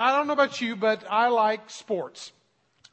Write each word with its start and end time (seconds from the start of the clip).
I 0.00 0.16
don't 0.16 0.26
know 0.26 0.32
about 0.32 0.62
you, 0.62 0.76
but 0.76 1.04
I 1.10 1.28
like 1.28 1.68
sports. 1.68 2.32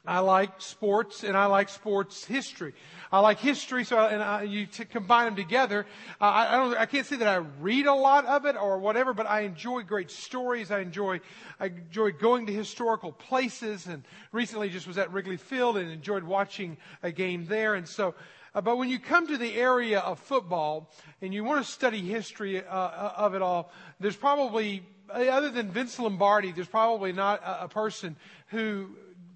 I 0.06 0.18
like 0.18 0.60
sports 0.60 1.24
and 1.24 1.38
I 1.38 1.46
like 1.46 1.70
sports 1.70 2.22
history. 2.22 2.74
I 3.10 3.20
like 3.20 3.38
history, 3.38 3.84
so 3.84 3.98
and 3.98 4.22
I, 4.22 4.42
you 4.42 4.66
combine 4.66 5.24
them 5.24 5.34
together. 5.34 5.86
I, 6.20 6.54
I 6.54 6.56
don't, 6.58 6.76
I 6.76 6.84
can't 6.84 7.06
say 7.06 7.16
that 7.16 7.26
I 7.26 7.36
read 7.36 7.86
a 7.86 7.94
lot 7.94 8.26
of 8.26 8.44
it 8.44 8.56
or 8.56 8.78
whatever, 8.78 9.14
but 9.14 9.26
I 9.26 9.40
enjoy 9.40 9.84
great 9.84 10.10
stories. 10.10 10.70
I 10.70 10.80
enjoy, 10.80 11.22
I 11.58 11.66
enjoy 11.68 12.12
going 12.12 12.44
to 12.44 12.52
historical 12.52 13.12
places, 13.12 13.86
and 13.86 14.04
recently 14.30 14.68
just 14.68 14.86
was 14.86 14.98
at 14.98 15.10
Wrigley 15.10 15.38
Field 15.38 15.78
and 15.78 15.90
enjoyed 15.90 16.24
watching 16.24 16.76
a 17.02 17.10
game 17.10 17.46
there. 17.46 17.74
And 17.74 17.88
so, 17.88 18.14
uh, 18.54 18.60
but 18.60 18.76
when 18.76 18.90
you 18.90 18.98
come 18.98 19.26
to 19.28 19.38
the 19.38 19.54
area 19.54 20.00
of 20.00 20.18
football 20.18 20.92
and 21.22 21.32
you 21.32 21.42
want 21.42 21.64
to 21.64 21.72
study 21.72 22.00
history 22.00 22.62
uh, 22.62 22.70
uh 22.70 23.12
of 23.16 23.34
it 23.34 23.40
all, 23.40 23.72
there's 23.98 24.16
probably 24.16 24.82
other 25.10 25.50
than 25.50 25.70
Vince 25.70 25.98
Lombardi, 25.98 26.52
there's 26.52 26.68
probably 26.68 27.12
not 27.12 27.42
a, 27.42 27.64
a 27.64 27.68
person 27.68 28.16
who 28.48 28.90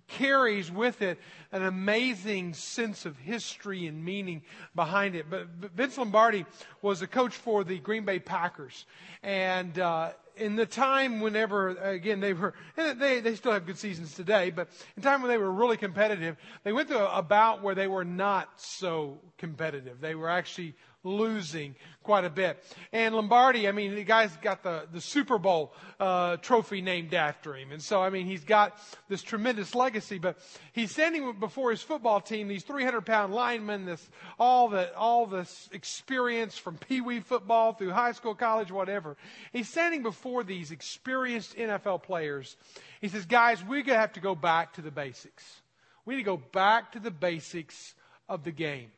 carries 0.08 0.70
with 0.70 1.02
it 1.02 1.18
an 1.52 1.62
amazing 1.62 2.54
sense 2.54 3.06
of 3.06 3.16
history 3.18 3.86
and 3.86 4.04
meaning 4.04 4.42
behind 4.74 5.14
it. 5.14 5.26
But, 5.28 5.48
Vince 5.74 5.98
Lombardi 5.98 6.44
was 6.80 7.02
a 7.02 7.06
coach 7.06 7.34
for 7.34 7.64
the 7.64 7.78
Green 7.78 8.04
Bay 8.04 8.18
Packers. 8.18 8.84
And, 9.22 9.78
uh, 9.78 10.12
in 10.36 10.56
the 10.56 10.66
time 10.66 11.20
whenever, 11.20 11.70
again, 11.76 12.20
they 12.20 12.32
were, 12.32 12.54
and 12.76 13.00
they, 13.00 13.20
they 13.20 13.34
still 13.34 13.52
have 13.52 13.66
good 13.66 13.78
seasons 13.78 14.14
today, 14.14 14.50
but 14.50 14.68
in 14.96 15.02
time 15.02 15.20
when 15.20 15.30
they 15.30 15.36
were 15.36 15.52
really 15.52 15.76
competitive, 15.76 16.36
they 16.64 16.72
went 16.72 16.88
to 16.88 17.16
a 17.16 17.22
bout 17.22 17.62
where 17.62 17.74
they 17.74 17.86
were 17.86 18.04
not 18.04 18.48
so 18.56 19.18
competitive. 19.36 20.00
They 20.00 20.14
were 20.14 20.30
actually 20.30 20.74
losing 21.04 21.74
quite 22.02 22.24
a 22.24 22.30
bit. 22.30 22.62
And 22.92 23.14
Lombardi, 23.14 23.68
I 23.68 23.72
mean, 23.72 23.94
the 23.94 24.04
guy's 24.04 24.34
got 24.36 24.62
the, 24.62 24.86
the 24.92 25.00
Super 25.00 25.38
Bowl 25.38 25.72
uh, 25.98 26.36
trophy 26.38 26.80
named 26.80 27.14
after 27.14 27.54
him. 27.54 27.72
And 27.72 27.82
so, 27.82 28.02
I 28.02 28.10
mean, 28.10 28.26
he's 28.26 28.44
got 28.44 28.78
this 29.08 29.22
tremendous 29.22 29.74
legacy, 29.74 30.18
but 30.18 30.38
he's 30.72 30.90
standing 30.90 31.32
before 31.38 31.70
his 31.70 31.82
football 31.82 32.20
team, 32.20 32.48
these 32.48 32.64
300 32.64 33.02
pound 33.02 33.34
linemen, 33.34 33.84
this, 33.84 34.10
all 34.38 34.68
the, 34.68 34.94
all 34.96 35.26
this 35.26 35.68
experience 35.72 36.56
from 36.58 36.76
Pee 36.76 37.00
Wee 37.00 37.20
football 37.20 37.72
through 37.72 37.90
high 37.90 38.12
school, 38.12 38.34
college, 38.34 38.70
whatever. 38.70 39.16
He's 39.52 39.68
standing 39.68 40.02
before 40.02 40.44
these 40.44 40.70
experienced 40.70 41.56
NFL 41.56 42.02
players. 42.02 42.56
He 43.00 43.08
says, 43.08 43.26
guys, 43.26 43.62
we're 43.62 43.82
going 43.82 43.96
to 43.96 44.00
have 44.00 44.12
to 44.14 44.20
go 44.20 44.34
back 44.34 44.74
to 44.74 44.82
the 44.82 44.90
basics. 44.90 45.62
We 46.04 46.14
need 46.14 46.22
to 46.22 46.24
go 46.24 46.42
back 46.52 46.92
to 46.92 47.00
the 47.00 47.10
basics 47.10 47.94
of 48.28 48.44
the 48.44 48.50
game. 48.50 48.90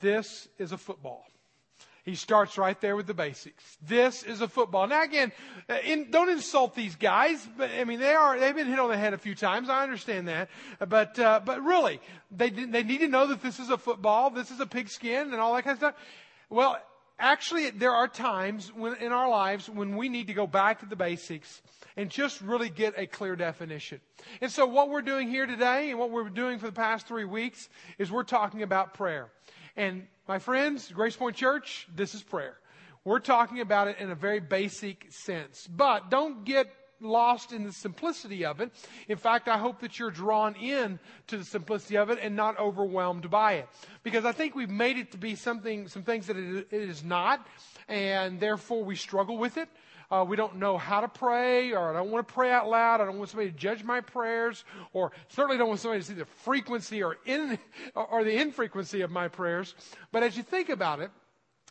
This 0.00 0.48
is 0.58 0.72
a 0.72 0.78
football. 0.78 1.24
He 2.04 2.14
starts 2.14 2.56
right 2.56 2.80
there 2.80 2.96
with 2.96 3.06
the 3.06 3.12
basics. 3.12 3.76
This 3.86 4.22
is 4.22 4.40
a 4.40 4.48
football. 4.48 4.86
Now 4.86 5.02
again, 5.02 5.30
uh, 5.68 5.76
in, 5.84 6.10
don't 6.10 6.30
insult 6.30 6.74
these 6.74 6.96
guys, 6.96 7.46
but 7.58 7.70
I 7.70 7.84
mean 7.84 8.00
they 8.00 8.14
are 8.14 8.40
they've 8.40 8.54
been 8.54 8.66
hit 8.66 8.78
on 8.78 8.88
the 8.88 8.96
head 8.96 9.12
a 9.12 9.18
few 9.18 9.34
times. 9.34 9.68
I 9.68 9.82
understand 9.82 10.26
that, 10.28 10.48
but 10.88 11.18
uh, 11.18 11.40
but 11.44 11.62
really 11.62 12.00
they 12.30 12.48
they 12.48 12.82
need 12.82 13.00
to 13.00 13.08
know 13.08 13.26
that 13.26 13.42
this 13.42 13.60
is 13.60 13.68
a 13.68 13.76
football. 13.76 14.30
This 14.30 14.50
is 14.50 14.58
a 14.58 14.66
pigskin 14.66 15.32
and 15.32 15.34
all 15.34 15.54
that 15.54 15.64
kind 15.64 15.74
of 15.74 15.78
stuff. 15.78 15.94
Well, 16.48 16.78
actually, 17.18 17.68
there 17.70 17.92
are 17.92 18.08
times 18.08 18.72
when 18.72 18.96
in 18.96 19.12
our 19.12 19.28
lives 19.28 19.68
when 19.68 19.94
we 19.94 20.08
need 20.08 20.28
to 20.28 20.34
go 20.34 20.46
back 20.46 20.80
to 20.80 20.86
the 20.86 20.96
basics 20.96 21.60
and 21.94 22.08
just 22.08 22.40
really 22.40 22.70
get 22.70 22.94
a 22.96 23.06
clear 23.06 23.36
definition. 23.36 24.00
And 24.40 24.50
so, 24.50 24.64
what 24.64 24.88
we're 24.88 25.02
doing 25.02 25.28
here 25.28 25.44
today 25.44 25.90
and 25.90 25.98
what 25.98 26.10
we're 26.10 26.30
doing 26.30 26.58
for 26.58 26.66
the 26.66 26.72
past 26.72 27.06
three 27.06 27.26
weeks 27.26 27.68
is 27.98 28.10
we're 28.10 28.22
talking 28.22 28.62
about 28.62 28.94
prayer. 28.94 29.28
And 29.78 30.08
my 30.26 30.40
friends, 30.40 30.90
Grace 30.90 31.14
Point 31.14 31.36
Church, 31.36 31.86
this 31.94 32.12
is 32.12 32.20
prayer. 32.20 32.58
We're 33.04 33.20
talking 33.20 33.60
about 33.60 33.86
it 33.86 33.98
in 34.00 34.10
a 34.10 34.14
very 34.16 34.40
basic 34.40 35.06
sense. 35.10 35.68
But 35.68 36.10
don't 36.10 36.44
get 36.44 36.66
lost 37.00 37.52
in 37.52 37.62
the 37.62 37.72
simplicity 37.72 38.44
of 38.44 38.60
it. 38.60 38.72
In 39.06 39.16
fact, 39.16 39.46
I 39.46 39.56
hope 39.56 39.80
that 39.82 39.96
you're 39.96 40.10
drawn 40.10 40.56
in 40.56 40.98
to 41.28 41.36
the 41.36 41.44
simplicity 41.44 41.96
of 41.96 42.10
it 42.10 42.18
and 42.20 42.34
not 42.34 42.58
overwhelmed 42.58 43.30
by 43.30 43.52
it. 43.52 43.68
Because 44.02 44.24
I 44.24 44.32
think 44.32 44.56
we've 44.56 44.68
made 44.68 44.98
it 44.98 45.12
to 45.12 45.16
be 45.16 45.36
something, 45.36 45.86
some 45.86 46.02
things 46.02 46.26
that 46.26 46.36
it 46.36 46.66
is 46.72 47.04
not, 47.04 47.46
and 47.86 48.40
therefore 48.40 48.82
we 48.82 48.96
struggle 48.96 49.38
with 49.38 49.56
it 49.58 49.68
uh, 50.10 50.24
we 50.26 50.36
don't 50.36 50.56
know 50.56 50.78
how 50.78 51.00
to 51.00 51.08
pray, 51.08 51.72
or 51.72 51.90
I 51.90 51.92
don't 51.92 52.10
want 52.10 52.26
to 52.26 52.32
pray 52.32 52.50
out 52.50 52.68
loud. 52.68 53.00
I 53.00 53.04
don't 53.04 53.18
want 53.18 53.30
somebody 53.30 53.50
to 53.50 53.56
judge 53.56 53.84
my 53.84 54.00
prayers, 54.00 54.64
or 54.92 55.12
certainly 55.28 55.58
don't 55.58 55.68
want 55.68 55.80
somebody 55.80 56.00
to 56.00 56.06
see 56.06 56.14
the 56.14 56.24
frequency 56.24 57.02
or 57.02 57.18
in 57.26 57.58
or 57.94 58.24
the 58.24 58.40
infrequency 58.40 59.02
of 59.02 59.10
my 59.10 59.28
prayers. 59.28 59.74
But 60.10 60.22
as 60.22 60.36
you 60.36 60.42
think 60.42 60.70
about 60.70 61.00
it, 61.00 61.10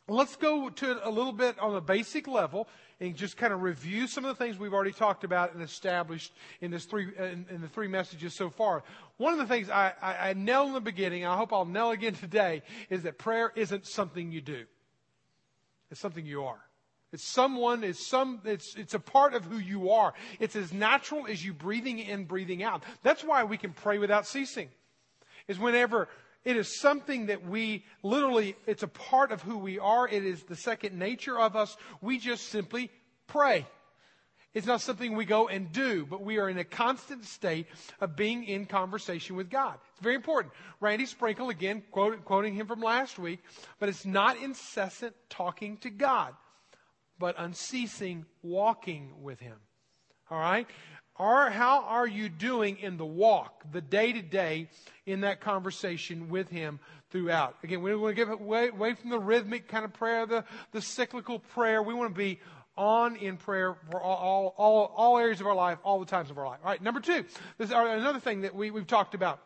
let's 0.08 0.36
go 0.36 0.70
to 0.70 0.92
it 0.92 0.98
a 1.04 1.10
little 1.10 1.32
bit 1.32 1.58
on 1.60 1.76
a 1.76 1.82
basic 1.82 2.28
level 2.28 2.68
and 3.00 3.16
just 3.16 3.38
kind 3.38 3.54
of 3.54 3.62
review 3.62 4.08
some 4.08 4.24
of 4.24 4.38
the 4.38 4.44
things 4.44 4.58
we've 4.58 4.74
already 4.74 4.92
talked 4.92 5.24
about 5.24 5.54
and 5.54 5.64
established 5.64 6.32
in 6.62 6.70
this 6.70 6.86
three 6.86 7.08
in, 7.18 7.46
in 7.50 7.62
the 7.62 7.68
three 7.68 7.88
messages 7.88 8.36
so 8.36 8.52
far. 8.52 8.84
One 9.18 9.34
of 9.34 9.40
the 9.40 9.48
things 9.48 9.70
I, 9.70 9.94
I, 10.00 10.30
I 10.30 10.34
nailed 10.34 10.68
in 10.68 10.74
the 10.76 10.82
beginning, 10.82 11.24
and 11.24 11.34
I 11.34 11.38
hope 11.38 11.52
I'll 11.52 11.66
nail 11.66 11.90
again 11.90 12.14
today, 12.22 12.62
is 12.92 13.02
that 13.04 13.18
prayer 13.18 13.52
isn't 13.56 13.88
something 13.88 14.32
you 14.32 14.42
do. 14.42 14.66
It's 15.90 16.00
something 16.00 16.26
you 16.26 16.44
are. 16.44 16.67
It's 17.18 17.28
someone, 17.28 17.84
it's 17.84 18.06
some, 18.06 18.42
it's, 18.46 18.76
it's 18.76 18.94
a 18.94 19.00
part 19.00 19.34
of 19.34 19.44
who 19.44 19.58
you 19.58 19.90
are. 19.90 20.14
It's 20.40 20.56
as 20.56 20.72
natural 20.72 21.26
as 21.26 21.44
you 21.44 21.52
breathing 21.52 21.98
in, 21.98 22.26
breathing 22.26 22.62
out. 22.62 22.84
That's 23.02 23.24
why 23.24 23.44
we 23.44 23.58
can 23.58 23.74
pray 23.74 23.98
without 23.98 24.28
ceasing. 24.28 24.70
Is 25.48 25.58
whenever 25.58 26.10
it 26.46 26.56
is 26.56 26.80
something 26.80 27.26
that 27.26 27.44
we 27.44 27.86
literally, 28.04 28.56
it's 28.68 28.84
a 28.84 28.88
part 28.88 29.32
of 29.32 29.42
who 29.42 29.58
we 29.58 29.80
are. 29.80 30.08
It 30.08 30.24
is 30.24 30.44
the 30.44 30.56
second 30.56 31.00
nature 31.00 31.40
of 31.40 31.56
us. 31.56 31.76
We 32.02 32.20
just 32.20 32.50
simply 32.50 32.92
pray. 33.26 33.66
It's 34.54 34.68
not 34.68 34.82
something 34.82 35.16
we 35.16 35.26
go 35.26 35.48
and 35.48 35.72
do, 35.72 36.06
but 36.06 36.22
we 36.22 36.38
are 36.38 36.50
in 36.50 36.60
a 36.60 36.64
constant 36.64 37.26
state 37.26 37.66
of 38.00 38.16
being 38.16 38.44
in 38.44 38.68
conversation 38.68 39.36
with 39.36 39.50
God. 39.50 39.80
It's 39.94 40.04
very 40.04 40.14
important. 40.14 40.54
Randy 40.82 41.08
Sprinkle, 41.08 41.50
again, 41.50 41.82
quote, 41.90 42.24
quoting 42.26 42.54
him 42.54 42.68
from 42.68 42.82
last 42.82 43.18
week, 43.18 43.40
but 43.80 43.90
it's 43.90 44.06
not 44.06 44.38
incessant 44.38 45.16
talking 45.32 45.78
to 45.78 45.90
God 45.90 46.36
but 47.20 47.36
unceasing 47.38 48.26
walking 48.42 49.12
with 49.22 49.40
Him. 49.40 49.58
All 50.30 50.40
right? 50.40 50.68
Are, 51.20 51.50
how 51.50 51.82
are 51.82 52.06
you 52.06 52.30
doing 52.30 52.78
in 52.78 52.98
the 52.98 53.06
walk, 53.06 53.64
the 53.72 53.82
day 53.82 54.14
to 54.14 54.22
day, 54.22 54.70
in 55.06 55.22
that 55.22 55.42
conversation 55.42 56.30
with 56.30 56.50
Him 56.50 56.80
throughout? 57.10 57.56
Again, 57.64 57.82
we 57.82 57.96
want 57.96 58.16
to 58.16 58.22
give 58.22 58.30
it 58.30 58.40
away, 58.40 58.70
away 58.70 58.94
from 58.94 59.10
the 59.10 59.20
rhythmic 59.20 59.68
kind 59.68 59.84
of 59.84 59.94
prayer, 59.94 60.28
the, 60.28 60.44
the 60.74 60.82
cyclical 60.82 61.40
prayer. 61.40 61.82
We 61.82 61.96
want 61.96 62.14
to 62.14 62.18
be 62.18 62.40
on 62.78 63.16
in 63.16 63.38
prayer 63.38 63.76
for 63.90 64.00
all, 64.00 64.54
all, 64.58 64.94
all, 64.96 65.18
areas 65.18 65.42
of 65.42 65.48
our 65.48 65.56
life, 65.56 65.80
all 65.84 66.00
the 66.00 66.06
times 66.06 66.30
of 66.30 66.38
our 66.38 66.46
life. 66.46 66.60
All 66.64 66.70
right, 66.70 66.82
number 66.82 67.00
two, 67.00 67.26
this 67.58 67.70
is 67.70 67.74
uh, 67.74 67.84
another 67.84 68.20
thing 68.20 68.42
that 68.42 68.54
we, 68.54 68.70
we've 68.70 68.86
talked 68.86 69.16
about 69.16 69.40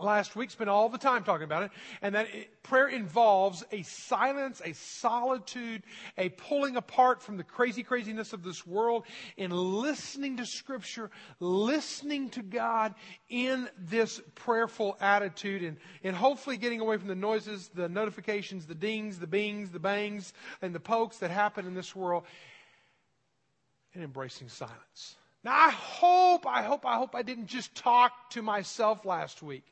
last 0.00 0.36
week, 0.36 0.50
spent 0.50 0.70
all 0.70 0.88
the 0.88 0.98
time 0.98 1.24
talking 1.24 1.44
about 1.44 1.64
it, 1.64 1.70
and 2.02 2.14
that 2.14 2.26
it, 2.34 2.62
prayer 2.62 2.88
involves 2.88 3.64
a 3.72 3.82
silence, 3.82 4.60
a 4.64 4.72
solitude, 4.72 5.82
a 6.16 6.28
pulling 6.30 6.76
apart 6.76 7.22
from 7.22 7.36
the 7.36 7.44
crazy 7.44 7.82
craziness 7.82 8.32
of 8.32 8.42
this 8.42 8.66
world, 8.66 9.04
and 9.36 9.52
listening 9.52 10.36
to 10.36 10.46
Scripture, 10.46 11.10
listening 11.40 12.30
to 12.30 12.42
God 12.42 12.94
in 13.28 13.68
this 13.78 14.20
prayerful 14.34 14.96
attitude, 15.00 15.62
and, 15.62 15.76
and 16.04 16.16
hopefully 16.16 16.56
getting 16.56 16.80
away 16.80 16.96
from 16.96 17.08
the 17.08 17.14
noises, 17.14 17.70
the 17.74 17.88
notifications, 17.88 18.66
the 18.66 18.74
dings, 18.74 19.18
the 19.18 19.26
bings, 19.26 19.70
the 19.70 19.78
bangs, 19.78 20.32
and 20.62 20.74
the 20.74 20.80
pokes 20.80 21.18
that 21.18 21.30
happen 21.30 21.66
in 21.66 21.74
this 21.74 21.94
world, 21.94 22.24
and 23.94 24.04
embracing 24.04 24.48
silence. 24.48 25.16
Now, 25.44 25.52
I 25.54 25.70
hope, 25.70 26.46
I 26.46 26.62
hope, 26.62 26.84
I 26.84 26.96
hope 26.96 27.14
I 27.14 27.22
didn't 27.22 27.46
just 27.46 27.74
talk 27.74 28.30
to 28.30 28.42
myself 28.42 29.04
last 29.04 29.42
week. 29.42 29.64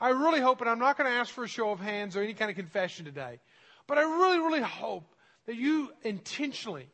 I 0.00 0.10
really 0.10 0.40
hope, 0.40 0.60
and 0.60 0.70
I'm 0.70 0.78
not 0.78 0.96
going 0.96 1.10
to 1.10 1.16
ask 1.16 1.32
for 1.32 1.44
a 1.44 1.48
show 1.48 1.70
of 1.70 1.80
hands 1.80 2.16
or 2.16 2.22
any 2.22 2.32
kind 2.32 2.50
of 2.50 2.56
confession 2.56 3.04
today, 3.04 3.38
but 3.86 3.98
I 3.98 4.02
really, 4.02 4.38
really 4.38 4.62
hope 4.62 5.04
that 5.46 5.56
you 5.56 5.92
intentionally 6.02 6.86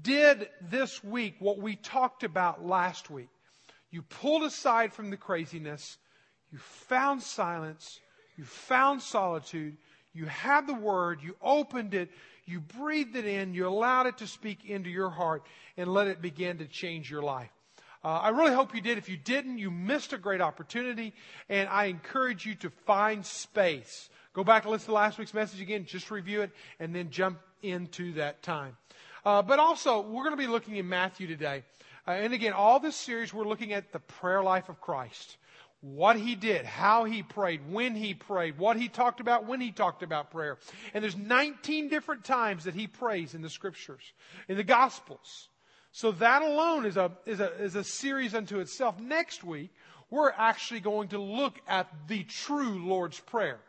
did 0.00 0.48
this 0.60 1.02
week 1.02 1.36
what 1.38 1.58
we 1.58 1.76
talked 1.76 2.22
about 2.22 2.64
last 2.64 3.08
week. 3.08 3.28
You 3.90 4.02
pulled 4.02 4.42
aside 4.42 4.92
from 4.92 5.10
the 5.10 5.16
craziness, 5.16 5.96
you 6.52 6.58
found 6.58 7.22
silence, 7.22 8.00
you 8.36 8.44
found 8.44 9.00
solitude, 9.00 9.76
you 10.12 10.26
had 10.26 10.66
the 10.66 10.74
word, 10.74 11.22
you 11.22 11.36
opened 11.40 11.94
it, 11.94 12.10
you 12.44 12.60
breathed 12.60 13.16
it 13.16 13.24
in, 13.24 13.54
you 13.54 13.66
allowed 13.66 14.06
it 14.06 14.18
to 14.18 14.26
speak 14.26 14.64
into 14.64 14.90
your 14.90 15.10
heart, 15.10 15.44
and 15.76 15.92
let 15.92 16.08
it 16.08 16.20
begin 16.20 16.58
to 16.58 16.66
change 16.66 17.10
your 17.10 17.22
life. 17.22 17.53
Uh, 18.04 18.08
I 18.08 18.28
really 18.28 18.52
hope 18.52 18.74
you 18.74 18.82
did. 18.82 18.98
If 18.98 19.08
you 19.08 19.16
didn't, 19.16 19.56
you 19.56 19.70
missed 19.70 20.12
a 20.12 20.18
great 20.18 20.42
opportunity, 20.42 21.14
and 21.48 21.68
I 21.70 21.86
encourage 21.86 22.44
you 22.44 22.54
to 22.56 22.70
find 22.84 23.24
space. 23.24 24.10
Go 24.34 24.44
back 24.44 24.64
and 24.64 24.72
listen 24.72 24.86
to 24.86 24.92
last 24.92 25.18
week's 25.18 25.32
message 25.32 25.62
again, 25.62 25.86
just 25.86 26.10
review 26.10 26.42
it, 26.42 26.50
and 26.78 26.94
then 26.94 27.08
jump 27.08 27.38
into 27.62 28.12
that 28.14 28.42
time. 28.42 28.76
Uh, 29.24 29.40
but 29.40 29.58
also, 29.58 30.02
we're 30.02 30.24
going 30.24 30.36
to 30.36 30.42
be 30.42 30.46
looking 30.46 30.76
in 30.76 30.86
Matthew 30.86 31.26
today. 31.26 31.62
Uh, 32.06 32.10
and 32.10 32.34
again, 32.34 32.52
all 32.52 32.78
this 32.78 32.94
series, 32.94 33.32
we're 33.32 33.48
looking 33.48 33.72
at 33.72 33.90
the 33.90 34.00
prayer 34.00 34.42
life 34.42 34.68
of 34.68 34.82
Christ. 34.82 35.38
What 35.80 36.16
he 36.16 36.34
did, 36.34 36.66
how 36.66 37.04
he 37.04 37.22
prayed, 37.22 37.60
when 37.70 37.94
he 37.94 38.12
prayed, 38.12 38.58
what 38.58 38.76
he 38.76 38.88
talked 38.88 39.20
about 39.20 39.46
when 39.46 39.62
he 39.62 39.70
talked 39.70 40.02
about 40.02 40.30
prayer. 40.30 40.58
And 40.92 41.02
there's 41.02 41.16
19 41.16 41.88
different 41.88 42.24
times 42.24 42.64
that 42.64 42.74
he 42.74 42.86
prays 42.86 43.34
in 43.34 43.40
the 43.40 43.50
scriptures, 43.50 44.12
in 44.48 44.58
the 44.58 44.64
gospels. 44.64 45.48
So 45.94 46.10
that 46.10 46.42
alone 46.42 46.86
is 46.86 46.96
a, 46.96 47.12
is 47.24 47.38
a, 47.38 47.52
is 47.62 47.76
a 47.76 47.84
series 47.84 48.34
unto 48.34 48.58
itself. 48.58 48.98
Next 48.98 49.44
week, 49.44 49.70
we're 50.10 50.32
actually 50.32 50.80
going 50.80 51.06
to 51.10 51.18
look 51.18 51.60
at 51.68 51.86
the 52.08 52.24
true 52.24 52.84
Lord's 52.84 53.20
Prayer. 53.20 53.60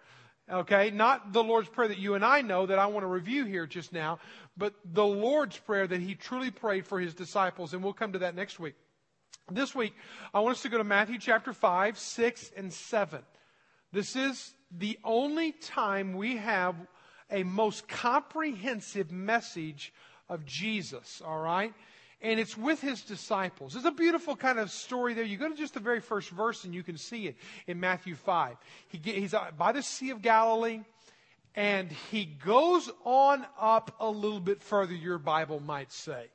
Okay, 0.51 0.89
not 0.89 1.33
the 1.33 1.43
Lord's 1.43 1.69
Prayer 1.69 1.87
that 1.87 1.99
you 1.99 2.15
and 2.15 2.25
I 2.25 2.41
know 2.41 2.65
that 2.65 2.79
I 2.79 2.87
want 2.87 3.03
to 3.03 3.07
review 3.07 3.45
here 3.45 3.67
just 3.67 3.93
now, 3.93 4.17
but 4.57 4.73
the 4.83 5.05
Lord's 5.05 5.55
Prayer 5.57 5.85
that 5.85 6.01
He 6.01 6.15
truly 6.15 6.49
prayed 6.49 6.87
for 6.87 6.99
His 6.99 7.13
disciples, 7.13 7.75
and 7.75 7.83
we'll 7.83 7.93
come 7.93 8.13
to 8.13 8.19
that 8.19 8.33
next 8.33 8.59
week. 8.59 8.73
This 9.51 9.75
week, 9.75 9.93
I 10.33 10.39
want 10.39 10.55
us 10.55 10.63
to 10.63 10.69
go 10.69 10.79
to 10.79 10.83
Matthew 10.83 11.19
chapter 11.19 11.53
5, 11.53 11.99
6, 11.99 12.51
and 12.57 12.73
7. 12.73 13.21
This 13.91 14.15
is 14.15 14.55
the 14.75 14.97
only 15.03 15.51
time 15.51 16.13
we 16.13 16.37
have 16.37 16.75
a 17.29 17.43
most 17.43 17.87
comprehensive 17.87 19.11
message 19.11 19.93
of 20.27 20.43
Jesus, 20.43 21.21
all 21.23 21.39
right? 21.39 21.71
And 22.21 22.39
it's 22.39 22.57
with 22.57 22.81
his 22.81 23.01
disciples. 23.01 23.75
It's 23.75 23.85
a 23.85 23.91
beautiful 23.91 24.35
kind 24.35 24.59
of 24.59 24.71
story 24.71 25.13
there. 25.13 25.23
You 25.23 25.37
go 25.37 25.49
to 25.49 25.55
just 25.55 25.73
the 25.73 25.79
very 25.79 25.99
first 25.99 26.29
verse 26.29 26.63
and 26.63 26.73
you 26.73 26.83
can 26.83 26.97
see 26.97 27.27
it 27.27 27.35
in 27.67 27.79
Matthew 27.79 28.15
5. 28.15 28.57
He, 28.87 28.99
he's 29.11 29.33
uh, 29.33 29.51
by 29.57 29.71
the 29.71 29.83
Sea 29.83 30.11
of 30.11 30.21
Galilee 30.21 30.81
and 31.55 31.91
he 32.11 32.25
goes 32.25 32.89
on 33.03 33.45
up 33.59 33.95
a 33.99 34.09
little 34.09 34.39
bit 34.39 34.61
further, 34.61 34.93
your 34.93 35.17
Bible 35.17 35.59
might 35.59 35.91
say. 35.91 36.27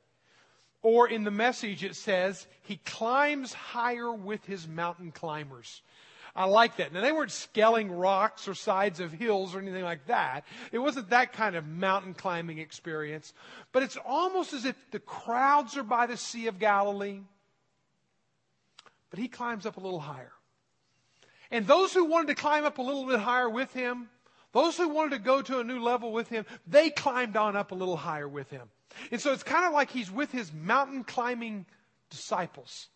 Or 0.81 1.07
in 1.07 1.23
the 1.23 1.31
message, 1.31 1.83
it 1.83 1.95
says, 1.95 2.47
he 2.63 2.77
climbs 2.77 3.53
higher 3.53 4.11
with 4.11 4.43
his 4.45 4.67
mountain 4.67 5.11
climbers. 5.11 5.83
I 6.35 6.45
like 6.45 6.77
that. 6.77 6.93
Now, 6.93 7.01
they 7.01 7.11
weren't 7.11 7.31
scaling 7.31 7.91
rocks 7.91 8.47
or 8.47 8.53
sides 8.53 8.99
of 8.99 9.11
hills 9.11 9.53
or 9.53 9.59
anything 9.59 9.83
like 9.83 10.05
that. 10.07 10.45
It 10.71 10.79
wasn't 10.79 11.09
that 11.09 11.33
kind 11.33 11.55
of 11.55 11.67
mountain 11.67 12.13
climbing 12.13 12.59
experience. 12.59 13.33
But 13.71 13.83
it's 13.83 13.97
almost 14.05 14.53
as 14.53 14.65
if 14.65 14.75
the 14.91 14.99
crowds 14.99 15.75
are 15.75 15.83
by 15.83 16.05
the 16.07 16.17
Sea 16.17 16.47
of 16.47 16.57
Galilee, 16.57 17.19
but 19.09 19.19
he 19.19 19.27
climbs 19.27 19.65
up 19.65 19.77
a 19.77 19.81
little 19.81 19.99
higher. 19.99 20.31
And 21.51 21.67
those 21.67 21.93
who 21.93 22.05
wanted 22.05 22.27
to 22.27 22.35
climb 22.35 22.63
up 22.63 22.77
a 22.77 22.81
little 22.81 23.05
bit 23.05 23.19
higher 23.19 23.49
with 23.49 23.73
him, 23.73 24.09
those 24.53 24.77
who 24.77 24.87
wanted 24.87 25.17
to 25.17 25.19
go 25.19 25.41
to 25.41 25.59
a 25.59 25.63
new 25.65 25.81
level 25.81 26.13
with 26.13 26.29
him, 26.29 26.45
they 26.65 26.89
climbed 26.89 27.35
on 27.35 27.57
up 27.57 27.71
a 27.71 27.75
little 27.75 27.97
higher 27.97 28.27
with 28.27 28.49
him. 28.49 28.69
And 29.11 29.19
so 29.19 29.33
it's 29.33 29.43
kind 29.43 29.65
of 29.65 29.73
like 29.73 29.91
he's 29.91 30.09
with 30.09 30.31
his 30.31 30.53
mountain 30.53 31.03
climbing 31.03 31.65
disciples. 32.09 32.87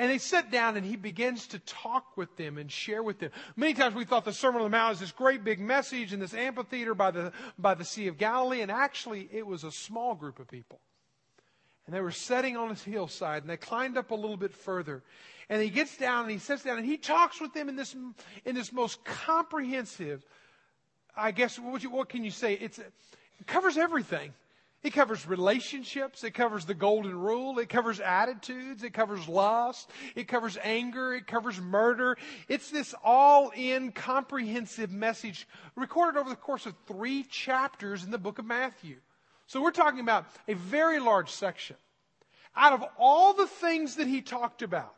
And 0.00 0.08
they 0.08 0.16
sit 0.16 0.50
down 0.50 0.78
and 0.78 0.86
he 0.86 0.96
begins 0.96 1.48
to 1.48 1.58
talk 1.58 2.16
with 2.16 2.34
them 2.38 2.56
and 2.56 2.72
share 2.72 3.02
with 3.02 3.18
them. 3.18 3.32
Many 3.54 3.74
times 3.74 3.94
we 3.94 4.06
thought 4.06 4.24
the 4.24 4.32
Sermon 4.32 4.62
on 4.62 4.70
the 4.70 4.74
Mount 4.74 4.94
is 4.94 5.00
this 5.00 5.12
great 5.12 5.44
big 5.44 5.60
message 5.60 6.14
in 6.14 6.20
this 6.20 6.32
amphitheater 6.32 6.94
by 6.94 7.10
the, 7.10 7.34
by 7.58 7.74
the 7.74 7.84
Sea 7.84 8.06
of 8.06 8.16
Galilee. 8.16 8.62
And 8.62 8.70
actually, 8.70 9.28
it 9.30 9.46
was 9.46 9.62
a 9.62 9.70
small 9.70 10.14
group 10.14 10.38
of 10.38 10.48
people. 10.48 10.80
And 11.84 11.94
they 11.94 12.00
were 12.00 12.12
sitting 12.12 12.56
on 12.56 12.70
this 12.70 12.82
hillside 12.82 13.42
and 13.42 13.50
they 13.50 13.58
climbed 13.58 13.98
up 13.98 14.10
a 14.10 14.14
little 14.14 14.38
bit 14.38 14.54
further. 14.54 15.02
And 15.50 15.60
he 15.60 15.68
gets 15.68 15.98
down 15.98 16.22
and 16.22 16.30
he 16.30 16.38
sits 16.38 16.62
down 16.62 16.78
and 16.78 16.86
he 16.86 16.96
talks 16.96 17.38
with 17.38 17.52
them 17.52 17.68
in 17.68 17.76
this, 17.76 17.94
in 18.46 18.54
this 18.54 18.72
most 18.72 19.04
comprehensive, 19.04 20.24
I 21.14 21.30
guess, 21.30 21.58
what, 21.58 21.82
you, 21.82 21.90
what 21.90 22.08
can 22.08 22.24
you 22.24 22.30
say? 22.30 22.54
It's, 22.54 22.78
it 22.78 23.46
covers 23.46 23.76
everything. 23.76 24.32
It 24.82 24.94
covers 24.94 25.26
relationships. 25.26 26.24
It 26.24 26.32
covers 26.32 26.64
the 26.64 26.74
golden 26.74 27.18
rule. 27.18 27.58
It 27.58 27.68
covers 27.68 28.00
attitudes. 28.00 28.82
It 28.82 28.94
covers 28.94 29.28
lust. 29.28 29.90
It 30.14 30.26
covers 30.26 30.56
anger. 30.62 31.12
It 31.14 31.26
covers 31.26 31.60
murder. 31.60 32.16
It's 32.48 32.70
this 32.70 32.94
all 33.04 33.52
in 33.54 33.92
comprehensive 33.92 34.90
message 34.90 35.46
recorded 35.76 36.18
over 36.18 36.30
the 36.30 36.36
course 36.36 36.64
of 36.64 36.74
three 36.86 37.24
chapters 37.24 38.04
in 38.04 38.10
the 38.10 38.18
book 38.18 38.38
of 38.38 38.46
Matthew. 38.46 38.96
So 39.46 39.60
we're 39.60 39.70
talking 39.70 40.00
about 40.00 40.26
a 40.48 40.54
very 40.54 40.98
large 40.98 41.30
section. 41.30 41.76
Out 42.56 42.72
of 42.72 42.84
all 42.98 43.34
the 43.34 43.46
things 43.46 43.96
that 43.96 44.06
he 44.06 44.22
talked 44.22 44.62
about, 44.62 44.94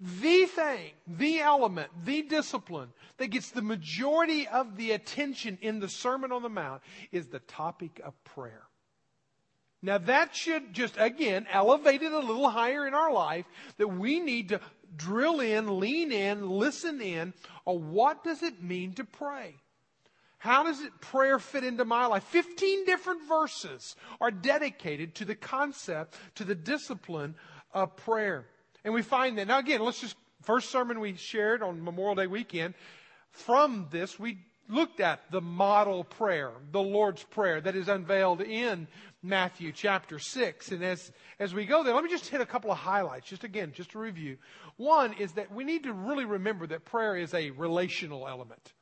the 0.00 0.46
thing, 0.46 0.92
the 1.06 1.40
element, 1.40 1.90
the 2.04 2.22
discipline 2.22 2.88
that 3.16 3.28
gets 3.28 3.50
the 3.50 3.62
majority 3.62 4.46
of 4.46 4.76
the 4.76 4.92
attention 4.92 5.58
in 5.60 5.80
the 5.80 5.88
Sermon 5.88 6.30
on 6.30 6.42
the 6.42 6.48
Mount 6.48 6.82
is 7.10 7.26
the 7.26 7.40
topic 7.40 8.00
of 8.04 8.12
prayer. 8.24 8.62
Now 9.82 9.98
that 9.98 10.34
should 10.34 10.72
just, 10.72 10.94
again, 10.98 11.46
elevate 11.50 12.02
it 12.02 12.12
a 12.12 12.18
little 12.18 12.48
higher 12.48 12.86
in 12.86 12.94
our 12.94 13.12
life 13.12 13.46
that 13.76 13.88
we 13.88 14.20
need 14.20 14.48
to 14.50 14.60
drill 14.96 15.40
in, 15.40 15.78
lean 15.78 16.12
in, 16.12 16.48
listen 16.48 17.00
in 17.00 17.32
on 17.64 17.92
what 17.92 18.24
does 18.24 18.42
it 18.42 18.62
mean 18.62 18.94
to 18.94 19.04
pray? 19.04 19.54
How 20.38 20.62
does 20.62 20.80
it 20.80 21.00
prayer 21.00 21.40
fit 21.40 21.64
into 21.64 21.84
my 21.84 22.06
life? 22.06 22.22
15 22.24 22.84
different 22.84 23.28
verses 23.28 23.96
are 24.20 24.30
dedicated 24.30 25.16
to 25.16 25.24
the 25.24 25.34
concept, 25.34 26.16
to 26.36 26.44
the 26.44 26.54
discipline 26.54 27.34
of 27.72 27.96
prayer. 27.96 28.46
And 28.88 28.94
we 28.94 29.02
find 29.02 29.36
that. 29.36 29.46
Now, 29.46 29.58
again, 29.58 29.82
let's 29.82 30.00
just, 30.00 30.16
first 30.40 30.70
sermon 30.70 30.98
we 30.98 31.14
shared 31.14 31.62
on 31.62 31.84
Memorial 31.84 32.14
Day 32.14 32.26
weekend, 32.26 32.72
from 33.32 33.86
this, 33.90 34.18
we 34.18 34.38
looked 34.66 35.00
at 35.00 35.30
the 35.30 35.42
model 35.42 36.04
prayer, 36.04 36.52
the 36.72 36.80
Lord's 36.80 37.22
Prayer 37.22 37.60
that 37.60 37.76
is 37.76 37.90
unveiled 37.90 38.40
in 38.40 38.88
Matthew 39.22 39.72
chapter 39.72 40.18
6. 40.18 40.72
And 40.72 40.82
as, 40.82 41.12
as 41.38 41.52
we 41.52 41.66
go 41.66 41.84
there, 41.84 41.92
let 41.92 42.02
me 42.02 42.08
just 42.08 42.28
hit 42.28 42.40
a 42.40 42.46
couple 42.46 42.72
of 42.72 42.78
highlights, 42.78 43.28
just 43.28 43.44
again, 43.44 43.72
just 43.74 43.90
to 43.90 43.98
review. 43.98 44.38
One 44.78 45.12
is 45.12 45.32
that 45.32 45.52
we 45.52 45.64
need 45.64 45.82
to 45.82 45.92
really 45.92 46.24
remember 46.24 46.66
that 46.68 46.86
prayer 46.86 47.14
is 47.14 47.34
a 47.34 47.50
relational 47.50 48.26
element. 48.26 48.72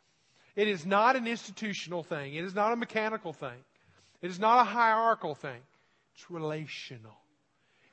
It 0.55 0.69
is 0.69 0.87
not 0.87 1.17
an 1.17 1.26
institutional 1.26 2.05
thing. 2.05 2.37
It 2.37 2.44
is 2.44 2.55
not 2.55 2.73
a 2.73 2.76
mechanical 2.76 3.32
thing. 3.32 3.58
It 4.23 4.31
is 4.31 4.38
not 4.38 4.61
a 4.61 4.70
hierarchical 4.70 5.35
thing. 5.35 5.62
It's 6.14 6.31
relational. 6.31 7.17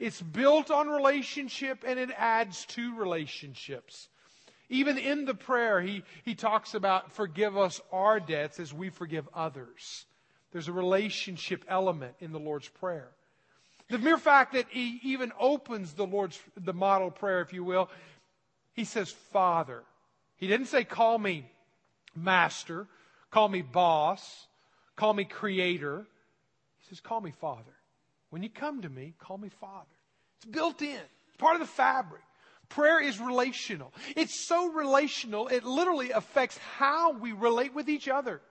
It's 0.03 0.21
built 0.21 0.69
on 0.69 0.89
relationship 0.89 1.85
and 1.87 1.97
it 1.97 2.09
adds 2.17 2.65
to 2.65 2.93
relationships. 2.97 4.09
Even 4.67 4.97
in 4.97 5.23
the 5.23 5.33
prayer, 5.33 5.79
he, 5.79 6.03
he 6.25 6.35
talks 6.35 6.73
about 6.73 7.13
forgive 7.13 7.57
us 7.57 7.79
our 7.89 8.19
debts 8.19 8.59
as 8.59 8.73
we 8.73 8.89
forgive 8.89 9.29
others. 9.33 10.05
There's 10.51 10.67
a 10.67 10.73
relationship 10.73 11.63
element 11.69 12.15
in 12.19 12.33
the 12.33 12.39
Lord's 12.39 12.67
Prayer. 12.67 13.11
The 13.87 13.97
mere 13.97 14.17
fact 14.17 14.55
that 14.55 14.65
he 14.69 14.99
even 15.03 15.31
opens 15.39 15.93
the 15.93 16.05
Lord's, 16.05 16.37
the 16.57 16.73
model 16.73 17.09
prayer, 17.09 17.39
if 17.39 17.53
you 17.53 17.63
will, 17.63 17.89
he 18.73 18.83
says, 18.83 19.09
Father. 19.31 19.83
He 20.35 20.47
didn't 20.47 20.67
say, 20.67 20.83
call 20.83 21.17
me 21.17 21.49
master, 22.13 22.87
call 23.31 23.47
me 23.47 23.61
boss, 23.61 24.47
call 24.97 25.13
me 25.13 25.23
creator. 25.23 26.05
He 26.81 26.89
says, 26.89 26.99
call 26.99 27.21
me 27.21 27.31
Father. 27.31 27.71
When 28.31 28.43
you 28.43 28.49
come 28.49 28.81
to 28.81 28.89
me, 28.89 29.13
call 29.17 29.37
me 29.37 29.47
Father. 29.47 29.92
It's 30.43 30.51
built 30.51 30.81
in. 30.81 30.99
It's 31.27 31.37
part 31.37 31.55
of 31.55 31.61
the 31.61 31.67
fabric. 31.67 32.21
Prayer 32.69 33.01
is 33.01 33.19
relational. 33.19 33.93
It's 34.15 34.47
so 34.47 34.71
relational, 34.71 35.47
it 35.47 35.63
literally 35.63 36.11
affects 36.11 36.57
how 36.57 37.13
we 37.13 37.31
relate 37.31 37.73
with 37.73 37.87
each 37.87 38.07
other. 38.07 38.41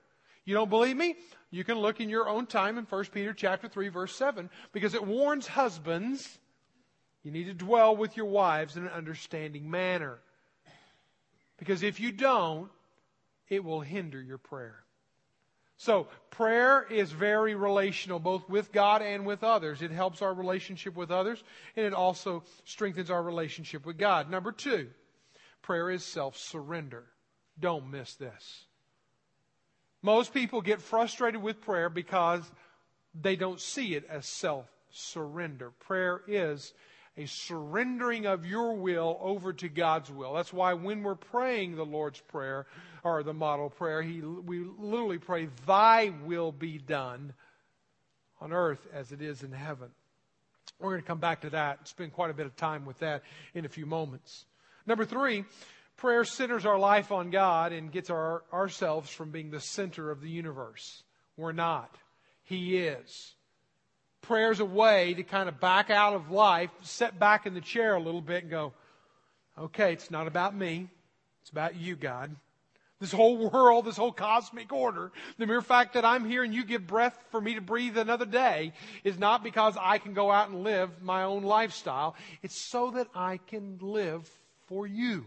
You 0.45 0.55
don't 0.55 0.71
believe 0.71 0.97
me? 0.97 1.16
You 1.50 1.64
can 1.64 1.78
look 1.78 2.00
in 2.00 2.09
your 2.09 2.28
own 2.28 2.47
time 2.47 2.78
in 2.78 2.85
1 2.85 3.05
Peter 3.07 3.33
chapter 3.33 3.69
3 3.69 3.88
verse 3.88 4.14
7 4.14 4.49
because 4.73 4.95
it 4.95 5.07
warns 5.07 5.47
husbands 5.47 6.38
you 7.23 7.31
need 7.31 7.45
to 7.45 7.55
dwell 7.55 7.95
with 7.95 8.16
your 8.16 8.26
wives 8.26 8.76
in 8.76 8.85
an 8.85 8.90
understanding 8.90 9.71
manner. 9.71 10.19
Because 11.59 11.83
if 11.83 12.00
you 12.00 12.11
don't, 12.11 12.71
it 13.49 13.62
will 13.62 13.81
hinder 13.81 14.21
your 14.21 14.38
prayer. 14.38 14.83
So, 15.83 16.07
prayer 16.31 16.87
is 16.89 17.11
very 17.11 17.57
relational, 17.57 18.21
both 18.21 18.49
with 18.49 18.71
God 18.71 19.03
and 19.03 19.27
with 19.27 19.43
others. 19.43 19.83
It 19.83 19.91
helps 19.91 20.23
our 20.23 20.33
relationship 20.33 20.95
with 20.95 21.11
others, 21.11 21.43
and 21.75 21.85
it 21.85 21.93
also 21.93 22.45
strengthens 22.65 23.11
our 23.11 23.21
relationship 23.21 23.85
with 23.85 23.99
God. 23.99 24.31
Number 24.31 24.53
two, 24.53 24.91
prayer 25.61 25.91
is 25.91 26.05
self 26.05 26.37
surrender. 26.37 27.03
Don't 27.59 27.91
miss 27.91 28.15
this. 28.15 28.67
Most 30.03 30.33
people 30.33 30.61
get 30.61 30.81
frustrated 30.81 31.43
with 31.43 31.61
prayer 31.61 31.89
because 31.89 32.49
they 33.21 33.35
don't 33.35 33.61
see 33.61 33.97
it 33.97 34.07
as 34.09 34.25
self 34.25 34.67
surrender. 34.93 35.73
Prayer 35.81 36.21
is 36.29 36.75
a 37.16 37.26
surrendering 37.26 38.26
of 38.26 38.47
your 38.47 38.75
will 38.75 39.19
over 39.21 39.52
to 39.52 39.69
God's 39.69 40.11
will. 40.11 40.33
That's 40.35 40.52
why 40.52 40.75
when 40.75 41.02
we're 41.02 41.14
praying 41.14 41.76
the 41.76 41.85
Lord's 41.85 42.21
Prayer 42.21 42.66
or 43.04 43.23
the 43.23 43.35
model 43.35 43.69
prayer, 43.69 44.02
he, 44.02 44.21
we 44.21 44.64
literally 44.78 45.19
pray, 45.19 45.49
Thy 45.66 46.12
will 46.25 46.52
be 46.52 46.78
done 46.78 47.35
on 48.40 48.52
earth 48.52 48.87
as 48.92 49.12
it 49.12 49.21
is 49.21 49.42
in 49.42 49.52
heaven. 49.52 49.90
We're 50.81 50.90
going 50.90 51.02
to 51.02 51.07
come 51.07 51.19
back 51.19 51.42
to 51.42 51.50
that, 51.50 51.87
spend 51.87 52.12
quite 52.12 52.31
a 52.31 52.35
bit 52.35 52.47
of 52.47 52.57
time 52.57 52.87
with 52.87 52.99
that 53.00 53.23
in 53.54 53.64
a 53.64 53.69
few 53.69 53.87
moments. 53.87 54.47
Number 54.87 55.04
three, 55.04 55.45
prayer 55.97 56.25
centers 56.25 56.66
our 56.66 56.78
life 56.78 57.12
on 57.12 57.31
God 57.31 57.73
and 57.73 57.92
gets 57.92 58.11
our, 58.11 58.42
ourselves 58.52 59.11
from 59.11 59.31
being 59.31 59.50
the 59.50 59.61
center 59.61 60.11
of 60.11 60.21
the 60.21 60.31
universe. 60.31 61.04
We're 61.37 61.52
not. 61.52 61.95
He 62.45 62.78
is. 62.78 63.35
Prayer's 64.23 64.61
a 64.61 64.64
way 64.64 65.14
to 65.14 65.23
kind 65.23 65.49
of 65.49 65.61
back 65.61 65.91
out 65.91 66.14
of 66.14 66.31
life, 66.31 66.71
sit 66.83 67.19
back 67.19 67.47
in 67.47 67.55
the 67.55 67.61
chair 67.61 67.95
a 67.95 68.00
little 68.00 68.21
bit 68.21 68.43
and 68.43 68.50
go, 68.50 68.73
okay, 69.59 69.93
it's 69.93 70.11
not 70.11 70.26
about 70.26 70.55
me. 70.55 70.88
It's 71.43 71.50
about 71.50 71.76
you, 71.76 71.97
God. 71.97 72.35
this 73.02 73.11
whole 73.11 73.50
world, 73.50 73.85
this 73.85 73.97
whole 73.97 74.12
cosmic 74.12 74.73
order. 74.73 75.11
The 75.37 75.47
mere 75.47 75.61
fact 75.61 75.95
that 75.95 76.05
I'm 76.05 76.25
here 76.25 76.45
and 76.45 76.55
you 76.55 76.64
give 76.64 76.87
breath 76.87 77.19
for 77.33 77.41
me 77.41 77.55
to 77.55 77.61
breathe 77.61 77.99
another 77.99 78.25
day 78.25 78.73
is 79.02 79.19
not 79.19 79.43
because 79.43 79.76
I 79.79 79.99
can 79.99 80.14
go 80.14 80.31
out 80.31 80.50
and 80.50 80.62
live 80.62 81.02
my 81.02 81.25
own 81.25 81.43
lifestyle. 81.43 82.14
It's 82.43 82.57
so 82.57 82.93
that 82.93 83.09
I 83.12 83.38
can 83.49 83.79
live 83.81 84.31
for 84.69 84.87
you. 84.87 85.26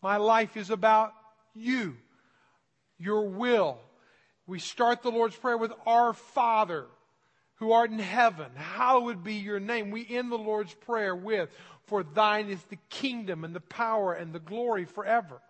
My 0.00 0.18
life 0.18 0.56
is 0.56 0.70
about 0.70 1.12
you, 1.52 1.96
your 2.96 3.28
will. 3.28 3.80
We 4.46 4.60
start 4.60 5.02
the 5.02 5.10
Lord's 5.10 5.34
Prayer 5.34 5.58
with 5.58 5.72
Our 5.84 6.12
Father 6.12 6.86
who 7.58 7.72
art 7.72 7.90
in 7.90 7.98
heaven, 7.98 8.50
hallowed 8.54 9.24
be 9.24 9.34
your 9.34 9.60
name. 9.60 9.90
We 9.90 10.06
end 10.08 10.30
the 10.30 10.36
Lord's 10.36 10.74
Prayer 10.74 11.14
with, 11.14 11.50
For 11.86 12.02
thine 12.02 12.48
is 12.48 12.62
the 12.64 12.78
kingdom 12.88 13.44
and 13.44 13.54
the 13.54 13.60
power 13.60 14.12
and 14.14 14.32
the 14.32 14.38
glory 14.38 14.84
forever. 14.84 15.40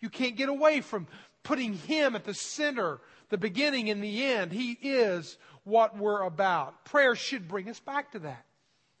You 0.00 0.08
can't 0.08 0.36
get 0.36 0.48
away 0.48 0.80
from 0.80 1.06
putting 1.42 1.74
Him 1.74 2.14
at 2.14 2.24
the 2.24 2.34
center, 2.34 3.00
the 3.28 3.38
beginning 3.38 3.90
and 3.90 4.02
the 4.02 4.24
end. 4.24 4.52
He 4.52 4.72
is 4.72 5.36
what 5.64 5.96
we're 5.96 6.22
about. 6.22 6.84
Prayer 6.84 7.14
should 7.14 7.48
bring 7.48 7.68
us 7.68 7.80
back 7.80 8.12
to 8.12 8.18
that. 8.20 8.44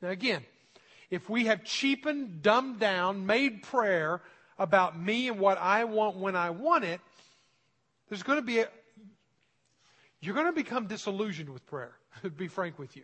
Now, 0.02 0.10
again, 0.10 0.42
if 1.10 1.30
we 1.30 1.46
have 1.46 1.64
cheapened, 1.64 2.42
dumbed 2.42 2.78
down, 2.78 3.26
made 3.26 3.62
prayer 3.62 4.20
about 4.58 4.98
me 4.98 5.28
and 5.28 5.38
what 5.38 5.58
I 5.58 5.84
want 5.84 6.16
when 6.16 6.36
I 6.36 6.50
want 6.50 6.84
it, 6.84 7.00
there's 8.08 8.22
going 8.22 8.38
to 8.38 8.44
be 8.44 8.60
a, 8.60 8.68
you're 10.20 10.34
going 10.34 10.46
to 10.46 10.52
become 10.52 10.86
disillusioned 10.86 11.50
with 11.50 11.66
prayer, 11.66 11.96
be 12.36 12.48
frank 12.48 12.78
with 12.78 12.96
you. 12.96 13.02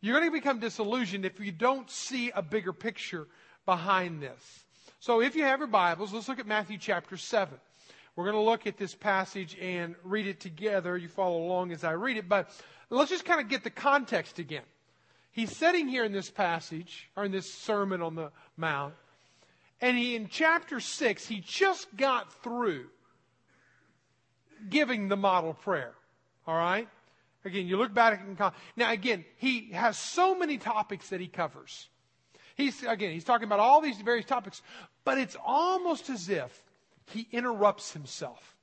You're 0.00 0.18
going 0.18 0.30
to 0.30 0.36
become 0.36 0.60
disillusioned 0.60 1.24
if 1.24 1.38
you 1.40 1.52
don't 1.52 1.90
see 1.90 2.30
a 2.30 2.42
bigger 2.42 2.72
picture 2.72 3.26
behind 3.66 4.22
this. 4.22 4.64
So 4.98 5.20
if 5.20 5.36
you 5.36 5.44
have 5.44 5.60
your 5.60 5.68
Bibles, 5.68 6.12
let's 6.12 6.28
look 6.28 6.38
at 6.38 6.46
Matthew 6.46 6.78
chapter 6.78 7.16
7. 7.16 7.58
We're 8.16 8.24
going 8.24 8.36
to 8.36 8.50
look 8.50 8.66
at 8.66 8.76
this 8.76 8.94
passage 8.94 9.56
and 9.60 9.94
read 10.02 10.26
it 10.26 10.40
together. 10.40 10.96
You 10.96 11.08
follow 11.08 11.42
along 11.42 11.72
as 11.72 11.84
I 11.84 11.92
read 11.92 12.16
it, 12.16 12.28
but 12.28 12.50
let's 12.88 13.10
just 13.10 13.24
kind 13.24 13.40
of 13.40 13.48
get 13.48 13.62
the 13.62 13.70
context 13.70 14.38
again. 14.38 14.64
He's 15.32 15.56
sitting 15.56 15.86
here 15.86 16.04
in 16.04 16.12
this 16.12 16.28
passage, 16.28 17.08
or 17.16 17.24
in 17.24 17.32
this 17.32 17.52
Sermon 17.52 18.02
on 18.02 18.14
the 18.14 18.30
Mount, 18.56 18.94
and 19.80 19.96
he, 19.96 20.16
in 20.16 20.28
chapter 20.28 20.80
6, 20.80 21.26
he 21.26 21.40
just 21.40 21.94
got 21.96 22.42
through 22.42 22.86
giving 24.68 25.08
the 25.08 25.16
model 25.16 25.54
prayer. 25.54 25.94
All 26.46 26.56
right? 26.56 26.88
Again, 27.44 27.66
you 27.66 27.76
look 27.76 27.94
back 27.94 28.20
at 28.20 28.54
now 28.76 28.92
again, 28.92 29.24
he 29.36 29.70
has 29.72 29.98
so 29.98 30.34
many 30.34 30.58
topics 30.58 31.08
that 31.08 31.20
he 31.20 31.26
covers. 31.26 31.88
He's, 32.54 32.82
again, 32.82 33.12
he's 33.12 33.24
talking 33.24 33.46
about 33.46 33.60
all 33.60 33.80
these 33.80 34.00
various 34.02 34.26
topics, 34.26 34.60
but 35.04 35.16
it's 35.16 35.36
almost 35.44 36.10
as 36.10 36.28
if 36.28 36.62
he 37.06 37.26
interrupts 37.32 37.92
himself. 37.92 38.56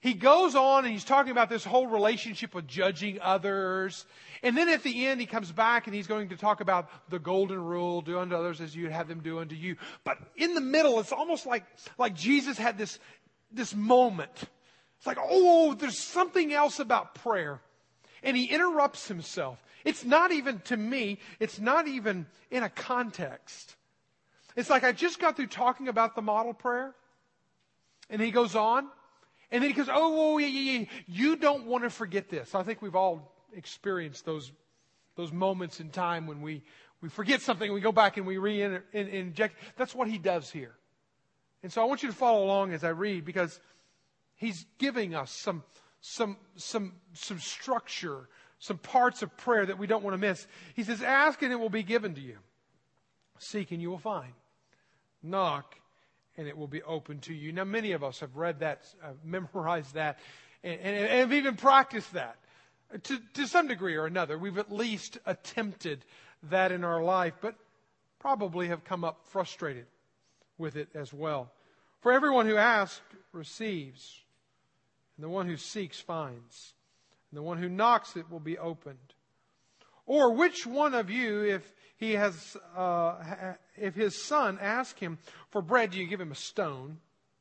He 0.00 0.12
goes 0.12 0.54
on 0.54 0.84
and 0.84 0.92
he's 0.92 1.04
talking 1.04 1.32
about 1.32 1.48
this 1.48 1.64
whole 1.64 1.86
relationship 1.86 2.54
with 2.54 2.66
judging 2.68 3.20
others. 3.22 4.04
And 4.42 4.54
then 4.54 4.68
at 4.68 4.82
the 4.82 5.06
end, 5.06 5.18
he 5.18 5.26
comes 5.26 5.50
back 5.50 5.86
and 5.86 5.96
he's 5.96 6.06
going 6.06 6.28
to 6.28 6.36
talk 6.36 6.60
about 6.60 6.90
the 7.08 7.18
golden 7.18 7.58
rule 7.62 8.02
do 8.02 8.18
unto 8.18 8.36
others 8.36 8.60
as 8.60 8.76
you'd 8.76 8.92
have 8.92 9.08
them 9.08 9.20
do 9.20 9.38
unto 9.38 9.54
you. 9.54 9.76
But 10.04 10.18
in 10.36 10.52
the 10.52 10.60
middle, 10.60 11.00
it's 11.00 11.12
almost 11.12 11.46
like, 11.46 11.64
like 11.96 12.14
Jesus 12.14 12.58
had 12.58 12.76
this, 12.76 12.98
this 13.50 13.74
moment. 13.74 14.44
It's 14.98 15.06
like, 15.06 15.16
oh, 15.22 15.72
there's 15.72 15.98
something 15.98 16.52
else 16.52 16.80
about 16.80 17.14
prayer. 17.14 17.62
And 18.24 18.36
he 18.36 18.46
interrupts 18.46 19.06
himself. 19.06 19.62
It's 19.84 20.04
not 20.04 20.32
even, 20.32 20.60
to 20.60 20.76
me, 20.76 21.18
it's 21.38 21.60
not 21.60 21.86
even 21.86 22.26
in 22.50 22.62
a 22.64 22.70
context. 22.70 23.76
It's 24.56 24.70
like 24.70 24.82
I 24.82 24.92
just 24.92 25.20
got 25.20 25.36
through 25.36 25.48
talking 25.48 25.88
about 25.88 26.16
the 26.16 26.22
model 26.22 26.54
prayer, 26.54 26.94
and 28.08 28.20
he 28.20 28.30
goes 28.30 28.56
on, 28.56 28.88
and 29.50 29.62
then 29.62 29.70
he 29.70 29.76
goes, 29.76 29.88
oh, 29.92 30.38
yeah, 30.38 30.46
yeah, 30.46 30.78
yeah. 30.78 30.84
You 31.06 31.36
don't 31.36 31.66
want 31.66 31.84
to 31.84 31.90
forget 31.90 32.30
this. 32.30 32.54
I 32.54 32.62
think 32.62 32.80
we've 32.82 32.96
all 32.96 33.30
experienced 33.54 34.24
those, 34.24 34.50
those 35.16 35.30
moments 35.30 35.78
in 35.80 35.90
time 35.90 36.26
when 36.26 36.40
we, 36.40 36.62
we 37.00 37.08
forget 37.08 37.42
something, 37.42 37.72
we 37.72 37.80
go 37.80 37.92
back 37.92 38.16
and 38.16 38.26
we 38.26 38.38
re-inject. 38.38 39.56
That's 39.76 39.94
what 39.94 40.08
he 40.08 40.18
does 40.18 40.50
here. 40.50 40.74
And 41.62 41.72
so 41.72 41.82
I 41.82 41.84
want 41.84 42.02
you 42.02 42.08
to 42.08 42.14
follow 42.14 42.44
along 42.44 42.72
as 42.72 42.84
I 42.84 42.88
read 42.88 43.24
because 43.24 43.60
he's 44.34 44.66
giving 44.78 45.14
us 45.14 45.30
some, 45.30 45.62
some, 46.06 46.36
some, 46.56 46.92
some 47.14 47.38
structure, 47.38 48.28
some 48.58 48.76
parts 48.76 49.22
of 49.22 49.34
prayer 49.38 49.64
that 49.64 49.78
we 49.78 49.86
don't 49.86 50.04
want 50.04 50.12
to 50.12 50.18
miss. 50.18 50.46
He 50.74 50.82
says, 50.82 51.00
Ask 51.00 51.40
and 51.40 51.50
it 51.50 51.56
will 51.56 51.70
be 51.70 51.82
given 51.82 52.14
to 52.14 52.20
you. 52.20 52.36
Seek 53.38 53.72
and 53.72 53.80
you 53.80 53.88
will 53.88 53.98
find. 53.98 54.34
Knock 55.22 55.76
and 56.36 56.46
it 56.46 56.58
will 56.58 56.68
be 56.68 56.82
open 56.82 57.20
to 57.20 57.32
you. 57.32 57.52
Now, 57.52 57.64
many 57.64 57.92
of 57.92 58.04
us 58.04 58.20
have 58.20 58.36
read 58.36 58.60
that, 58.60 58.84
uh, 59.02 59.12
memorized 59.24 59.94
that, 59.94 60.18
and, 60.62 60.78
and, 60.78 60.94
and 60.94 61.20
have 61.20 61.32
even 61.32 61.56
practiced 61.56 62.12
that. 62.12 62.36
To, 63.04 63.18
to 63.32 63.46
some 63.46 63.66
degree 63.66 63.96
or 63.96 64.04
another, 64.04 64.36
we've 64.36 64.58
at 64.58 64.70
least 64.70 65.16
attempted 65.24 66.04
that 66.50 66.70
in 66.70 66.84
our 66.84 67.02
life, 67.02 67.32
but 67.40 67.54
probably 68.18 68.68
have 68.68 68.84
come 68.84 69.04
up 69.04 69.20
frustrated 69.30 69.86
with 70.58 70.76
it 70.76 70.88
as 70.94 71.14
well. 71.14 71.50
For 72.00 72.12
everyone 72.12 72.46
who 72.46 72.56
asks 72.56 73.00
receives, 73.32 74.23
and 75.16 75.24
the 75.24 75.28
one 75.28 75.46
who 75.46 75.56
seeks 75.56 76.00
finds 76.00 76.74
and 77.30 77.38
the 77.38 77.42
one 77.42 77.58
who 77.58 77.68
knocks 77.68 78.16
it 78.16 78.30
will 78.30 78.40
be 78.40 78.58
opened. 78.58 78.98
Or 80.06 80.34
which 80.34 80.66
one 80.66 80.94
of 80.94 81.10
you, 81.10 81.42
if 81.42 81.74
he 81.96 82.12
has, 82.12 82.56
uh, 82.76 83.54
if 83.76 83.94
his 83.94 84.22
son 84.22 84.58
asks 84.60 85.00
him 85.00 85.18
for 85.50 85.62
bread, 85.62 85.92
do 85.92 85.98
you 85.98 86.06
give 86.06 86.20
him 86.20 86.32
a 86.32 86.36
stone? 86.36 86.98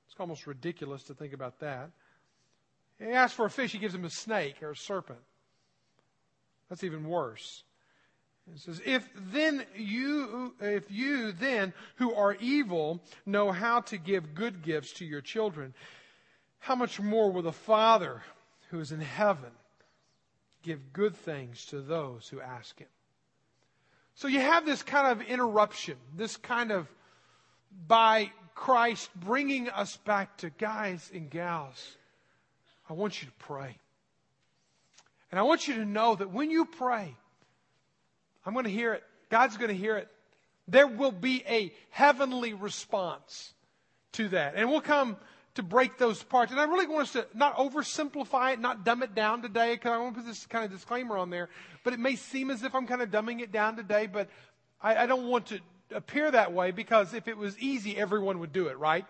It's 0.07 0.15
almost 0.19 0.47
ridiculous 0.47 1.03
to 1.03 1.13
think 1.13 1.33
about 1.33 1.59
that. 1.59 1.89
He 2.99 3.11
asks 3.11 3.35
for 3.35 3.45
a 3.45 3.49
fish, 3.49 3.71
he 3.71 3.79
gives 3.79 3.95
him 3.95 4.05
a 4.05 4.09
snake 4.09 4.61
or 4.61 4.71
a 4.71 4.75
serpent. 4.75 5.19
That's 6.69 6.83
even 6.83 7.07
worse. 7.07 7.63
It 8.51 8.59
says, 8.59 8.81
if 8.85 9.07
then 9.31 9.65
you, 9.75 10.53
if 10.59 10.89
you 10.89 11.31
then 11.31 11.73
who 11.95 12.13
are 12.13 12.35
evil 12.35 13.01
know 13.25 13.51
how 13.51 13.81
to 13.81 13.97
give 13.97 14.35
good 14.35 14.63
gifts 14.63 14.93
to 14.93 15.05
your 15.05 15.21
children, 15.21 15.73
how 16.63 16.75
much 16.75 16.97
more 16.97 17.29
will 17.29 17.41
the 17.41 17.51
Father 17.51 18.21
who 18.69 18.79
is 18.79 18.93
in 18.93 19.01
heaven 19.01 19.51
give 20.61 20.93
good 20.93 21.13
things 21.13 21.65
to 21.65 21.81
those 21.81 22.29
who 22.29 22.39
ask 22.39 22.79
him. 22.79 22.87
So 24.15 24.29
you 24.29 24.39
have 24.39 24.65
this 24.65 24.81
kind 24.81 25.07
of 25.07 25.27
interruption, 25.27 25.97
this 26.15 26.37
kind 26.37 26.71
of 26.71 26.87
by 27.85 28.31
Christ 28.55 29.09
bringing 29.13 29.67
us 29.67 29.97
back 29.97 30.37
to 30.37 30.51
guys 30.51 31.11
and 31.13 31.29
gals. 31.29 31.97
I 32.89 32.93
want 32.93 33.21
you 33.21 33.27
to 33.27 33.45
pray. 33.45 33.77
And 35.31 35.39
I 35.39 35.43
want 35.43 35.67
you 35.67 35.73
to 35.75 35.85
know 35.85 36.15
that 36.15 36.31
when 36.31 36.49
you 36.49 36.63
pray, 36.63 37.13
I'm 38.45 38.53
going 38.53 38.63
to 38.65 38.71
hear 38.71 38.93
it. 38.93 39.03
God's 39.29 39.57
going 39.57 39.71
to 39.71 39.75
hear 39.75 39.97
it. 39.97 40.07
There 40.69 40.87
will 40.87 41.11
be 41.11 41.43
a 41.45 41.73
heavenly 41.89 42.53
response 42.53 43.51
to 44.13 44.29
that. 44.29 44.53
And 44.55 44.69
we'll 44.69 44.79
come 44.79 45.17
to 45.55 45.63
break 45.63 45.97
those 45.97 46.23
parts. 46.23 46.51
And 46.51 46.59
I 46.59 46.63
really 46.63 46.87
want 46.87 47.03
us 47.03 47.13
to 47.13 47.27
not 47.33 47.57
oversimplify 47.57 48.53
it, 48.53 48.59
not 48.59 48.83
dumb 48.83 49.03
it 49.03 49.13
down 49.13 49.41
today, 49.41 49.75
because 49.75 49.91
I 49.91 49.97
want 49.97 50.15
to 50.15 50.21
put 50.21 50.27
this 50.27 50.45
kind 50.47 50.65
of 50.65 50.71
disclaimer 50.71 51.17
on 51.17 51.29
there. 51.29 51.49
But 51.83 51.93
it 51.93 51.99
may 51.99 52.15
seem 52.15 52.49
as 52.49 52.63
if 52.63 52.73
I'm 52.73 52.87
kind 52.87 53.01
of 53.01 53.11
dumbing 53.11 53.41
it 53.41 53.51
down 53.51 53.75
today, 53.75 54.07
but 54.07 54.29
I, 54.81 55.03
I 55.03 55.05
don't 55.05 55.27
want 55.27 55.47
to 55.47 55.59
appear 55.93 56.31
that 56.31 56.53
way 56.53 56.71
because 56.71 57.13
if 57.13 57.27
it 57.27 57.37
was 57.37 57.57
easy, 57.59 57.95
everyone 57.95 58.39
would 58.39 58.51
do 58.51 58.67
it, 58.67 58.77
right? 58.79 59.05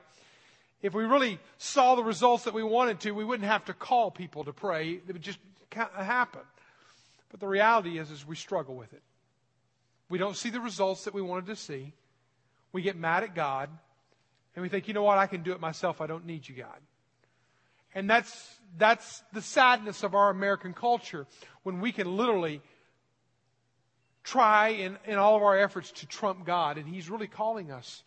If 0.81 0.93
we 0.93 1.05
really 1.05 1.39
saw 1.57 1.95
the 1.95 2.03
results 2.03 2.43
that 2.43 2.53
we 2.53 2.63
wanted 2.63 2.99
to, 3.01 3.11
we 3.11 3.23
wouldn't 3.23 3.47
have 3.47 3.65
to 3.65 3.73
call 3.73 4.11
people 4.11 4.43
to 4.43 4.51
pray. 4.51 4.99
It 5.07 5.13
would 5.13 5.21
just 5.21 5.39
happen. 5.71 6.41
But 7.31 7.39
the 7.39 7.47
reality 7.47 7.97
is, 7.97 8.11
is 8.11 8.27
we 8.27 8.35
struggle 8.35 8.75
with 8.75 8.91
it. 8.93 9.01
We 10.09 10.17
don't 10.17 10.35
see 10.35 10.49
the 10.49 10.59
results 10.59 11.05
that 11.05 11.13
we 11.13 11.21
wanted 11.21 11.47
to 11.47 11.55
see. 11.55 11.93
We 12.73 12.81
get 12.81 12.97
mad 12.97 13.23
at 13.23 13.33
God. 13.33 13.69
And 14.55 14.63
we 14.63 14.69
think, 14.69 14.87
you 14.87 14.93
know 14.93 15.03
what, 15.03 15.17
I 15.17 15.27
can 15.27 15.41
do 15.41 15.51
it 15.51 15.59
myself. 15.59 16.01
I 16.01 16.07
don't 16.07 16.25
need 16.25 16.47
you, 16.47 16.55
God. 16.55 16.79
And 17.95 18.09
that's, 18.09 18.59
that's 18.77 19.23
the 19.33 19.41
sadness 19.41 20.03
of 20.03 20.15
our 20.15 20.29
American 20.29 20.73
culture 20.73 21.27
when 21.63 21.79
we 21.79 21.91
can 21.91 22.17
literally 22.17 22.61
try 24.23 24.69
in, 24.69 24.97
in 25.05 25.17
all 25.17 25.35
of 25.35 25.43
our 25.43 25.57
efforts 25.57 25.91
to 25.91 26.07
trump 26.07 26.45
God. 26.45 26.77
And 26.77 26.87
He's 26.87 27.09
really 27.09 27.27
calling 27.27 27.71
us 27.71 28.03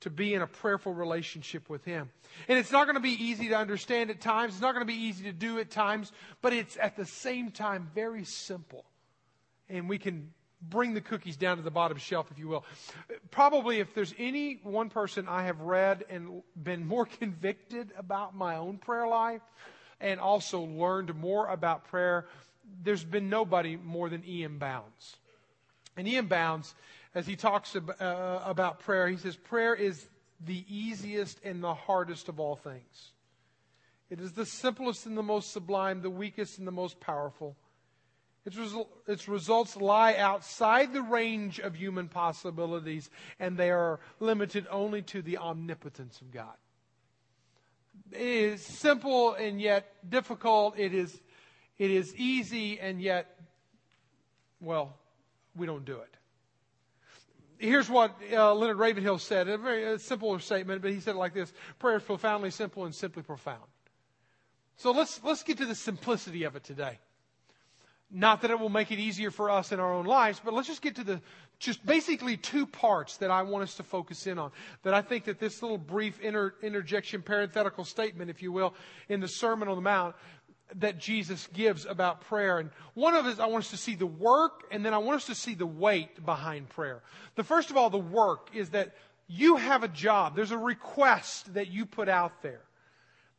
to 0.00 0.10
be 0.10 0.34
in 0.34 0.42
a 0.42 0.46
prayerful 0.46 0.92
relationship 0.92 1.68
with 1.70 1.84
Him. 1.84 2.10
And 2.48 2.58
it's 2.58 2.72
not 2.72 2.86
going 2.86 2.96
to 2.96 3.00
be 3.00 3.24
easy 3.24 3.48
to 3.48 3.56
understand 3.56 4.10
at 4.10 4.20
times. 4.20 4.54
It's 4.54 4.62
not 4.62 4.74
going 4.74 4.86
to 4.86 4.92
be 4.92 5.00
easy 5.00 5.24
to 5.24 5.32
do 5.32 5.58
at 5.60 5.70
times, 5.70 6.10
but 6.40 6.52
it's 6.52 6.76
at 6.76 6.96
the 6.96 7.06
same 7.06 7.50
time 7.52 7.90
very 7.94 8.24
simple. 8.24 8.84
And 9.68 9.88
we 9.88 9.98
can 9.98 10.32
bring 10.68 10.94
the 10.94 11.00
cookies 11.00 11.36
down 11.36 11.56
to 11.56 11.62
the 11.62 11.70
bottom 11.70 11.98
shelf, 11.98 12.30
if 12.30 12.38
you 12.38 12.48
will. 12.48 12.64
Probably, 13.30 13.80
if 13.80 13.94
there's 13.94 14.14
any 14.18 14.60
one 14.62 14.90
person 14.90 15.26
I 15.28 15.44
have 15.44 15.60
read 15.60 16.04
and 16.08 16.42
been 16.60 16.86
more 16.86 17.06
convicted 17.20 17.90
about 17.96 18.34
my 18.34 18.56
own 18.56 18.78
prayer 18.78 19.06
life 19.06 19.42
and 20.00 20.20
also 20.20 20.60
learned 20.60 21.14
more 21.14 21.46
about 21.48 21.84
prayer, 21.84 22.26
there's 22.82 23.04
been 23.04 23.28
nobody 23.28 23.76
more 23.76 24.08
than 24.08 24.22
E.M. 24.26 24.58
Bounds. 24.58 25.16
And 25.96 26.08
E.M. 26.08 26.26
Bounds, 26.26 26.74
as 27.14 27.26
he 27.26 27.36
talks 27.36 27.74
about, 27.74 28.00
uh, 28.00 28.40
about 28.44 28.80
prayer, 28.80 29.08
he 29.08 29.16
says, 29.16 29.36
Prayer 29.36 29.74
is 29.74 30.06
the 30.44 30.64
easiest 30.68 31.38
and 31.44 31.62
the 31.62 31.74
hardest 31.74 32.28
of 32.28 32.40
all 32.40 32.56
things. 32.56 33.12
It 34.10 34.20
is 34.20 34.32
the 34.32 34.44
simplest 34.44 35.06
and 35.06 35.16
the 35.16 35.22
most 35.22 35.52
sublime, 35.52 36.02
the 36.02 36.10
weakest 36.10 36.58
and 36.58 36.66
the 36.66 36.72
most 36.72 37.00
powerful. 37.00 37.56
Its, 38.44 38.56
result, 38.56 38.90
its, 39.06 39.28
results 39.28 39.76
lie 39.76 40.14
outside 40.16 40.92
the 40.92 41.02
range 41.02 41.60
of 41.60 41.76
human 41.76 42.08
possibilities, 42.08 43.08
and 43.38 43.56
they 43.56 43.70
are 43.70 44.00
limited 44.18 44.66
only 44.68 45.00
to 45.02 45.22
the 45.22 45.38
omnipotence 45.38 46.20
of 46.20 46.32
God. 46.32 46.54
It 48.10 48.20
is 48.20 48.62
simple 48.62 49.34
and 49.34 49.60
yet 49.60 49.94
difficult. 50.08 50.78
It 50.78 50.92
is, 50.92 51.20
it 51.78 51.90
is 51.90 52.14
easy 52.16 52.80
and 52.80 53.00
yet, 53.00 53.38
well, 54.60 54.96
we 55.54 55.66
don't 55.66 55.84
do 55.84 55.98
it. 55.98 56.16
Here's 57.58 57.88
what 57.88 58.16
uh, 58.32 58.52
Leonard 58.54 58.78
Ravenhill 58.78 59.18
said, 59.18 59.46
a 59.46 59.56
very 59.56 59.84
a 59.84 59.98
simple 60.00 60.36
statement, 60.40 60.82
but 60.82 60.90
he 60.90 60.98
said 60.98 61.14
it 61.14 61.18
like 61.18 61.32
this 61.32 61.52
Prayer 61.78 61.98
is 61.98 62.02
profoundly 62.02 62.50
simple 62.50 62.84
and 62.86 62.94
simply 62.94 63.22
profound. 63.22 63.62
So 64.76 64.90
let's, 64.90 65.20
let's 65.22 65.44
get 65.44 65.58
to 65.58 65.66
the 65.66 65.76
simplicity 65.76 66.42
of 66.42 66.56
it 66.56 66.64
today. 66.64 66.98
Not 68.12 68.42
that 68.42 68.50
it 68.50 68.60
will 68.60 68.68
make 68.68 68.92
it 68.92 68.98
easier 68.98 69.30
for 69.30 69.48
us 69.48 69.72
in 69.72 69.80
our 69.80 69.92
own 69.92 70.04
lives, 70.04 70.40
but 70.44 70.52
let's 70.52 70.68
just 70.68 70.82
get 70.82 70.96
to 70.96 71.04
the 71.04 71.20
just 71.58 71.84
basically 71.86 72.36
two 72.36 72.66
parts 72.66 73.18
that 73.18 73.30
I 73.30 73.42
want 73.42 73.62
us 73.62 73.76
to 73.76 73.82
focus 73.82 74.26
in 74.26 74.38
on. 74.38 74.50
That 74.82 74.94
I 74.94 75.00
think 75.00 75.24
that 75.24 75.38
this 75.38 75.62
little 75.62 75.78
brief 75.78 76.20
inter, 76.20 76.54
interjection, 76.62 77.22
parenthetical 77.22 77.84
statement, 77.84 78.30
if 78.30 78.42
you 78.42 78.52
will, 78.52 78.74
in 79.08 79.20
the 79.20 79.28
Sermon 79.28 79.68
on 79.68 79.76
the 79.76 79.82
Mount 79.82 80.14
that 80.76 80.98
Jesus 80.98 81.48
gives 81.52 81.86
about 81.86 82.22
prayer. 82.22 82.58
And 82.58 82.70
one 82.94 83.14
of 83.14 83.26
it 83.26 83.30
is 83.30 83.40
I 83.40 83.46
want 83.46 83.64
us 83.64 83.70
to 83.70 83.76
see 83.76 83.94
the 83.94 84.06
work, 84.06 84.64
and 84.70 84.84
then 84.84 84.92
I 84.92 84.98
want 84.98 85.16
us 85.16 85.26
to 85.26 85.34
see 85.34 85.54
the 85.54 85.66
weight 85.66 86.24
behind 86.24 86.68
prayer. 86.68 87.02
The 87.36 87.44
first 87.44 87.70
of 87.70 87.76
all, 87.76 87.90
the 87.90 87.98
work 87.98 88.50
is 88.54 88.70
that 88.70 88.94
you 89.28 89.56
have 89.56 89.82
a 89.82 89.88
job. 89.88 90.36
There's 90.36 90.50
a 90.50 90.58
request 90.58 91.54
that 91.54 91.68
you 91.68 91.86
put 91.86 92.08
out 92.08 92.42
there 92.42 92.60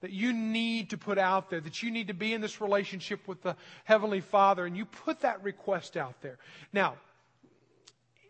that 0.04 0.12
you 0.12 0.34
need 0.34 0.90
to 0.90 0.98
put 0.98 1.18
out 1.18 1.50
there, 1.50 1.62
that 1.62 1.82
you 1.82 1.90
need 1.90 2.08
to 2.08 2.14
be 2.14 2.34
in 2.34 2.42
this 2.42 2.60
relationship 2.60 3.26
with 3.26 3.42
the 3.42 3.56
Heavenly 3.86 4.20
Father, 4.20 4.66
and 4.66 4.76
you 4.76 4.84
put 4.84 5.22
that 5.22 5.42
request 5.42 5.96
out 5.96 6.22
there. 6.22 6.38
Now, 6.74 6.96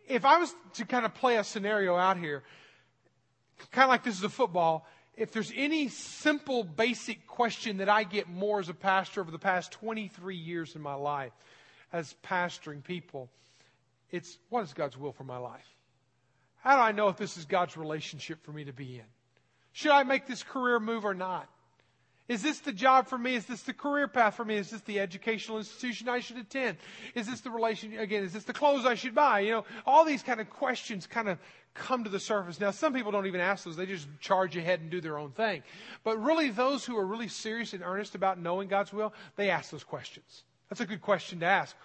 if 0.08 0.24
I 0.24 0.38
was 0.38 0.54
to 0.76 0.86
kind 0.86 1.04
of 1.04 1.16
play 1.16 1.38
a 1.38 1.44
scenario 1.44 1.96
out 1.96 2.20
here, 2.20 2.44
kind 3.72 3.86
of 3.86 3.90
like 3.90 4.04
this 4.04 4.16
is 4.16 4.24
a 4.24 4.30
football, 4.30 4.86
if 5.18 5.32
there's 5.32 5.52
any 5.56 5.88
simple, 5.88 6.64
basic 6.64 7.26
question 7.26 7.78
that 7.78 7.90
I 7.90 8.04
get 8.04 8.30
more 8.30 8.60
as 8.60 8.70
a 8.70 8.76
pastor 8.76 9.22
over 9.22 9.32
the 9.32 9.40
past 9.40 9.72
23 9.72 10.36
years 10.36 10.76
in 10.76 10.82
my 10.82 10.94
life 10.94 11.34
as 11.92 12.14
pastoring 12.24 12.84
people, 12.84 13.32
it's 14.12 14.38
what 14.50 14.62
is 14.62 14.74
God's 14.74 14.96
will 14.96 15.12
for 15.12 15.24
my 15.24 15.38
life? 15.38 15.68
How 16.60 16.76
do 16.76 16.84
I 16.84 16.92
know 16.92 17.08
if 17.08 17.18
this 17.18 17.36
is 17.36 17.46
God's 17.46 17.76
relationship 17.78 18.46
for 18.46 18.52
me 18.52 18.66
to 18.66 18.74
be 18.74 18.98
in? 18.98 19.06
Should 19.72 19.92
I 19.92 20.04
make 20.04 20.28
this 20.28 20.44
career 20.44 20.80
move 20.80 21.04
or 21.04 21.16
not? 21.16 21.50
Is 22.30 22.42
this 22.42 22.60
the 22.60 22.72
job 22.72 23.08
for 23.08 23.18
me? 23.18 23.36
Is 23.36 23.46
this 23.46 23.64
the 23.64 23.74
career 23.74 24.08
path 24.08 24.36
for 24.36 24.46
me? 24.46 24.56
Is 24.56 24.70
this 24.70 24.82
the 24.82 25.00
educational 25.00 25.58
institution 25.58 26.08
I 26.08 26.20
should 26.20 26.38
attend? 26.38 26.78
Is 27.16 27.28
this 27.28 27.42
the 27.42 27.52
relation, 27.52 27.98
again, 27.98 28.24
is 28.24 28.32
this 28.32 28.46
the 28.46 28.54
clothes 28.54 28.86
I 28.86 28.96
should 28.96 29.14
buy? 29.14 29.42
You 29.42 29.52
know, 29.52 29.66
all 29.86 30.06
these 30.06 30.24
kind 30.24 30.40
of 30.40 30.50
questions 30.50 31.06
kind 31.06 31.28
of 31.28 31.38
come 31.74 32.06
to 32.06 32.10
the 32.10 32.20
surface. 32.20 32.62
Now, 32.62 32.72
some 32.72 32.94
people 32.94 33.12
don't 33.12 33.26
even 33.26 33.42
ask 33.42 33.66
those. 33.66 33.76
They 33.76 33.86
just 33.86 34.08
charge 34.22 34.56
ahead 34.56 34.80
and 34.80 34.90
do 34.90 35.02
their 35.02 35.18
own 35.18 35.32
thing. 35.32 35.64
But 36.06 36.18
really, 36.18 36.50
those 36.50 36.86
who 36.86 36.98
are 36.98 37.06
really 37.06 37.28
serious 37.28 37.74
and 37.74 37.84
earnest 37.84 38.16
about 38.16 38.40
knowing 38.40 38.70
God's 38.70 38.94
will, 38.94 39.14
they 39.36 39.50
ask 39.50 39.72
those 39.72 39.84
questions. 39.84 40.44
That's 40.70 40.82
a 40.82 40.86
good 40.86 41.02
question 41.02 41.42
to 41.42 41.46
ask. 41.46 41.76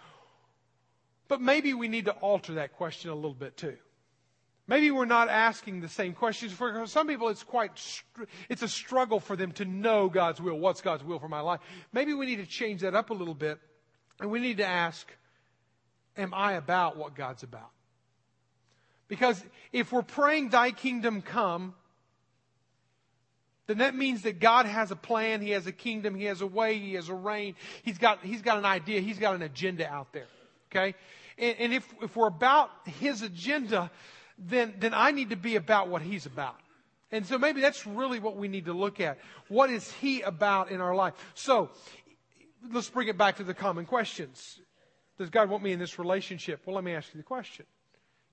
But 1.27 1.41
maybe 1.41 1.75
we 1.75 1.89
need 1.89 2.05
to 2.05 2.13
alter 2.13 2.55
that 2.55 2.75
question 2.75 3.11
a 3.11 3.15
little 3.15 3.35
bit 3.35 3.57
too. 3.57 3.77
Maybe 4.69 4.91
we're 4.91 5.07
not 5.07 5.31
asking 5.31 5.81
the 5.81 5.89
same 5.89 6.13
questions. 6.13 6.53
For 6.53 6.87
some 6.87 7.09
people, 7.09 7.31
it's 7.31 7.43
quite, 7.43 7.71
it's 8.51 8.63
a 8.63 8.69
struggle 8.69 9.19
for 9.19 9.35
them 9.35 9.53
to 9.53 9.65
know 9.65 10.11
God's 10.11 10.43
will. 10.43 10.59
What's 10.59 10.83
God's 10.83 11.03
will 11.03 11.19
for 11.19 11.29
my 11.29 11.41
life? 11.41 11.61
Maybe 11.91 12.13
we 12.13 12.27
need 12.27 12.37
to 12.37 12.47
change 12.47 12.83
that 12.83 12.95
up 12.95 13.09
a 13.09 13.15
little 13.15 13.35
bit. 13.35 13.59
And 14.21 14.31
we 14.31 14.41
need 14.41 14.59
to 14.59 14.67
ask, 14.67 15.11
am 16.19 16.35
I 16.35 16.53
about 16.53 16.99
what 16.99 17.15
God's 17.15 17.43
about? 17.43 17.71
Because 19.09 19.43
if 19.73 19.91
we're 19.91 20.03
praying, 20.03 20.51
thy 20.51 20.71
kingdom 20.71 21.23
come, 21.23 21.75
then 23.69 23.79
that 23.79 23.95
means 23.95 24.23
that 24.23 24.39
God 24.39 24.67
has 24.67 24.91
a 24.91 24.97
plan, 24.97 25.41
He 25.41 25.51
has 25.51 25.67
a 25.67 25.73
kingdom, 25.73 26.15
He 26.15 26.25
has 26.25 26.43
a 26.43 26.47
way, 26.47 26.79
He 26.79 26.93
has 26.95 27.09
a 27.09 27.15
reign. 27.15 27.55
He's 27.85 27.97
got, 27.97 28.23
he's 28.23 28.43
got 28.43 28.59
an 28.59 28.67
idea, 28.67 29.01
He's 29.01 29.19
got 29.19 29.35
an 29.35 29.43
agenda 29.43 29.89
out 29.89 30.13
there. 30.13 30.27
Okay? 30.71 30.95
And, 31.39 31.57
and 31.59 31.73
if, 31.73 31.89
if 32.03 32.17
we're 32.17 32.29
about 32.29 32.71
His 33.01 33.23
agenda, 33.23 33.91
then, 34.39 34.75
then 34.79 34.95
I 34.95 35.11
need 35.11 35.31
to 35.31 35.37
be 35.37 35.57
about 35.57 35.89
what 35.89 36.03
He's 36.03 36.27
about. 36.27 36.57
And 37.11 37.27
so 37.27 37.39
maybe 37.39 37.61
that's 37.61 37.87
really 37.87 38.19
what 38.19 38.37
we 38.37 38.49
need 38.49 38.67
to 38.67 38.73
look 38.73 39.01
at. 39.01 39.19
What 39.49 39.71
is 39.71 39.91
He 39.93 40.21
about 40.23 40.71
in 40.71 40.81
our 40.81 40.95
life? 40.95 41.15
So 41.35 41.71
let's 42.73 42.91
bring 42.91 43.09
it 43.09 43.17
back 43.17 43.37
to 43.37 43.45
the 43.45 43.55
common 43.55 43.87
questions. 43.87 44.61
Does 45.19 45.31
God 45.31 45.51
want 45.51 45.63
me 45.63 45.73
in 45.73 45.79
this 45.79 45.99
relationship? 45.99 46.63
Well, 46.65 46.77
let 46.77 46.85
me 46.85 46.95
ask 46.95 47.13
you 47.13 47.19
the 47.19 47.25
question 47.25 47.67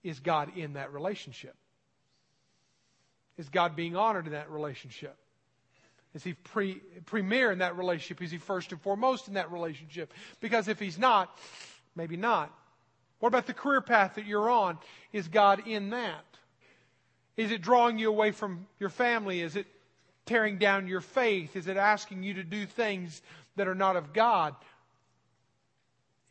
Is 0.04 0.20
God 0.20 0.58
in 0.58 0.74
that 0.74 0.94
relationship? 0.94 1.56
Is 3.38 3.50
God 3.50 3.76
being 3.76 3.96
honored 3.96 4.28
in 4.28 4.34
that 4.34 4.50
relationship? 4.50 5.18
Is 6.14 6.24
he 6.24 6.34
pre, 6.34 6.76
premier 7.06 7.52
in 7.52 7.60
that 7.60 7.78
relationship? 7.78 8.22
Is 8.22 8.32
he 8.32 8.38
first 8.38 8.72
and 8.72 8.82
foremost 8.82 9.28
in 9.28 9.34
that 9.34 9.52
relationship? 9.52 10.14
Because 10.40 10.70
if 10.70 10.80
he's 10.80 10.98
not, 10.98 11.38
maybe 11.96 12.16
not. 12.16 12.54
What 13.20 13.30
about 13.30 13.48
the 13.48 13.54
career 13.54 13.82
path 13.82 14.16
that 14.16 14.26
you're 14.26 14.50
on? 14.50 14.78
Is 15.14 15.28
God 15.28 15.68
in 15.68 15.92
that? 15.92 16.26
Is 17.38 17.52
it 17.52 17.62
drawing 17.62 17.98
you 18.00 18.10
away 18.10 18.32
from 18.32 18.68
your 18.80 18.90
family? 18.90 19.42
Is 19.42 19.56
it 19.56 19.68
tearing 20.26 20.58
down 20.58 20.88
your 20.88 21.02
faith? 21.02 21.56
Is 21.56 21.68
it 21.68 21.78
asking 21.78 22.24
you 22.24 22.36
to 22.36 22.44
do 22.44 22.66
things 22.66 23.22
that 23.56 23.68
are 23.68 23.76
not 23.76 23.96
of 23.96 24.14
God? 24.14 24.56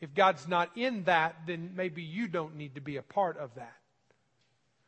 If 0.01 0.15
God's 0.15 0.47
not 0.47 0.71
in 0.77 1.05
that, 1.05 1.37
then 1.47 1.73
maybe 1.75 2.03
you 2.03 2.29
don't 2.29 2.57
need 2.57 2.75
to 2.75 2.81
be 2.81 2.97
a 2.97 3.03
part 3.03 3.39
of 3.39 3.55
that. 3.55 3.77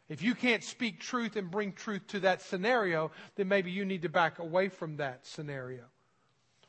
If 0.09 0.23
you 0.23 0.35
can't 0.35 0.63
speak 0.63 1.01
truth 1.01 1.37
and 1.37 1.51
bring 1.51 1.73
truth 1.73 2.07
to 2.09 2.21
that 2.21 2.43
scenario, 2.43 3.11
then 3.35 3.49
maybe 3.49 3.71
you 3.71 3.85
need 3.85 4.03
to 4.03 4.09
back 4.09 4.39
away 4.39 4.69
from 4.69 4.99
that 4.99 5.27
scenario. 5.27 5.85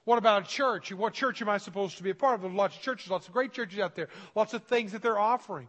What 0.07 0.19
about 0.19 0.43
a 0.43 0.47
church? 0.47 0.93
What 0.93 1.13
church 1.13 1.41
am 1.41 1.49
I 1.49 1.57
supposed 1.57 1.97
to 1.97 2.03
be 2.03 2.11
a 2.11 2.15
part 2.15 2.35
of? 2.35 2.41
There's 2.41 2.53
lots 2.53 2.77
of 2.77 2.81
churches, 2.81 3.11
lots 3.11 3.27
of 3.27 3.33
great 3.33 3.51
churches 3.51 3.77
out 3.77 3.93
there, 3.93 4.07
lots 4.35 4.53
of 4.53 4.63
things 4.63 4.93
that 4.93 5.01
they're 5.01 5.19
offering. 5.19 5.67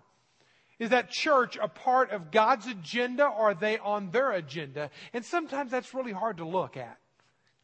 Is 0.79 0.91
that 0.91 1.11
church 1.11 1.59
a 1.61 1.67
part 1.67 2.13
of 2.13 2.31
God's 2.31 2.69
agenda 2.69 3.25
or 3.25 3.51
are 3.51 3.55
they 3.55 3.79
on 3.79 4.13
their 4.13 4.31
agenda? 4.31 4.91
And 5.13 5.25
sometimes 5.25 5.73
that's 5.73 5.93
really 5.93 6.13
hard 6.13 6.37
to 6.37 6.45
look 6.45 6.77
at. 6.77 6.99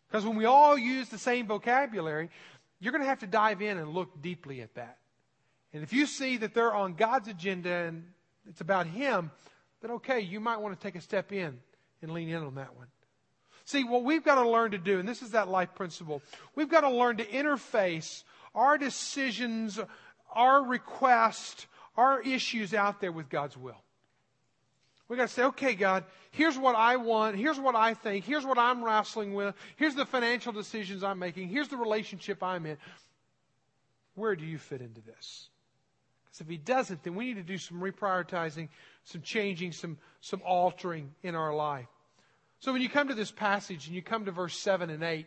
Because 0.09 0.25
when 0.25 0.35
we 0.35 0.47
all 0.47 0.77
use 0.77 1.09
the 1.09 1.17
same 1.17 1.47
vocabulary, 1.47 2.29
you're 2.81 2.91
going 2.91 3.05
to 3.05 3.09
have 3.09 3.21
to 3.21 3.29
dive 3.29 3.63
in 3.63 3.79
and 3.79 3.91
look 3.91 4.21
deeply 4.21 4.61
at 4.61 4.75
that. 4.75 4.99
And 5.73 5.85
if 5.85 5.93
you 5.93 6.07
see 6.07 6.39
that 6.39 6.55
they're 6.55 6.75
on 6.75 6.95
God's 6.95 7.29
agenda 7.29 7.71
and 7.73 8.03
it's 8.49 8.63
about 8.63 8.89
Him, 8.89 9.31
then 9.81 9.93
okay, 9.93 10.19
you 10.19 10.41
might 10.41 10.57
want 10.57 10.77
to 10.77 10.85
take 10.85 10.97
a 10.97 11.01
step 11.01 11.33
in 11.33 11.57
and 12.03 12.11
lean 12.11 12.31
in 12.31 12.43
on 12.43 12.57
that 12.57 12.75
one. 12.75 12.89
See, 13.65 13.85
what 13.85 14.05
we've 14.05 14.25
got 14.25 14.37
to 14.37 14.49
learn 14.49 14.73
to 14.73 14.79
do, 14.79 14.99
and 14.99 15.09
this 15.09 15.23
is 15.23 15.31
that 15.31 15.49
life 15.49 15.75
principle, 15.75 16.23
we've 16.55 16.69
got 16.69 16.83
to 16.83 16.91
learn 16.91 17.17
to 17.17 17.25
interface 17.25 18.23
our 18.55 18.77
decisions, 18.77 19.81
our 20.35 20.63
requests, 20.63 21.67
our 21.97 22.21
issues 22.21 22.75
out 22.75 23.01
there 23.01 23.13
with 23.13 23.29
God's 23.29 23.57
will. 23.57 23.81
We've 25.09 25.19
got 25.19 25.29
to 25.29 25.35
say, 25.35 25.45
okay, 25.45 25.75
God, 25.75 26.05
here's 26.31 26.59
what 26.59 26.75
I 26.75 26.97
want. 26.97 27.37
Here's 27.37 27.61
what 27.61 27.75
I 27.75 27.95
think. 27.95 28.25
Here's 28.25 28.45
what 28.45 28.59
I'm 28.59 28.83
wrestling 28.83 29.35
with. 29.35 29.55
Here's 29.77 29.95
the 29.95 30.07
financial 30.07 30.53
decisions 30.53 31.05
I'm 31.05 31.19
making. 31.19 31.49
Here's 31.49 31.69
the 31.69 31.77
relationship 31.77 32.43
I'm 32.43 32.67
in. 32.67 32.79
Where 34.15 34.35
do 34.35 34.45
you 34.45 34.59
fit 34.59 34.81
into 34.81 35.03
this? 35.03 35.49
Because 36.25 36.41
if 36.41 36.49
he 36.49 36.57
doesn't, 36.57 37.03
then 37.03 37.15
we 37.15 37.27
need 37.27 37.37
to 37.37 37.43
do 37.43 37.59
some 37.59 37.81
reprioritizing, 37.81 38.69
some 39.05 39.23
changing, 39.23 39.73
some, 39.73 39.99
some 40.21 40.41
altering 40.45 41.13
in 41.23 41.35
our 41.35 41.55
life. 41.55 41.89
So 42.65 42.73
when 42.73 42.81
you 42.81 42.89
come 42.89 43.09
to 43.09 43.15
this 43.15 43.31
passage 43.31 43.89
and 43.89 43.95
you 43.95 44.01
come 44.01 44.25
to 44.25 44.31
verse 44.31 44.57
7 44.57 44.89
and 44.89 45.03
8, 45.03 45.27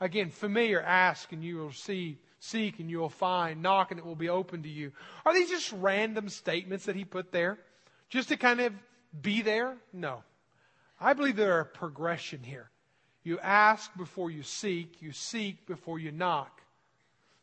again, 0.00 0.30
familiar, 0.30 0.80
ask 0.80 1.30
and 1.32 1.44
you 1.44 1.58
will 1.58 1.70
see, 1.70 2.16
seek 2.40 2.78
and 2.78 2.88
you 2.88 2.98
will 2.98 3.10
find, 3.10 3.60
knock 3.60 3.90
and 3.90 4.00
it 4.00 4.06
will 4.06 4.16
be 4.16 4.30
open 4.30 4.62
to 4.62 4.70
you. 4.70 4.92
Are 5.26 5.34
these 5.34 5.50
just 5.50 5.70
random 5.70 6.30
statements 6.30 6.86
that 6.86 6.96
he 6.96 7.04
put 7.04 7.30
there? 7.30 7.58
Just 8.08 8.30
to 8.30 8.38
kind 8.38 8.60
of 8.60 8.72
be 9.20 9.42
there? 9.42 9.76
No. 9.92 10.22
I 10.98 11.12
believe 11.12 11.36
there 11.36 11.58
are 11.58 11.60
a 11.60 11.66
progression 11.66 12.42
here. 12.42 12.70
You 13.22 13.38
ask 13.40 13.94
before 13.94 14.30
you 14.30 14.42
seek, 14.42 15.02
you 15.02 15.12
seek 15.12 15.66
before 15.66 15.98
you 15.98 16.10
knock. 16.10 16.62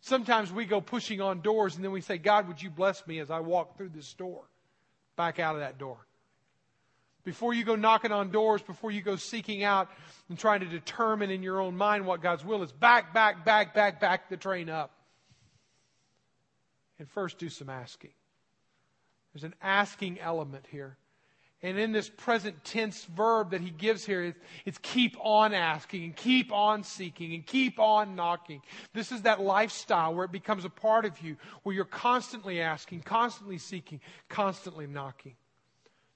Sometimes 0.01 0.51
we 0.51 0.65
go 0.65 0.81
pushing 0.81 1.21
on 1.21 1.41
doors 1.41 1.75
and 1.75 1.83
then 1.83 1.91
we 1.91 2.01
say, 2.01 2.17
God, 2.17 2.47
would 2.47 2.63
you 2.63 2.71
bless 2.71 3.05
me 3.05 3.19
as 3.19 3.29
I 3.29 3.41
walk 3.41 3.77
through 3.77 3.89
this 3.89 4.11
door? 4.13 4.41
Back 5.15 5.37
out 5.37 5.53
of 5.53 5.61
that 5.61 5.77
door. 5.77 5.99
Before 7.25 7.53
you 7.53 7.63
go 7.63 7.75
knocking 7.75 8.11
on 8.11 8.29
doors, 8.29 8.61
before 8.61 8.91
you 8.91 9.01
go 9.01 9.15
seeking 9.15 9.63
out 9.63 9.89
and 10.29 10.37
trying 10.37 10.59
to 10.59 10.67
determine 10.67 11.31
in 11.31 11.41
your 11.41 11.59
own 11.59 11.75
mind 11.75 12.05
what 12.05 12.21
God's 12.21 12.45
will 12.45 12.61
is, 12.61 12.71
back, 12.71 13.13
back, 13.13 13.43
back, 13.43 13.73
back, 13.73 13.99
back 13.99 14.29
the 14.29 14.37
train 14.37 14.69
up. 14.69 14.91
And 16.99 17.09
first 17.09 17.39
do 17.39 17.49
some 17.49 17.69
asking. 17.69 18.11
There's 19.33 19.43
an 19.43 19.55
asking 19.61 20.19
element 20.21 20.65
here. 20.71 20.97
And 21.63 21.79
in 21.79 21.91
this 21.91 22.09
present 22.09 22.63
tense 22.63 23.05
verb 23.05 23.51
that 23.51 23.61
he 23.61 23.71
gives 23.71 24.05
here, 24.05 24.23
it's, 24.23 24.39
it's, 24.65 24.77
keep 24.83 25.17
on 25.19 25.53
asking 25.53 26.03
and 26.03 26.15
keep 26.15 26.53
on 26.53 26.83
seeking 26.83 27.33
and 27.33 27.43
keep 27.43 27.79
on 27.79 28.15
knocking. 28.15 28.61
This 28.93 29.11
is 29.11 29.23
that 29.23 29.41
lifestyle 29.41 30.13
where 30.13 30.25
it 30.25 30.31
becomes 30.31 30.63
a 30.63 30.69
part 30.69 31.05
of 31.05 31.19
you, 31.21 31.37
where 31.63 31.73
you're 31.73 31.85
constantly 31.85 32.61
asking, 32.61 33.01
constantly 33.01 33.57
seeking, 33.57 33.99
constantly 34.29 34.85
knocking. 34.85 35.35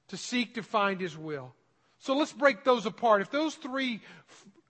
To 0.09 0.17
seek 0.17 0.55
to 0.55 0.63
find 0.63 0.99
his 0.99 1.17
will. 1.17 1.53
So 1.99 2.15
let's 2.15 2.33
break 2.33 2.63
those 2.63 2.85
apart. 2.85 3.21
If 3.21 3.29
those 3.29 3.55
three 3.55 4.01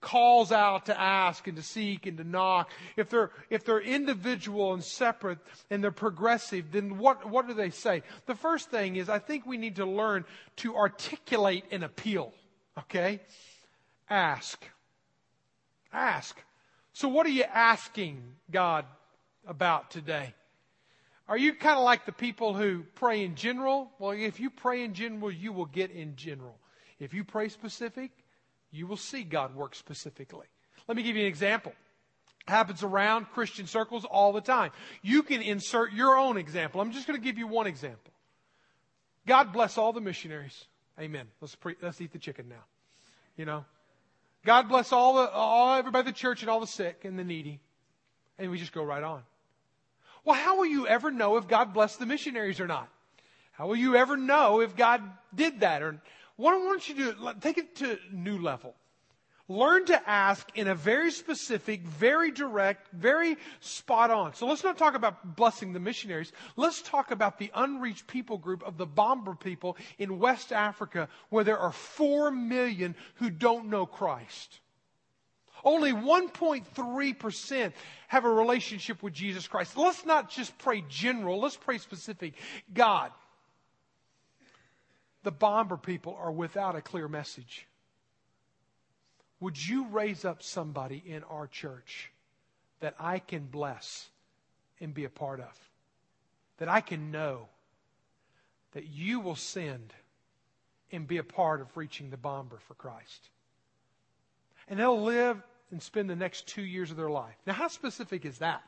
calls 0.02 0.52
out 0.52 0.86
to 0.88 0.99
ask 0.99 1.47
and 1.47 1.58
to 1.58 1.63
seek 1.63 2.06
and 2.06 2.17
to 2.17 2.23
knock, 2.23 2.69
if 2.95 3.10
they're, 3.10 3.32
if 3.49 3.63
they're 3.65 3.82
individual 3.82 4.73
and 4.73 4.84
separate 4.84 5.39
and 5.69 5.84
they're 5.84 5.91
progressive, 5.91 6.71
then 6.71 6.97
what, 6.97 7.30
what 7.30 7.47
do 7.47 7.54
they 7.54 7.69
say? 7.69 8.04
The 8.25 8.36
first 8.36 8.69
thing 8.69 8.95
is 8.95 9.10
I 9.10 9.19
think 9.19 9.45
we 9.45 9.58
need 9.58 9.78
to 9.78 9.86
learn 9.86 10.25
to 10.58 10.75
articulate 10.75 11.65
an 11.71 11.84
appeal. 11.84 12.34
Okay? 12.78 13.19
Ask. 14.10 14.63
Ask. 15.93 16.41
So 16.93 17.08
what 17.08 17.25
are 17.25 17.30
you 17.30 17.43
asking 17.43 18.23
God 18.52 18.86
about 19.47 19.91
today? 19.91 20.34
Are 21.30 21.38
you 21.38 21.54
kind 21.54 21.78
of 21.78 21.84
like 21.84 22.08
the 22.08 22.12
people 22.12 22.56
who 22.56 22.84
pray 22.96 23.24
in 23.24 23.36
general? 23.36 23.92
Well, 24.00 24.12
if 24.12 24.39
you 24.39 24.50
pray 24.50 24.84
in 24.84 24.96
general, 24.96 25.32
you 25.32 25.54
will 25.54 25.68
get 25.68 25.92
in 25.92 26.15
general. 26.15 26.58
If 27.00 27.13
you 27.13 27.24
pray 27.24 27.50
specific, 27.50 28.12
you 28.72 28.88
will 28.88 28.98
see 28.98 29.24
God 29.24 29.56
work 29.56 29.76
specifically. 29.76 30.48
Let 30.88 30.98
me 30.98 31.04
give 31.04 31.15
you 31.15 31.22
an 31.22 31.28
example. 31.28 31.72
It 32.48 32.52
Happens 32.52 32.82
around 32.82 33.28
Christian 33.30 33.68
circles 33.68 34.06
all 34.06 34.34
the 34.34 34.42
time. 34.42 34.72
You 35.04 35.22
can 35.22 35.44
insert 35.44 35.94
your 35.94 36.18
own 36.18 36.36
example. 36.36 36.82
I'm 36.82 36.92
just 36.92 37.06
going 37.06 37.20
to 37.20 37.24
give 37.24 37.38
you 37.38 37.48
one 37.48 37.68
example. 37.68 38.12
God 39.28 39.54
bless 39.54 39.78
all 39.78 39.94
the 39.94 40.02
missionaries. 40.02 40.65
Amen. 41.00 41.28
Let's 41.42 41.54
pre- 41.54 41.76
let's 41.80 42.02
eat 42.02 42.12
the 42.12 42.18
chicken 42.18 42.50
now. 42.50 42.63
You 43.38 43.46
know, 43.46 43.65
God 44.44 44.68
bless 44.68 44.92
all 44.92 45.13
the 45.13 45.30
all 45.30 45.76
everybody 45.76 46.10
the 46.10 46.18
church 46.18 46.42
and 46.42 46.50
all 46.50 46.60
the 46.60 46.68
sick 46.68 47.06
and 47.06 47.20
the 47.20 47.24
needy, 47.24 47.60
and 48.39 48.50
we 48.50 48.58
just 48.58 48.74
go 48.74 48.84
right 48.84 49.04
on. 49.04 49.22
Well, 50.25 50.36
how 50.36 50.58
will 50.58 50.65
you 50.65 50.88
ever 50.88 51.12
know 51.12 51.38
if 51.38 51.47
God 51.47 51.73
blessed 51.73 51.99
the 51.99 52.05
missionaries 52.05 52.60
or 52.60 52.67
not? 52.67 52.89
How 53.51 53.67
will 53.67 53.75
you 53.75 53.95
ever 53.95 54.15
know 54.15 54.62
if 54.62 54.75
God 54.75 55.01
did 55.36 55.62
that 55.62 55.82
or 55.82 55.99
I 56.39 56.41
want 56.41 56.88
you 56.88 56.95
to 56.95 57.13
do, 57.13 57.34
take 57.41 57.58
it 57.58 57.75
to 57.77 57.99
new 58.12 58.38
level. 58.38 58.73
Learn 59.49 59.86
to 59.88 60.10
ask 60.10 60.47
in 60.53 60.67
a 60.67 60.75
very 60.75 61.12
specific, 61.12 61.82
very 61.82 62.29
direct, 62.29 62.88
very 62.93 63.36
spot 63.62 64.12
on. 64.12 64.36
So 64.36 64.45
let's 64.45 64.63
not 64.63 64.77
talk 64.77 64.93
about 64.93 65.36
blessing 65.36 65.73
the 65.73 65.79
missionaries. 65.79 66.32
Let's 66.55 66.84
talk 66.84 67.10
about 67.10 67.39
the 67.39 67.51
unreached 67.55 68.05
people 68.05 68.38
group 68.38 68.63
of 68.63 68.77
the 68.77 68.86
Bambar 68.86 69.34
people 69.36 69.75
in 69.97 70.19
West 70.19 70.53
Africa 70.53 71.10
where 71.29 71.43
there 71.43 71.58
are 71.58 71.71
four 71.71 72.29
million 72.29 72.95
who 73.15 73.32
don't 73.32 73.69
know 73.69 73.88
Christ. 73.88 74.60
Only 75.63 75.91
1.3% 75.91 77.74
have 78.08 78.26
a 78.26 78.30
relationship 78.30 79.04
with 79.04 79.13
Jesus 79.13 79.48
Christ. 79.48 79.78
Let's 79.78 80.06
not 80.06 80.30
just 80.30 80.58
pray 80.58 80.84
general, 80.88 81.39
let's 81.39 81.58
pray 81.58 81.78
specific. 81.78 82.34
God, 82.74 83.12
the 85.24 85.32
bomber 85.32 85.78
people 85.78 86.17
are 86.19 86.32
without 86.32 86.76
a 86.76 86.82
clear 86.82 87.08
message. 87.08 87.67
Would 89.39 89.67
you 89.67 89.88
raise 89.88 90.26
up 90.26 90.43
somebody 90.43 91.02
in 91.06 91.24
our 91.24 91.48
church 91.48 92.12
that 92.80 92.95
I 93.00 93.19
can 93.19 93.45
bless 93.45 94.10
and 94.80 94.93
be 94.93 95.06
a 95.06 95.10
part 95.10 95.39
of? 95.39 95.69
That 96.58 96.67
I 96.67 96.82
can 96.82 97.12
know 97.12 97.48
that 98.74 98.88
you 98.88 99.19
will 99.19 99.36
send 99.36 99.93
and 100.91 101.08
be 101.08 101.17
a 101.17 101.24
part 101.24 101.62
of 101.62 101.78
reaching 101.78 102.10
the 102.10 102.17
bomber 102.17 102.60
for 102.67 102.74
Christ. 102.74 103.30
And 104.67 104.80
they'll 104.80 105.02
live 105.02 105.41
and 105.71 105.82
spend 105.82 106.10
the 106.10 106.15
next 106.15 106.47
two 106.47 106.63
years 106.63 106.91
of 106.91 106.97
their 106.97 107.10
life. 107.10 107.36
Now, 107.45 107.53
how 107.53 107.67
specific 107.67 108.25
is 108.25 108.39
that? 108.39 108.63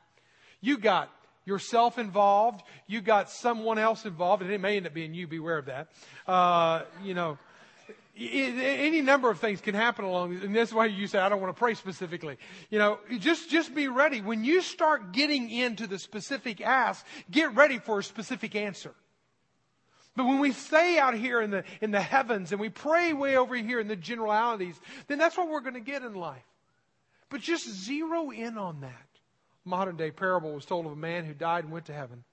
You 0.61 0.77
got 0.77 1.09
yourself 1.45 1.97
involved, 1.97 2.63
you 2.87 3.01
got 3.01 3.29
someone 3.29 3.79
else 3.79 4.05
involved, 4.05 4.43
and 4.43 4.51
it 4.51 4.61
may 4.61 4.77
end 4.77 4.85
up 4.85 4.93
being 4.93 5.13
you, 5.13 5.27
beware 5.27 5.57
of 5.57 5.65
that. 5.65 5.87
Uh, 6.27 6.83
you 7.03 7.13
know, 7.13 7.37
any 8.17 9.01
number 9.01 9.29
of 9.29 9.39
things 9.39 9.61
can 9.61 9.73
happen 9.73 10.03
along 10.03 10.35
and 10.43 10.55
that's 10.55 10.73
why 10.73 10.85
you 10.85 11.07
say 11.07 11.17
i 11.17 11.29
don't 11.29 11.39
want 11.41 11.55
to 11.55 11.57
pray 11.57 11.73
specifically 11.73 12.37
you 12.69 12.77
know 12.77 12.99
just 13.19 13.49
just 13.49 13.73
be 13.73 13.87
ready 13.87 14.21
when 14.21 14.43
you 14.43 14.61
start 14.61 15.13
getting 15.13 15.49
into 15.49 15.87
the 15.87 15.97
specific 15.97 16.61
ask 16.61 17.05
get 17.29 17.55
ready 17.55 17.79
for 17.79 17.99
a 17.99 18.03
specific 18.03 18.55
answer 18.55 18.93
but 20.15 20.25
when 20.25 20.39
we 20.39 20.51
stay 20.51 20.99
out 20.99 21.13
here 21.13 21.41
in 21.41 21.51
the 21.51 21.63
in 21.79 21.91
the 21.91 22.01
heavens 22.01 22.51
and 22.51 22.59
we 22.59 22.69
pray 22.69 23.13
way 23.13 23.37
over 23.37 23.55
here 23.55 23.79
in 23.79 23.87
the 23.87 23.95
generalities 23.95 24.79
then 25.07 25.17
that's 25.17 25.37
what 25.37 25.49
we're 25.49 25.61
going 25.61 25.73
to 25.73 25.79
get 25.79 26.03
in 26.03 26.13
life 26.13 26.43
but 27.31 27.41
just 27.41 27.67
zero 27.67 28.29
in 28.29 28.57
on 28.57 28.81
that 28.81 29.07
modern 29.65 29.95
day 29.95 30.11
parable 30.11 30.53
was 30.53 30.65
told 30.65 30.85
of 30.85 30.91
a 30.91 30.95
man 30.95 31.25
who 31.25 31.33
died 31.33 31.63
and 31.63 31.73
went 31.73 31.85
to 31.85 31.93
heaven. 31.93 32.23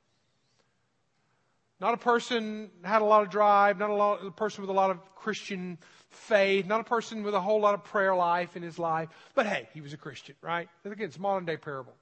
Not 1.80 1.94
a 1.94 1.98
person 1.98 2.70
had 2.82 3.02
a 3.02 3.04
lot 3.04 3.22
of 3.22 3.30
drive, 3.30 3.78
not 3.78 3.90
a, 3.90 3.94
lot, 3.94 4.26
a 4.26 4.30
person 4.32 4.62
with 4.62 4.70
a 4.70 4.74
lot 4.74 4.90
of 4.90 4.98
Christian 5.14 5.78
faith, 6.10 6.66
not 6.66 6.80
a 6.80 6.84
person 6.84 7.22
with 7.22 7.34
a 7.34 7.40
whole 7.40 7.60
lot 7.60 7.74
of 7.74 7.84
prayer 7.84 8.14
life 8.16 8.56
in 8.56 8.62
his 8.62 8.78
life, 8.78 9.08
but 9.34 9.46
hey, 9.46 9.68
he 9.72 9.80
was 9.80 9.92
a 9.92 9.96
Christian, 9.96 10.34
right? 10.42 10.68
And 10.82 10.92
again, 10.92 11.06
it's 11.06 11.16
a 11.16 11.20
modern 11.20 11.44
day 11.44 11.56
parable. 11.56 11.94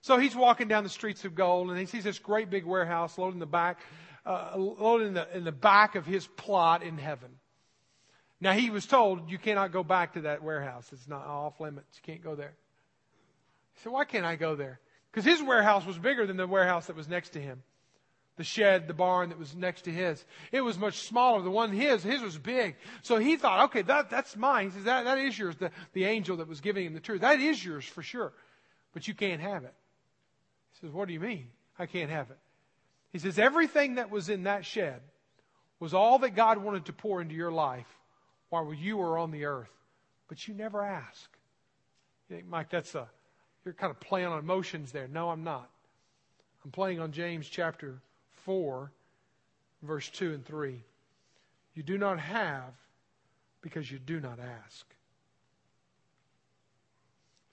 So 0.00 0.18
he's 0.18 0.36
walking 0.36 0.68
down 0.68 0.84
the 0.84 0.90
streets 0.90 1.24
of 1.24 1.34
gold 1.34 1.70
and 1.70 1.78
he 1.78 1.86
sees 1.86 2.04
this 2.04 2.20
great 2.20 2.48
big 2.50 2.64
warehouse 2.64 3.18
loaded 3.18 3.34
in 3.34 3.40
the 3.40 3.46
back, 3.46 3.80
uh, 4.24 4.52
loaded 4.56 5.08
in 5.08 5.14
the, 5.14 5.36
in 5.36 5.44
the 5.44 5.52
back 5.52 5.96
of 5.96 6.06
his 6.06 6.28
plot 6.28 6.84
in 6.84 6.96
heaven. 6.96 7.30
Now 8.40 8.52
he 8.52 8.70
was 8.70 8.86
told, 8.86 9.30
you 9.30 9.38
cannot 9.38 9.72
go 9.72 9.82
back 9.82 10.14
to 10.14 10.22
that 10.22 10.42
warehouse. 10.42 10.88
It's 10.92 11.08
not 11.08 11.26
off 11.26 11.60
limits. 11.60 11.88
You 11.96 12.12
can't 12.12 12.22
go 12.22 12.34
there. 12.34 12.54
He 13.74 13.80
said, 13.82 13.92
Why 13.92 14.04
can't 14.04 14.24
I 14.24 14.36
go 14.36 14.54
there? 14.54 14.80
Because 15.10 15.24
his 15.24 15.42
warehouse 15.42 15.84
was 15.84 15.98
bigger 15.98 16.26
than 16.26 16.36
the 16.36 16.46
warehouse 16.46 16.86
that 16.86 16.96
was 16.96 17.08
next 17.08 17.30
to 17.30 17.40
him. 17.40 17.62
The 18.36 18.44
shed, 18.44 18.86
the 18.86 18.94
barn 18.94 19.30
that 19.30 19.38
was 19.38 19.56
next 19.56 19.82
to 19.82 19.90
his. 19.90 20.24
It 20.52 20.60
was 20.60 20.78
much 20.78 21.08
smaller. 21.08 21.42
The 21.42 21.50
one 21.50 21.72
his, 21.72 22.04
his 22.04 22.22
was 22.22 22.38
big. 22.38 22.76
So 23.02 23.16
he 23.16 23.36
thought, 23.36 23.64
okay, 23.64 23.82
that, 23.82 24.10
that's 24.10 24.36
mine. 24.36 24.66
He 24.66 24.76
says, 24.76 24.84
that, 24.84 25.06
that 25.06 25.18
is 25.18 25.36
yours. 25.36 25.56
The, 25.56 25.72
the 25.92 26.04
angel 26.04 26.36
that 26.36 26.46
was 26.46 26.60
giving 26.60 26.86
him 26.86 26.94
the 26.94 27.00
truth. 27.00 27.22
That 27.22 27.40
is 27.40 27.64
yours 27.64 27.84
for 27.84 28.02
sure. 28.02 28.32
But 28.92 29.08
you 29.08 29.14
can't 29.14 29.40
have 29.40 29.64
it. 29.64 29.74
He 30.74 30.86
says, 30.86 30.94
what 30.94 31.08
do 31.08 31.14
you 31.14 31.20
mean? 31.20 31.48
I 31.80 31.86
can't 31.86 32.10
have 32.10 32.30
it. 32.30 32.38
He 33.10 33.18
says, 33.18 33.40
everything 33.40 33.96
that 33.96 34.10
was 34.10 34.28
in 34.28 34.44
that 34.44 34.64
shed 34.64 35.00
was 35.80 35.92
all 35.92 36.20
that 36.20 36.36
God 36.36 36.58
wanted 36.58 36.84
to 36.84 36.92
pour 36.92 37.20
into 37.20 37.34
your 37.34 37.50
life 37.50 37.86
while 38.50 38.72
you 38.72 38.96
were 38.96 39.18
on 39.18 39.30
the 39.30 39.44
earth. 39.44 39.70
But 40.28 40.46
you 40.46 40.54
never 40.54 40.82
ask. 40.82 41.30
You 42.28 42.36
think, 42.36 42.48
Mike, 42.48 42.70
that's 42.70 42.94
a, 42.94 43.08
you're 43.64 43.74
kind 43.74 43.90
of 43.90 44.00
playing 44.00 44.28
on 44.28 44.38
emotions 44.38 44.92
there. 44.92 45.08
No, 45.08 45.30
I'm 45.30 45.44
not. 45.44 45.70
I'm 46.64 46.70
playing 46.70 47.00
on 47.00 47.12
James 47.12 47.48
chapter 47.48 48.00
4, 48.44 48.90
verse 49.82 50.08
2 50.10 50.34
and 50.34 50.44
3. 50.44 50.82
You 51.74 51.82
do 51.82 51.96
not 51.96 52.18
have 52.18 52.74
because 53.62 53.90
you 53.90 53.98
do 53.98 54.20
not 54.20 54.38
ask. 54.38 54.86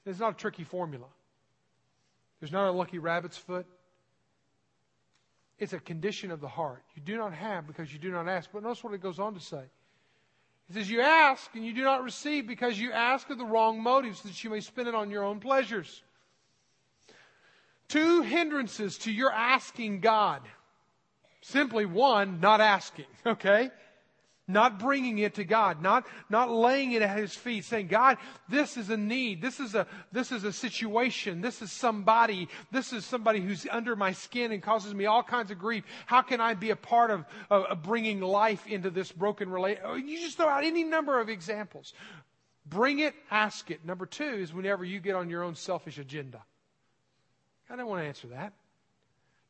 It's 0.05 0.19
not 0.19 0.33
a 0.33 0.37
tricky 0.37 0.63
formula. 0.63 1.07
There's 2.39 2.51
not 2.51 2.67
a 2.67 2.71
lucky 2.71 2.99
rabbit's 2.99 3.37
foot. 3.37 3.65
It's 5.57 5.73
a 5.73 5.79
condition 5.79 6.31
of 6.31 6.41
the 6.41 6.47
heart. 6.47 6.83
You 6.95 7.01
do 7.01 7.17
not 7.17 7.33
have 7.33 7.65
because 7.65 7.91
you 7.91 7.99
do 7.99 8.11
not 8.11 8.27
ask. 8.27 8.49
But 8.51 8.63
notice 8.63 8.83
what 8.83 8.93
it 8.93 9.01
goes 9.01 9.19
on 9.19 9.33
to 9.33 9.39
say. 9.39 9.63
He 10.67 10.73
says, 10.73 10.89
You 10.89 11.01
ask 11.01 11.49
and 11.53 11.65
you 11.65 11.73
do 11.73 11.83
not 11.83 12.03
receive 12.03 12.47
because 12.47 12.79
you 12.79 12.91
ask 12.91 13.29
of 13.29 13.37
the 13.37 13.45
wrong 13.45 13.81
motives 13.81 14.21
that 14.21 14.43
you 14.43 14.49
may 14.49 14.61
spend 14.61 14.87
it 14.87 14.95
on 14.95 15.09
your 15.09 15.23
own 15.23 15.39
pleasures. 15.39 16.01
Two 17.87 18.21
hindrances 18.21 18.97
to 18.99 19.11
your 19.11 19.31
asking 19.31 19.99
God. 19.99 20.41
Simply 21.41 21.85
one, 21.85 22.39
not 22.39 22.61
asking, 22.61 23.05
okay? 23.25 23.69
Not 24.47 24.77
bringing 24.77 25.17
it 25.17 25.35
to 25.35 25.43
God, 25.43 25.81
not, 25.81 26.05
not 26.29 26.51
laying 26.51 26.91
it 26.91 27.01
at 27.01 27.17
His 27.17 27.33
feet, 27.33 27.65
saying, 27.65 27.87
God, 27.87 28.17
this 28.47 28.77
is 28.77 28.91
a 28.91 28.97
need. 28.97 29.41
This 29.41 29.59
is 29.59 29.73
a, 29.73 29.87
this 30.11 30.31
is 30.31 30.43
a 30.43 30.53
situation. 30.53 31.41
This 31.41 31.63
is 31.63 31.71
somebody. 31.71 32.47
This 32.71 32.93
is 32.93 33.05
somebody 33.05 33.39
who's 33.39 33.65
under 33.71 33.95
my 33.95 34.11
skin 34.11 34.51
and 34.51 34.61
causes 34.61 34.93
me 34.93 35.07
all 35.07 35.23
kinds 35.23 35.49
of 35.49 35.57
grief. 35.57 35.83
How 36.05 36.21
can 36.21 36.41
I 36.41 36.53
be 36.53 36.69
a 36.69 36.75
part 36.75 37.09
of, 37.09 37.25
of, 37.49 37.63
of 37.63 37.81
bringing 37.81 38.21
life 38.21 38.67
into 38.67 38.91
this 38.91 39.11
broken 39.11 39.49
relationship? 39.49 40.05
You 40.05 40.19
just 40.19 40.37
throw 40.37 40.47
out 40.47 40.63
any 40.63 40.83
number 40.83 41.19
of 41.19 41.27
examples. 41.27 41.93
Bring 42.67 42.99
it, 42.99 43.15
ask 43.31 43.71
it. 43.71 43.83
Number 43.83 44.05
two 44.05 44.23
is 44.23 44.53
whenever 44.53 44.85
you 44.85 44.99
get 44.99 45.15
on 45.15 45.27
your 45.27 45.41
own 45.41 45.55
selfish 45.55 45.97
agenda. 45.97 46.43
I 47.67 47.75
don't 47.75 47.87
want 47.87 48.03
to 48.03 48.07
answer 48.07 48.27
that. 48.27 48.53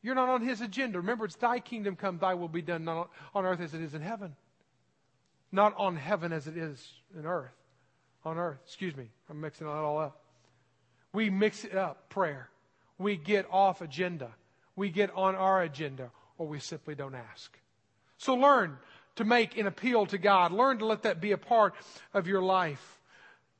You're 0.00 0.14
not 0.14 0.30
on 0.30 0.40
His 0.40 0.62
agenda. 0.62 1.00
Remember, 1.00 1.26
it's 1.26 1.36
Thy 1.36 1.60
kingdom 1.60 1.96
come, 1.96 2.16
Thy 2.16 2.32
will 2.32 2.48
be 2.48 2.62
done, 2.62 2.88
on 2.88 3.44
earth 3.44 3.60
as 3.60 3.74
it 3.74 3.82
is 3.82 3.92
in 3.92 4.00
heaven. 4.00 4.36
Not 5.56 5.72
on 5.78 5.96
heaven 5.96 6.34
as 6.34 6.46
it 6.46 6.58
is 6.58 6.86
in 7.18 7.24
earth. 7.24 7.56
On 8.26 8.36
earth. 8.36 8.58
Excuse 8.66 8.94
me. 8.94 9.08
I'm 9.30 9.40
mixing 9.40 9.66
that 9.66 9.72
all 9.72 9.98
up. 9.98 10.20
We 11.14 11.30
mix 11.30 11.64
it 11.64 11.74
up, 11.74 12.10
prayer. 12.10 12.50
We 12.98 13.16
get 13.16 13.46
off 13.50 13.80
agenda. 13.80 14.28
We 14.76 14.90
get 14.90 15.10
on 15.14 15.34
our 15.34 15.62
agenda, 15.62 16.10
or 16.36 16.46
we 16.46 16.60
simply 16.60 16.94
don't 16.94 17.14
ask. 17.14 17.58
So 18.18 18.34
learn 18.34 18.76
to 19.14 19.24
make 19.24 19.56
an 19.56 19.66
appeal 19.66 20.04
to 20.06 20.18
God. 20.18 20.52
Learn 20.52 20.76
to 20.80 20.84
let 20.84 21.04
that 21.04 21.22
be 21.22 21.32
a 21.32 21.38
part 21.38 21.74
of 22.12 22.26
your 22.26 22.42
life. 22.42 23.00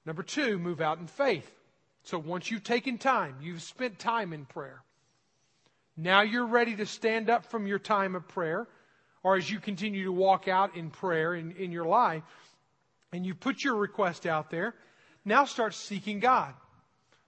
Number 0.05 0.23
two, 0.23 0.59
move 0.59 0.83
out 0.83 0.99
in 0.99 1.07
faith. 1.07 1.51
So 2.03 2.19
once 2.19 2.51
you've 2.51 2.63
taken 2.63 2.99
time, 2.99 3.37
you've 3.41 3.63
spent 3.63 3.99
time 3.99 4.35
in 4.35 4.45
prayer. 4.45 4.83
Now 5.97 6.21
you're 6.21 6.45
ready 6.45 6.77
to 6.77 6.85
stand 6.85 7.31
up 7.31 7.47
from 7.47 7.67
your 7.67 7.79
time 7.79 8.15
of 8.15 8.29
prayer, 8.29 8.69
or 9.27 9.35
as 9.35 9.51
you 9.51 9.59
continue 9.59 10.05
to 10.05 10.13
walk 10.13 10.47
out 10.47 10.77
in 10.77 10.89
prayer 10.89 11.35
in, 11.35 11.51
in 11.57 11.73
your 11.73 11.85
life, 11.85 12.23
and 13.11 13.27
you 13.27 13.35
put 13.35 13.65
your 13.65 13.75
request 13.75 14.25
out 14.25 14.53
there, 14.53 14.73
now 15.25 15.45
start 15.45 15.75
seeking 15.75 16.21
God. 16.21 16.55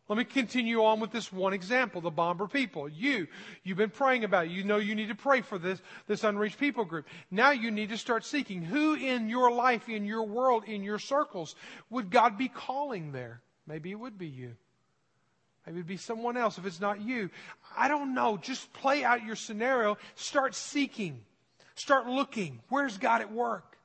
Let 0.07 0.17
me 0.17 0.23
continue 0.23 0.85
on 0.85 1.01
with 1.01 1.11
this 1.11 1.33
one 1.33 1.53
example, 1.55 2.01
the 2.01 2.13
Bomber 2.13 2.47
people. 2.47 2.89
You, 2.89 3.27
you've 3.65 3.79
been 3.79 3.91
praying 3.91 4.23
about 4.23 4.47
it. 4.47 4.53
You 4.53 4.63
know 4.63 4.77
you 4.77 4.95
need 4.95 5.09
to 5.09 5.17
pray 5.17 5.41
for 5.41 5.59
this, 5.59 5.83
this 6.07 6.23
unreached 6.23 6.61
people 6.61 6.85
group. 6.85 7.05
Now 7.33 7.51
you 7.51 7.73
need 7.73 7.89
to 7.89 7.99
start 7.99 8.25
seeking 8.25 8.63
who 8.63 8.95
in 8.95 9.29
your 9.29 9.51
life, 9.51 9.89
in 9.89 10.05
your 10.05 10.23
world, 10.23 10.63
in 10.69 10.85
your 10.85 11.01
circles 11.01 11.57
would 11.91 12.11
God 12.11 12.39
be 12.39 12.47
calling 12.47 13.11
there? 13.11 13.43
Maybe 13.67 13.91
it 13.91 13.99
would 13.99 14.17
be 14.17 14.29
you. 14.29 14.55
Maybe 15.67 15.79
it'd 15.79 15.89
be 15.89 15.97
someone 15.97 16.37
else 16.37 16.59
if 16.59 16.65
it's 16.65 16.81
not 16.81 17.01
you. 17.01 17.29
I 17.77 17.89
don't 17.89 18.15
know. 18.15 18.37
Just 18.37 18.73
play 18.73 19.03
out 19.03 19.25
your 19.25 19.35
scenario. 19.35 19.99
Start 20.15 20.55
seeking. 20.55 21.25
Start 21.79 22.09
looking. 22.09 22.59
Where's 22.69 22.99
God 22.99 23.21
at 23.21 23.33
work? 23.33 23.79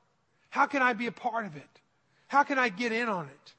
How 0.50 0.66
can 0.66 0.82
I 0.82 0.94
be 0.94 1.06
a 1.06 1.12
part 1.12 1.46
of 1.46 1.56
it? 1.56 1.80
How 2.26 2.42
can 2.42 2.58
I 2.58 2.68
get 2.68 2.90
in 2.90 3.08
on 3.08 3.26
it? 3.26 3.52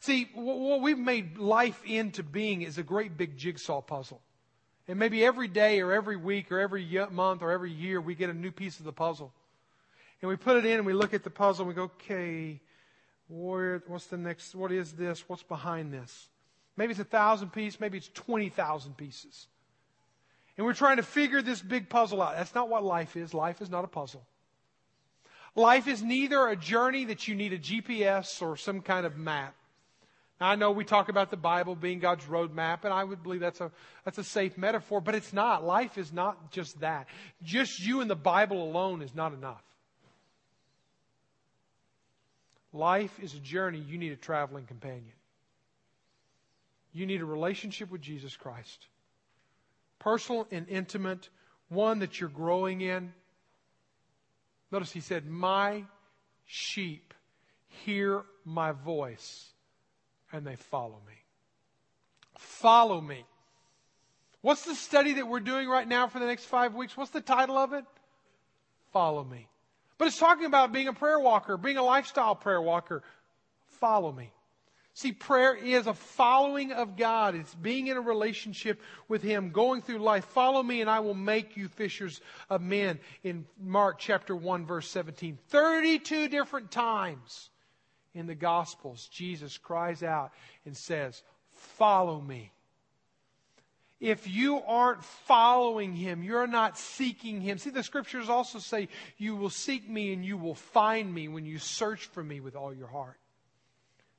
See, 0.00 0.28
what 0.34 0.80
we've 0.80 0.98
made 0.98 1.38
life 1.38 1.80
into 1.86 2.24
being 2.24 2.62
is 2.62 2.76
a 2.76 2.82
great 2.82 3.16
big 3.16 3.36
jigsaw 3.36 3.80
puzzle. 3.80 4.20
And 4.88 4.98
maybe 4.98 5.24
every 5.24 5.46
day 5.46 5.80
or 5.80 5.92
every 5.92 6.16
week 6.16 6.50
or 6.50 6.58
every 6.58 6.84
month 7.12 7.42
or 7.42 7.52
every 7.52 7.70
year 7.70 8.00
we 8.00 8.16
get 8.16 8.30
a 8.30 8.34
new 8.34 8.50
piece 8.50 8.80
of 8.80 8.84
the 8.84 8.92
puzzle. 8.92 9.32
And 10.20 10.28
we 10.28 10.36
put 10.36 10.56
it 10.56 10.64
in 10.66 10.78
and 10.78 10.86
we 10.86 10.92
look 10.92 11.14
at 11.14 11.22
the 11.22 11.30
puzzle 11.30 11.62
and 11.62 11.68
we 11.68 11.74
go, 11.74 11.84
okay, 11.84 12.60
where, 13.28 13.80
what's 13.86 14.06
the 14.06 14.16
next, 14.16 14.56
what 14.56 14.72
is 14.72 14.92
this? 14.92 15.28
What's 15.28 15.44
behind 15.44 15.92
this? 15.92 16.28
Maybe 16.76 16.90
it's 16.90 17.00
a 17.00 17.04
thousand 17.04 17.52
pieces, 17.52 17.80
maybe 17.80 17.98
it's 17.98 18.10
20,000 18.12 18.96
pieces. 18.96 19.46
And 20.56 20.64
we're 20.64 20.74
trying 20.74 20.96
to 20.96 21.02
figure 21.02 21.42
this 21.42 21.60
big 21.60 21.88
puzzle 21.88 22.22
out. 22.22 22.36
That's 22.36 22.54
not 22.54 22.68
what 22.68 22.82
life 22.82 23.16
is. 23.16 23.34
Life 23.34 23.60
is 23.60 23.70
not 23.70 23.84
a 23.84 23.88
puzzle. 23.88 24.24
Life 25.54 25.88
is 25.88 26.02
neither 26.02 26.48
a 26.48 26.56
journey 26.56 27.06
that 27.06 27.28
you 27.28 27.34
need 27.34 27.52
a 27.52 27.58
GPS 27.58 28.42
or 28.42 28.56
some 28.56 28.80
kind 28.80 29.06
of 29.06 29.16
map. 29.16 29.54
Now, 30.40 30.50
I 30.50 30.54
know 30.54 30.70
we 30.70 30.84
talk 30.84 31.08
about 31.08 31.30
the 31.30 31.36
Bible 31.38 31.74
being 31.74 31.98
God's 31.98 32.24
roadmap, 32.26 32.84
and 32.84 32.92
I 32.92 33.04
would 33.04 33.22
believe 33.22 33.40
that's 33.40 33.60
a, 33.62 33.70
that's 34.04 34.18
a 34.18 34.24
safe 34.24 34.58
metaphor, 34.58 35.00
but 35.00 35.14
it's 35.14 35.32
not. 35.32 35.64
Life 35.64 35.96
is 35.96 36.12
not 36.12 36.50
just 36.50 36.80
that. 36.80 37.06
Just 37.42 37.80
you 37.80 38.02
and 38.02 38.10
the 38.10 38.14
Bible 38.16 38.62
alone 38.62 39.00
is 39.00 39.14
not 39.14 39.32
enough. 39.32 39.62
Life 42.74 43.18
is 43.22 43.32
a 43.32 43.38
journey. 43.38 43.78
You 43.78 43.96
need 43.96 44.12
a 44.12 44.16
traveling 44.16 44.66
companion. 44.66 45.14
You 46.92 47.06
need 47.06 47.22
a 47.22 47.26
relationship 47.26 47.90
with 47.90 48.02
Jesus 48.02 48.36
Christ. 48.36 48.86
Personal 49.98 50.46
and 50.50 50.68
intimate, 50.68 51.28
one 51.68 52.00
that 52.00 52.20
you're 52.20 52.28
growing 52.28 52.80
in. 52.80 53.12
Notice 54.70 54.92
he 54.92 55.00
said, 55.00 55.26
My 55.26 55.84
sheep 56.46 57.14
hear 57.84 58.24
my 58.44 58.72
voice 58.72 59.50
and 60.32 60.46
they 60.46 60.56
follow 60.56 61.00
me. 61.06 61.14
Follow 62.38 63.00
me. 63.00 63.24
What's 64.42 64.64
the 64.64 64.74
study 64.74 65.14
that 65.14 65.26
we're 65.26 65.40
doing 65.40 65.68
right 65.68 65.86
now 65.88 66.08
for 66.08 66.18
the 66.18 66.26
next 66.26 66.44
five 66.44 66.74
weeks? 66.74 66.96
What's 66.96 67.10
the 67.10 67.20
title 67.20 67.56
of 67.56 67.72
it? 67.72 67.84
Follow 68.92 69.24
me. 69.24 69.48
But 69.98 70.08
it's 70.08 70.18
talking 70.18 70.44
about 70.44 70.72
being 70.72 70.88
a 70.88 70.92
prayer 70.92 71.18
walker, 71.18 71.56
being 71.56 71.78
a 71.78 71.82
lifestyle 71.82 72.34
prayer 72.34 72.60
walker. 72.60 73.02
Follow 73.80 74.12
me. 74.12 74.30
See, 74.96 75.12
prayer 75.12 75.54
is 75.54 75.86
a 75.86 75.92
following 75.92 76.72
of 76.72 76.96
God. 76.96 77.34
It's 77.34 77.54
being 77.54 77.88
in 77.88 77.98
a 77.98 78.00
relationship 78.00 78.80
with 79.08 79.22
Him, 79.22 79.50
going 79.50 79.82
through 79.82 79.98
life. 79.98 80.24
Follow 80.24 80.62
me 80.62 80.80
and 80.80 80.88
I 80.88 81.00
will 81.00 81.12
make 81.12 81.54
you 81.54 81.68
fishers 81.68 82.22
of 82.48 82.62
men 82.62 82.98
in 83.22 83.44
Mark 83.62 83.98
chapter 83.98 84.34
1 84.34 84.64
verse 84.64 84.88
17. 84.88 85.36
32 85.48 86.28
different 86.28 86.70
times 86.70 87.50
in 88.14 88.26
the 88.26 88.34
Gospels, 88.34 89.06
Jesus 89.08 89.58
cries 89.58 90.02
out 90.02 90.30
and 90.64 90.74
says, 90.74 91.22
Follow 91.50 92.18
me. 92.18 92.50
If 94.00 94.26
you 94.26 94.62
aren't 94.62 95.04
following 95.04 95.94
him, 95.94 96.22
you're 96.22 96.46
not 96.46 96.78
seeking 96.78 97.42
him. 97.42 97.58
See, 97.58 97.68
the 97.68 97.82
scriptures 97.82 98.30
also 98.30 98.60
say, 98.60 98.88
You 99.18 99.36
will 99.36 99.50
seek 99.50 99.86
me 99.86 100.14
and 100.14 100.24
you 100.24 100.38
will 100.38 100.54
find 100.54 101.12
me 101.12 101.28
when 101.28 101.44
you 101.44 101.58
search 101.58 102.06
for 102.06 102.24
me 102.24 102.40
with 102.40 102.56
all 102.56 102.72
your 102.72 102.88
heart. 102.88 103.18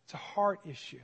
It's 0.07 0.13
a 0.13 0.17
heart 0.17 0.61
issue. 0.65 1.01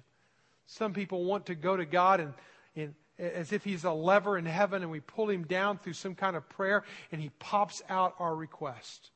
Some 0.66 0.94
people 0.94 1.26
want 1.26 1.48
to 1.48 1.56
go 1.56 1.76
to 1.76 1.84
God 1.84 2.22
and, 2.22 2.34
and 2.74 2.96
as 3.20 3.52
if 3.52 3.66
he's 3.66 3.84
a 3.84 3.92
lever 3.92 4.38
in 4.38 4.46
heaven 4.46 4.82
and 4.82 4.90
we 4.90 5.02
pull 5.02 5.30
him 5.30 5.44
down 5.44 5.78
through 5.78 5.94
some 5.94 6.16
kind 6.16 6.38
of 6.38 6.48
prayer 6.48 6.86
and 7.12 7.22
he 7.22 7.30
pops 7.38 7.82
out 7.90 8.16
our 8.18 8.34
request. 8.34 9.12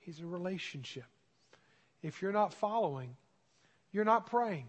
He's 0.00 0.20
a 0.20 0.26
relationship. 0.26 1.06
If 2.02 2.20
you're 2.20 2.30
not 2.30 2.52
following, 2.52 3.16
you're 3.90 4.04
not 4.04 4.26
praying. 4.26 4.66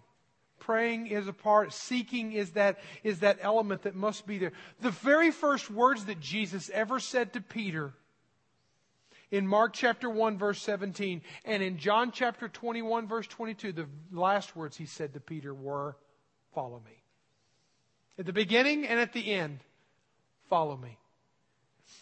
Praying 0.59 1.07
is 1.07 1.27
a 1.27 1.33
part, 1.33 1.73
seeking 1.73 2.31
is 2.31 2.51
that, 2.51 2.79
is 3.03 3.19
that 3.19 3.39
element 3.41 3.81
that 3.81 3.95
must 3.95 4.25
be 4.25 4.37
there. 4.37 4.53
The 4.79 4.91
very 4.91 5.31
first 5.31 5.69
words 5.69 6.05
that 6.05 6.21
Jesus 6.21 6.69
ever 6.73 7.01
said 7.01 7.33
to 7.33 7.41
Peter 7.41 7.91
in 9.31 9.47
Mark 9.47 9.73
chapter 9.73 10.09
1 10.09 10.37
verse 10.37 10.61
17 10.61 11.21
and 11.45 11.63
in 11.63 11.77
John 11.77 12.11
chapter 12.11 12.47
21 12.47 13.07
verse 13.07 13.27
22, 13.27 13.71
the 13.71 13.87
last 14.11 14.55
words 14.55 14.77
he 14.77 14.85
said 14.85 15.13
to 15.13 15.19
Peter 15.19 15.53
were, 15.53 15.95
follow 16.53 16.81
me. 16.85 17.03
At 18.19 18.25
the 18.25 18.33
beginning 18.33 18.85
and 18.85 18.99
at 18.99 19.13
the 19.13 19.31
end, 19.31 19.59
follow 20.49 20.77
me. 20.77 20.97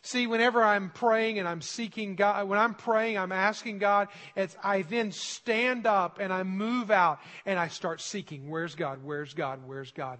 See, 0.01 0.27
whenever 0.27 0.63
I'm 0.63 0.91
praying 0.91 1.39
and 1.39 1.47
I'm 1.47 1.61
seeking 1.61 2.15
God, 2.15 2.47
when 2.47 2.59
I'm 2.59 2.75
praying, 2.75 3.17
I'm 3.17 3.31
asking 3.31 3.79
God, 3.79 4.07
I 4.63 4.83
then 4.83 5.11
stand 5.11 5.87
up 5.87 6.19
and 6.19 6.31
I 6.31 6.43
move 6.43 6.91
out 6.91 7.19
and 7.45 7.59
I 7.59 7.69
start 7.69 8.01
seeking. 8.01 8.49
Where's 8.49 8.75
God? 8.75 8.99
Where's 9.03 9.33
God? 9.33 9.61
Where's 9.65 9.91
God? 9.91 10.19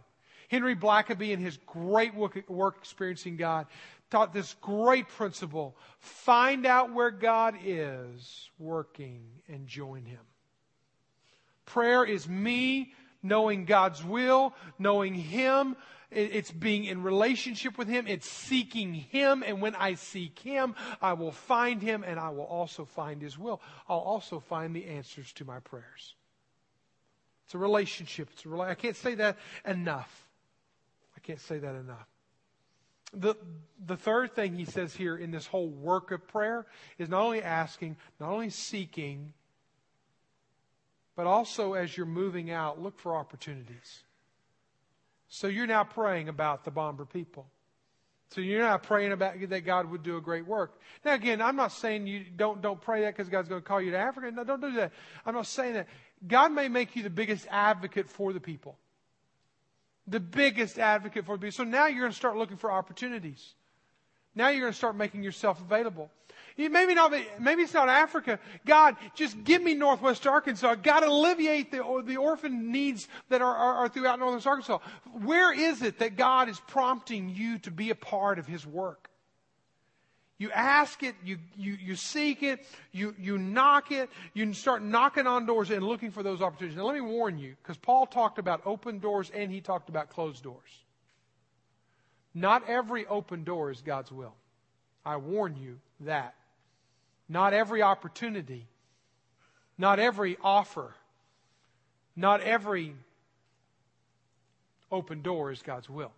Henry 0.50 0.76
Blackaby, 0.76 1.30
in 1.30 1.39
his 1.39 1.58
great 1.67 2.15
work, 2.15 2.43
work 2.50 2.78
experiencing 2.80 3.38
God, 3.38 3.67
taught 4.10 4.34
this 4.34 4.56
great 4.62 5.08
principle 5.10 5.76
find 6.00 6.65
out 6.65 6.93
where 6.93 7.12
God 7.12 7.56
is 7.63 8.50
working 8.58 9.24
and 9.48 9.67
join 9.67 10.06
Him. 10.06 10.22
Prayer 11.65 12.04
is 12.04 12.28
me 12.28 12.93
knowing 13.22 13.65
God's 13.65 14.04
will, 14.04 14.54
knowing 14.78 15.13
Him, 15.13 15.76
it's 16.12 16.52
being 16.52 16.86
in 16.86 17.04
relationship 17.04 17.78
with 17.78 17.88
Him. 17.88 18.08
It's 18.08 18.28
seeking 18.28 18.93
Him. 18.93 19.43
And 19.45 19.62
when 19.62 19.76
I 19.76 19.93
seek 19.93 20.39
Him, 20.39 20.76
I 21.02 21.13
will 21.13 21.32
find 21.32 21.82
Him 21.82 22.04
and 22.04 22.19
I 22.19 22.30
will 22.30 22.45
also 22.45 22.86
find 22.86 23.22
His 23.22 23.38
will. 23.38 23.62
I'll 23.88 24.00
also 24.00 24.39
find 24.39 24.76
the 24.76 24.86
answers 24.86 25.32
to 25.34 25.45
my 25.45 25.60
prayers. 25.60 26.15
It's 27.45 27.54
a 27.54 27.60
relationship. 27.60 28.30
It's 28.34 28.45
a 28.45 28.48
rela- 28.48 28.69
I 28.69 28.76
can't 28.76 28.95
say 28.95 29.15
that 29.15 29.38
enough. 29.65 30.28
I 31.15 31.19
can't 31.19 31.41
say 31.41 31.60
that 31.60 31.76
enough. 31.76 32.08
The, 33.13 33.36
the 33.86 33.98
third 33.98 34.36
thing 34.36 34.56
he 34.56 34.65
says 34.65 34.95
here 34.95 35.17
in 35.17 35.32
this 35.32 35.48
whole 35.48 35.69
work 35.69 36.12
of 36.12 36.28
prayer 36.28 36.65
is 36.98 37.10
not 37.10 37.22
only 37.22 37.41
asking, 37.41 37.98
not 38.19 38.30
only 38.30 38.50
seeking, 38.50 39.34
but 41.15 41.26
also 41.28 41.74
as 41.74 41.98
you're 41.98 42.06
moving 42.06 42.52
out, 42.52 42.82
look 42.82 43.00
for 43.00 43.15
opportunities. 43.15 44.04
So 45.28 45.48
you're 45.48 45.67
now 45.67 45.84
praying 45.84 46.30
about 46.30 46.65
the 46.65 46.72
Bomber 46.72 47.06
people. 47.06 47.48
So 48.30 48.41
you're 48.41 48.62
not 48.62 48.84
praying 48.84 49.12
about 49.12 49.39
that 49.50 49.62
God 49.62 49.89
would 49.89 50.04
do 50.04 50.17
a 50.17 50.22
great 50.22 50.45
work. 50.45 50.80
Now 51.04 51.15
again, 51.15 51.41
I'm 51.41 51.56
not 51.56 51.72
saying 51.72 52.06
you 52.06 52.26
don't 52.36 52.62
don't 52.62 52.80
pray 52.80 53.02
that 53.02 53.15
because 53.15 53.30
God's 53.30 53.50
going 53.50 53.62
to 53.62 53.67
call 53.67 53.82
you 53.82 53.91
to 53.91 53.98
Africa. 53.98 54.32
No, 54.32 54.43
don't 54.43 54.62
do 54.62 54.72
that. 54.74 54.91
I'm 55.26 55.34
not 55.34 55.48
saying 55.48 55.74
that. 55.74 55.88
God 56.28 56.52
may 56.52 56.67
make 56.67 56.95
you 56.95 57.02
the 57.02 57.10
biggest 57.10 57.48
advocate 57.50 58.08
for 58.08 58.34
the 58.34 58.39
people. 58.39 58.78
The 60.10 60.19
biggest 60.19 60.80
advocate 60.80 61.26
for 61.26 61.38
people. 61.38 61.52
So 61.52 61.63
now 61.63 61.88
you're 61.88 62.02
going 62.02 62.12
to 62.12 62.17
start 62.17 62.38
looking 62.38 62.58
for 62.58 62.72
opportunities. 62.72 63.54
Now 64.36 64.50
you're 64.50 64.62
going 64.62 64.74
to 64.74 64.78
start 64.78 64.95
making 64.95 65.24
yourself 65.24 65.62
available. 65.62 66.10
Maybe 66.58 66.93
not, 66.93 67.13
maybe 67.39 67.62
it's 67.62 67.74
not 67.74 67.88
Africa. 67.88 68.38
God, 68.65 68.98
just 69.15 69.43
give 69.43 69.63
me 69.63 69.76
Northwest 69.76 70.28
Arkansas. 70.28 70.76
God, 70.76 71.04
alleviate 71.04 71.72
the, 71.72 72.04
the 72.06 72.17
orphan 72.17 72.72
needs 72.72 73.08
that 73.30 73.41
are, 73.41 73.56
are, 73.56 73.76
are 73.76 73.89
throughout 73.89 74.19
Northwest 74.19 74.45
Arkansas. 74.45 74.80
Where 75.24 75.54
is 75.54 75.82
it 75.82 76.00
that 76.00 76.17
God 76.17 76.50
is 76.50 76.60
prompting 76.60 77.30
you 77.30 77.60
to 77.60 77.72
be 77.72 77.91
a 77.91 77.95
part 77.95 78.39
of 78.39 78.48
His 78.48 78.65
work? 78.65 79.09
You 80.39 80.49
ask 80.52 81.04
it, 81.04 81.15
you, 81.23 81.38
you, 81.58 81.73
you 81.73 81.95
seek 81.95 82.43
it, 82.43 82.65
you, 82.93 83.13
you 83.19 83.38
knock 83.38 83.91
it, 83.91 84.10
you 84.34 84.54
start 84.54 84.82
knocking 84.82 85.28
on 85.28 85.45
doors 85.45 85.69
and 85.69 85.84
looking 85.84 86.12
for 86.12 86.23
those 86.23 86.41
opportunities. 86.41 86.78
Now 86.78 86.86
let 86.86 86.95
me 86.95 87.02
warn 87.02 87.38
you, 87.38 87.56
because 87.62 87.78
Paul 87.78 88.08
talked 88.08 88.39
about 88.39 88.62
open 88.65 88.99
doors 88.99 89.30
and 89.36 89.52
he 89.52 89.60
talked 89.60 89.89
about 89.89 90.10
closed 90.10 90.41
doors. 90.41 90.69
Not 92.34 92.67
every 92.69 93.06
open 93.06 93.43
door 93.43 93.69
is 93.69 93.82
God's 93.82 94.13
will. 94.13 94.34
I 95.06 95.17
warn 95.17 95.58
you 95.58 95.80
that. 95.99 96.36
Not 97.28 97.54
every 97.54 97.82
opportunity, 97.82 98.65
not 99.78 99.99
every 99.99 100.38
offer, 100.41 100.95
not 102.15 102.41
every 102.41 102.95
open 104.91 105.21
door 105.21 105.52
is 105.52 105.62
God's 105.62 105.89
will. 105.89 106.12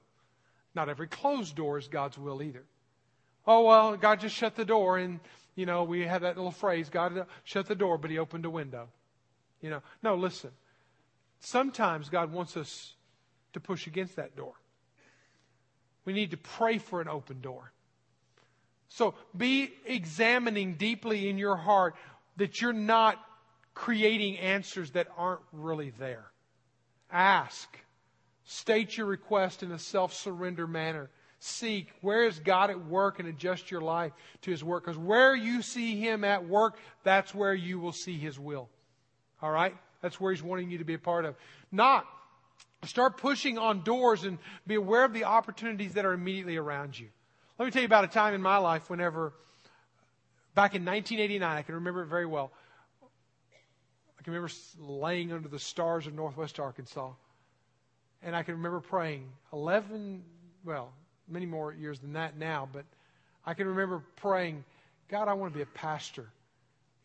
Not 0.73 0.87
every 0.87 1.07
closed 1.07 1.55
door 1.55 1.77
is 1.77 1.89
God's 1.89 2.17
will 2.17 2.41
either. 2.41 2.63
Oh, 3.45 3.63
well, 3.63 3.97
God 3.97 4.19
just 4.19 4.35
shut 4.35 4.55
the 4.55 4.65
door 4.65 4.97
and, 4.97 5.19
you 5.55 5.65
know, 5.65 5.83
we 5.83 6.05
have 6.05 6.21
that 6.21 6.37
little 6.37 6.51
phrase, 6.51 6.89
God 6.89 7.25
shut 7.43 7.67
the 7.67 7.75
door, 7.75 7.97
but 7.97 8.11
he 8.11 8.19
opened 8.19 8.45
a 8.45 8.49
window. 8.49 8.87
You 9.61 9.69
know, 9.69 9.81
no, 10.03 10.15
listen. 10.15 10.51
Sometimes 11.39 12.09
God 12.09 12.31
wants 12.31 12.55
us 12.55 12.93
to 13.53 13.59
push 13.59 13.87
against 13.87 14.15
that 14.15 14.35
door. 14.35 14.53
We 16.05 16.13
need 16.13 16.31
to 16.31 16.37
pray 16.37 16.77
for 16.77 17.01
an 17.01 17.07
open 17.07 17.41
door. 17.41 17.71
So 18.87 19.15
be 19.35 19.71
examining 19.85 20.75
deeply 20.75 21.29
in 21.29 21.37
your 21.37 21.55
heart 21.55 21.95
that 22.37 22.61
you're 22.61 22.73
not 22.73 23.17
creating 23.73 24.37
answers 24.37 24.91
that 24.91 25.07
aren't 25.17 25.41
really 25.53 25.91
there. 25.91 26.25
Ask. 27.11 27.79
State 28.43 28.97
your 28.97 29.05
request 29.05 29.63
in 29.63 29.71
a 29.71 29.79
self 29.79 30.13
surrender 30.13 30.67
manner. 30.67 31.09
Seek 31.43 31.87
where 32.01 32.25
is 32.25 32.37
God 32.37 32.69
at 32.69 32.85
work 32.85 33.17
and 33.17 33.27
adjust 33.27 33.71
your 33.71 33.81
life 33.81 34.11
to 34.43 34.51
His 34.51 34.63
work. 34.63 34.85
Because 34.85 34.97
where 34.97 35.35
you 35.35 35.63
see 35.63 35.99
Him 35.99 36.23
at 36.23 36.47
work, 36.47 36.77
that's 37.03 37.33
where 37.33 37.55
you 37.55 37.79
will 37.79 37.93
see 37.93 38.15
His 38.15 38.37
will. 38.37 38.69
All 39.41 39.49
right? 39.49 39.75
That's 40.01 40.21
where 40.21 40.31
He's 40.31 40.43
wanting 40.43 40.69
you 40.69 40.77
to 40.77 40.83
be 40.83 40.93
a 40.93 40.99
part 40.99 41.25
of. 41.25 41.35
Not 41.71 42.05
start 42.85 43.17
pushing 43.17 43.57
on 43.57 43.81
doors 43.81 44.23
and 44.23 44.37
be 44.67 44.75
aware 44.75 45.03
of 45.03 45.13
the 45.13 45.23
opportunities 45.23 45.95
that 45.95 46.05
are 46.05 46.13
immediately 46.13 46.57
around 46.57 46.97
you. 46.97 47.07
Let 47.57 47.65
me 47.65 47.71
tell 47.71 47.81
you 47.81 47.87
about 47.87 48.03
a 48.03 48.07
time 48.07 48.35
in 48.35 48.41
my 48.43 48.57
life 48.57 48.87
whenever, 48.87 49.33
back 50.53 50.75
in 50.75 50.85
1989, 50.85 51.57
I 51.57 51.63
can 51.63 51.73
remember 51.73 52.03
it 52.03 52.07
very 52.07 52.27
well. 52.27 52.51
I 54.19 54.21
can 54.21 54.33
remember 54.33 54.53
laying 54.77 55.31
under 55.31 55.49
the 55.49 55.57
stars 55.57 56.05
of 56.05 56.13
northwest 56.13 56.59
Arkansas. 56.59 57.13
And 58.21 58.35
I 58.35 58.43
can 58.43 58.53
remember 58.53 58.79
praying 58.79 59.27
11, 59.51 60.21
well, 60.63 60.93
many 61.31 61.45
more 61.45 61.73
years 61.73 61.99
than 61.99 62.13
that 62.13 62.37
now, 62.37 62.67
but 62.71 62.85
I 63.45 63.53
can 63.53 63.67
remember 63.67 64.03
praying, 64.17 64.63
God, 65.09 65.27
I 65.27 65.33
want 65.33 65.53
to 65.53 65.57
be 65.57 65.63
a 65.63 65.65
pastor 65.65 66.27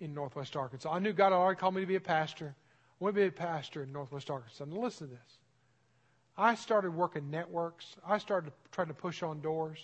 in 0.00 0.14
northwest 0.14 0.56
Arkansas. 0.56 0.92
I 0.92 0.98
knew 0.98 1.12
God 1.12 1.32
had 1.32 1.34
already 1.34 1.58
called 1.58 1.74
me 1.74 1.80
to 1.80 1.86
be 1.86 1.96
a 1.96 2.00
pastor. 2.00 2.54
I 3.00 3.04
want 3.04 3.14
to 3.14 3.20
be 3.20 3.26
a 3.26 3.32
pastor 3.32 3.82
in 3.82 3.92
northwest 3.92 4.30
Arkansas. 4.30 4.64
Now, 4.64 4.80
listen 4.80 5.08
to 5.08 5.14
this. 5.14 5.38
I 6.36 6.54
started 6.54 6.94
working 6.94 7.30
networks. 7.30 7.96
I 8.06 8.18
started 8.18 8.52
trying 8.70 8.88
to 8.88 8.94
push 8.94 9.22
on 9.22 9.40
doors. 9.40 9.78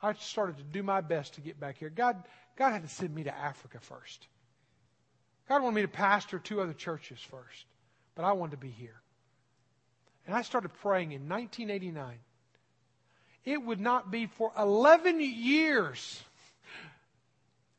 I 0.00 0.12
started 0.14 0.56
to 0.58 0.62
do 0.64 0.82
my 0.82 1.00
best 1.00 1.34
to 1.34 1.40
get 1.40 1.58
back 1.58 1.78
here. 1.78 1.90
God, 1.90 2.22
God 2.56 2.70
had 2.70 2.82
to 2.82 2.88
send 2.88 3.14
me 3.14 3.24
to 3.24 3.36
Africa 3.36 3.78
first. 3.80 4.28
God 5.48 5.62
wanted 5.62 5.76
me 5.76 5.82
to 5.82 5.88
pastor 5.88 6.38
two 6.38 6.60
other 6.60 6.72
churches 6.72 7.18
first, 7.20 7.66
but 8.14 8.24
I 8.24 8.32
wanted 8.32 8.52
to 8.52 8.56
be 8.58 8.70
here. 8.70 9.00
And 10.26 10.36
I 10.36 10.42
started 10.42 10.70
praying 10.74 11.12
in 11.12 11.28
1989. 11.28 12.18
It 13.44 13.62
would 13.62 13.80
not 13.80 14.10
be 14.10 14.26
for 14.26 14.52
11 14.58 15.20
years. 15.20 16.22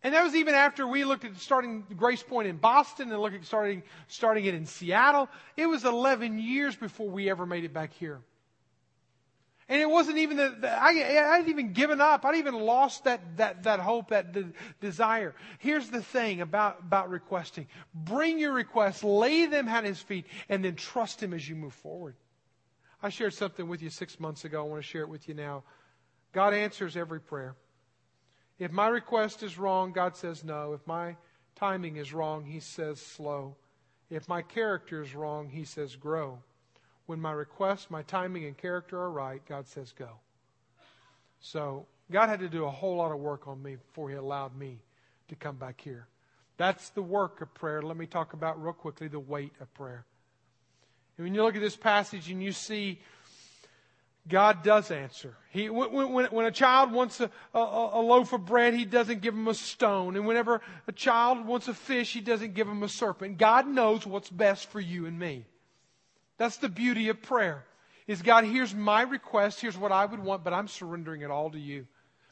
And 0.03 0.13
that 0.13 0.23
was 0.23 0.35
even 0.35 0.53
after 0.53 0.85
we 0.85 1.05
looked 1.05 1.23
at 1.23 1.37
starting 1.37 1.85
Grace 1.95 2.21
Point 2.21 2.49
in 2.49 2.57
Boston 2.57 3.09
and 3.09 3.21
looking 3.21 3.39
at 3.39 3.45
starting, 3.45 3.83
starting 4.07 4.43
it 4.43 4.53
in 4.53 4.65
Seattle. 4.65 5.29
It 5.55 5.65
was 5.67 5.85
11 5.85 6.39
years 6.39 6.75
before 6.75 7.09
we 7.09 7.29
ever 7.29 7.45
made 7.45 7.63
it 7.63 7.73
back 7.73 7.93
here. 7.93 8.19
And 9.69 9.81
it 9.81 9.89
wasn't 9.89 10.17
even 10.17 10.37
that, 10.37 10.65
I, 10.65 10.89
I 10.89 11.35
hadn't 11.35 11.49
even 11.49 11.71
given 11.71 12.01
up. 12.01 12.25
I'd 12.25 12.35
even 12.35 12.55
lost 12.55 13.05
that, 13.05 13.37
that, 13.37 13.63
that 13.63 13.79
hope, 13.79 14.09
that 14.09 14.33
de- 14.33 14.51
desire. 14.81 15.33
Here's 15.59 15.89
the 15.89 16.01
thing 16.01 16.41
about, 16.41 16.79
about 16.81 17.09
requesting. 17.09 17.67
Bring 17.95 18.39
your 18.39 18.51
requests, 18.51 19.05
lay 19.05 19.45
them 19.45 19.69
at 19.69 19.85
His 19.85 19.99
feet, 19.99 20.25
and 20.49 20.65
then 20.65 20.75
trust 20.75 21.23
Him 21.23 21.33
as 21.33 21.47
you 21.47 21.55
move 21.55 21.73
forward. 21.73 22.15
I 23.03 23.09
shared 23.09 23.33
something 23.33 23.67
with 23.67 23.81
you 23.81 23.89
six 23.89 24.17
months 24.17 24.45
ago. 24.45 24.63
I 24.63 24.67
want 24.67 24.81
to 24.81 24.87
share 24.87 25.01
it 25.01 25.09
with 25.09 25.27
you 25.27 25.33
now. 25.33 25.63
God 26.31 26.53
answers 26.53 26.95
every 26.95 27.19
prayer. 27.19 27.53
If 28.57 28.71
my 28.71 28.87
request 28.87 29.43
is 29.43 29.57
wrong, 29.57 29.91
God 29.91 30.15
says 30.15 30.41
no. 30.45 30.71
If 30.71 30.87
my 30.87 31.17
timing 31.55 31.97
is 31.97 32.13
wrong, 32.13 32.45
He 32.45 32.61
says 32.61 33.01
slow. 33.01 33.57
If 34.09 34.29
my 34.29 34.41
character 34.41 35.03
is 35.03 35.13
wrong, 35.13 35.49
He 35.49 35.65
says 35.65 35.97
grow. 35.97 36.39
When 37.05 37.19
my 37.19 37.33
request, 37.33 37.91
my 37.91 38.03
timing, 38.03 38.45
and 38.45 38.57
character 38.57 38.97
are 38.97 39.11
right, 39.11 39.45
God 39.45 39.67
says 39.67 39.91
go. 39.91 40.09
So 41.41 41.85
God 42.09 42.29
had 42.29 42.39
to 42.39 42.47
do 42.47 42.63
a 42.63 42.71
whole 42.71 42.95
lot 42.95 43.11
of 43.11 43.19
work 43.19 43.49
on 43.49 43.61
me 43.61 43.75
before 43.75 44.09
He 44.09 44.15
allowed 44.15 44.55
me 44.57 44.79
to 45.27 45.35
come 45.35 45.57
back 45.57 45.81
here. 45.81 46.07
That's 46.55 46.89
the 46.91 47.01
work 47.01 47.41
of 47.41 47.53
prayer. 47.53 47.81
Let 47.81 47.97
me 47.97 48.05
talk 48.05 48.31
about 48.31 48.63
real 48.63 48.71
quickly 48.71 49.09
the 49.09 49.19
wait 49.19 49.51
of 49.59 49.73
prayer. 49.73 50.05
And 51.17 51.25
when 51.25 51.35
you 51.35 51.43
look 51.43 51.55
at 51.55 51.61
this 51.61 51.75
passage 51.75 52.29
and 52.29 52.41
you 52.41 52.51
see 52.51 52.99
God 54.27 54.63
does 54.63 54.89
answer. 54.89 55.35
He, 55.49 55.69
when, 55.69 55.91
when, 55.91 56.25
when 56.27 56.45
a 56.45 56.51
child 56.51 56.93
wants 56.93 57.19
a, 57.19 57.29
a, 57.53 57.59
a, 57.59 58.01
loaf 58.01 58.31
of 58.31 58.45
bread, 58.45 58.73
he 58.73 58.85
doesn't 58.85 59.21
give 59.21 59.33
him 59.33 59.49
a 59.49 59.53
stone. 59.53 60.15
And 60.15 60.25
whenever 60.25 60.61
a 60.87 60.93
child 60.93 61.45
wants 61.45 61.67
a 61.67 61.73
fish, 61.73 62.13
he 62.13 62.21
doesn't 62.21 62.53
give 62.53 62.67
him 62.67 62.83
a 62.83 62.89
serpent. 62.89 63.37
God 63.37 63.67
knows 63.67 64.05
what's 64.05 64.29
best 64.29 64.69
for 64.69 64.79
you 64.79 65.07
and 65.07 65.19
me. 65.19 65.45
That's 66.37 66.57
the 66.57 66.69
beauty 66.69 67.09
of 67.09 67.21
prayer. 67.21 67.65
Is 68.07 68.21
God, 68.21 68.45
here's 68.45 68.73
my 68.73 69.01
request, 69.01 69.59
here's 69.59 69.77
what 69.77 69.91
I 69.91 70.05
would 70.05 70.19
want, 70.19 70.43
but 70.43 70.53
I'm 70.53 70.67
surrendering 70.67 71.21
it 71.21 71.31
all 71.31 71.51
to 71.51 71.59
you 71.59 71.85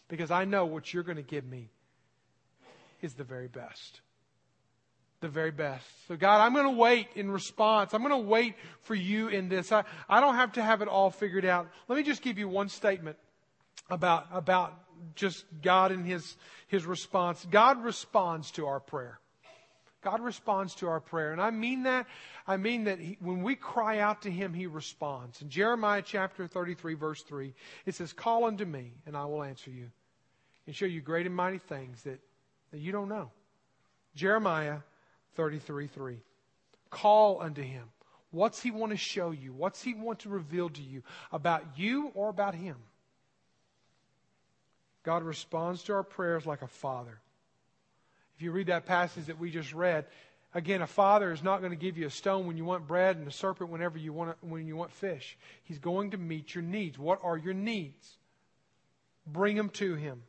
because 0.07 0.31
I 0.31 0.45
know 0.45 0.65
what 0.65 0.93
you're 0.93 1.03
going 1.03 1.17
to 1.17 1.21
give 1.21 1.45
me 1.45 1.69
is 3.01 3.13
the 3.13 3.23
very 3.23 3.47
best. 3.47 4.01
The 5.21 5.29
very 5.29 5.51
best. 5.51 5.85
So, 6.07 6.17
God, 6.17 6.41
I'm 6.41 6.53
going 6.53 6.65
to 6.65 6.77
wait 6.81 7.07
in 7.15 7.29
response. 7.29 7.93
I'm 7.93 8.01
going 8.01 8.11
to 8.11 8.27
wait 8.27 8.55
for 8.81 8.95
you 8.95 9.27
in 9.27 9.49
this. 9.49 9.71
I, 9.71 9.83
I 10.09 10.19
don't 10.19 10.35
have 10.35 10.53
to 10.53 10.63
have 10.63 10.81
it 10.81 10.87
all 10.87 11.11
figured 11.11 11.45
out. 11.45 11.67
Let 11.87 11.95
me 11.95 12.03
just 12.03 12.23
give 12.23 12.39
you 12.39 12.49
one 12.49 12.69
statement 12.69 13.17
about, 13.89 14.25
about 14.31 14.73
just 15.15 15.45
God 15.61 15.91
and 15.91 16.05
his, 16.05 16.35
his 16.67 16.85
response. 16.85 17.45
God 17.49 17.83
responds 17.83 18.49
to 18.51 18.65
our 18.65 18.79
prayer. 18.79 19.19
God 20.01 20.21
responds 20.21 20.73
to 20.75 20.87
our 20.87 20.99
prayer. 20.99 21.31
And 21.31 21.41
I 21.41 21.51
mean 21.51 21.83
that. 21.83 22.07
I 22.47 22.57
mean 22.57 22.85
that 22.85 22.99
he, 22.99 23.17
when 23.21 23.43
we 23.43 23.55
cry 23.55 23.99
out 23.99 24.23
to 24.23 24.31
Him, 24.31 24.53
He 24.53 24.65
responds. 24.65 25.41
In 25.43 25.49
Jeremiah 25.49 26.01
chapter 26.03 26.47
33, 26.47 26.95
verse 26.95 27.21
3, 27.21 27.53
it 27.85 27.93
says, 27.93 28.11
Call 28.11 28.45
unto 28.45 28.65
me, 28.65 28.93
and 29.05 29.15
I 29.15 29.25
will 29.25 29.43
answer 29.43 29.69
you, 29.69 29.91
and 30.65 30.75
show 30.75 30.87
you 30.87 31.01
great 31.01 31.27
and 31.27 31.35
mighty 31.35 31.59
things 31.59 32.01
that, 32.01 32.19
that 32.71 32.79
you 32.79 32.91
don't 32.91 33.09
know. 33.09 33.29
Jeremiah 34.15 34.79
33, 35.35 35.87
3. 35.87 36.17
Call 36.89 37.41
unto 37.41 37.61
Him. 37.61 37.83
What's 38.31 38.61
He 38.61 38.71
want 38.71 38.91
to 38.91 38.97
show 38.97 39.31
you? 39.31 39.53
What's 39.53 39.81
He 39.81 39.93
want 39.93 40.19
to 40.19 40.29
reveal 40.29 40.69
to 40.69 40.81
you 40.81 41.03
about 41.31 41.63
you 41.77 42.11
or 42.15 42.29
about 42.29 42.55
Him? 42.55 42.77
God 45.03 45.23
responds 45.23 45.83
to 45.83 45.93
our 45.93 46.03
prayers 46.03 46.45
like 46.45 46.61
a 46.61 46.67
father. 46.67 47.19
If 48.35 48.41
you 48.41 48.51
read 48.51 48.67
that 48.67 48.85
passage 48.85 49.25
that 49.25 49.39
we 49.39 49.51
just 49.51 49.73
read, 49.73 50.05
again, 50.53 50.81
a 50.81 50.87
father 50.87 51.31
is 51.31 51.43
not 51.43 51.59
going 51.59 51.71
to 51.71 51.77
give 51.77 51.97
you 51.97 52.07
a 52.07 52.11
stone 52.11 52.47
when 52.47 52.57
you 52.57 52.65
want 52.65 52.87
bread 52.87 53.17
and 53.17 53.27
a 53.27 53.31
serpent 53.31 53.69
whenever 53.69 53.97
you 53.97 54.13
want 54.13 54.37
when 54.41 54.67
you 54.67 54.75
want 54.75 54.91
fish. 54.91 55.37
He's 55.63 55.79
going 55.79 56.11
to 56.11 56.17
meet 56.17 56.53
your 56.53 56.63
needs. 56.63 56.97
What 56.99 57.19
are 57.23 57.37
your 57.37 57.53
needs? 57.53 58.17
Bring 59.25 59.55
them 59.55 59.69
to 59.69 59.95
him. 59.95 60.23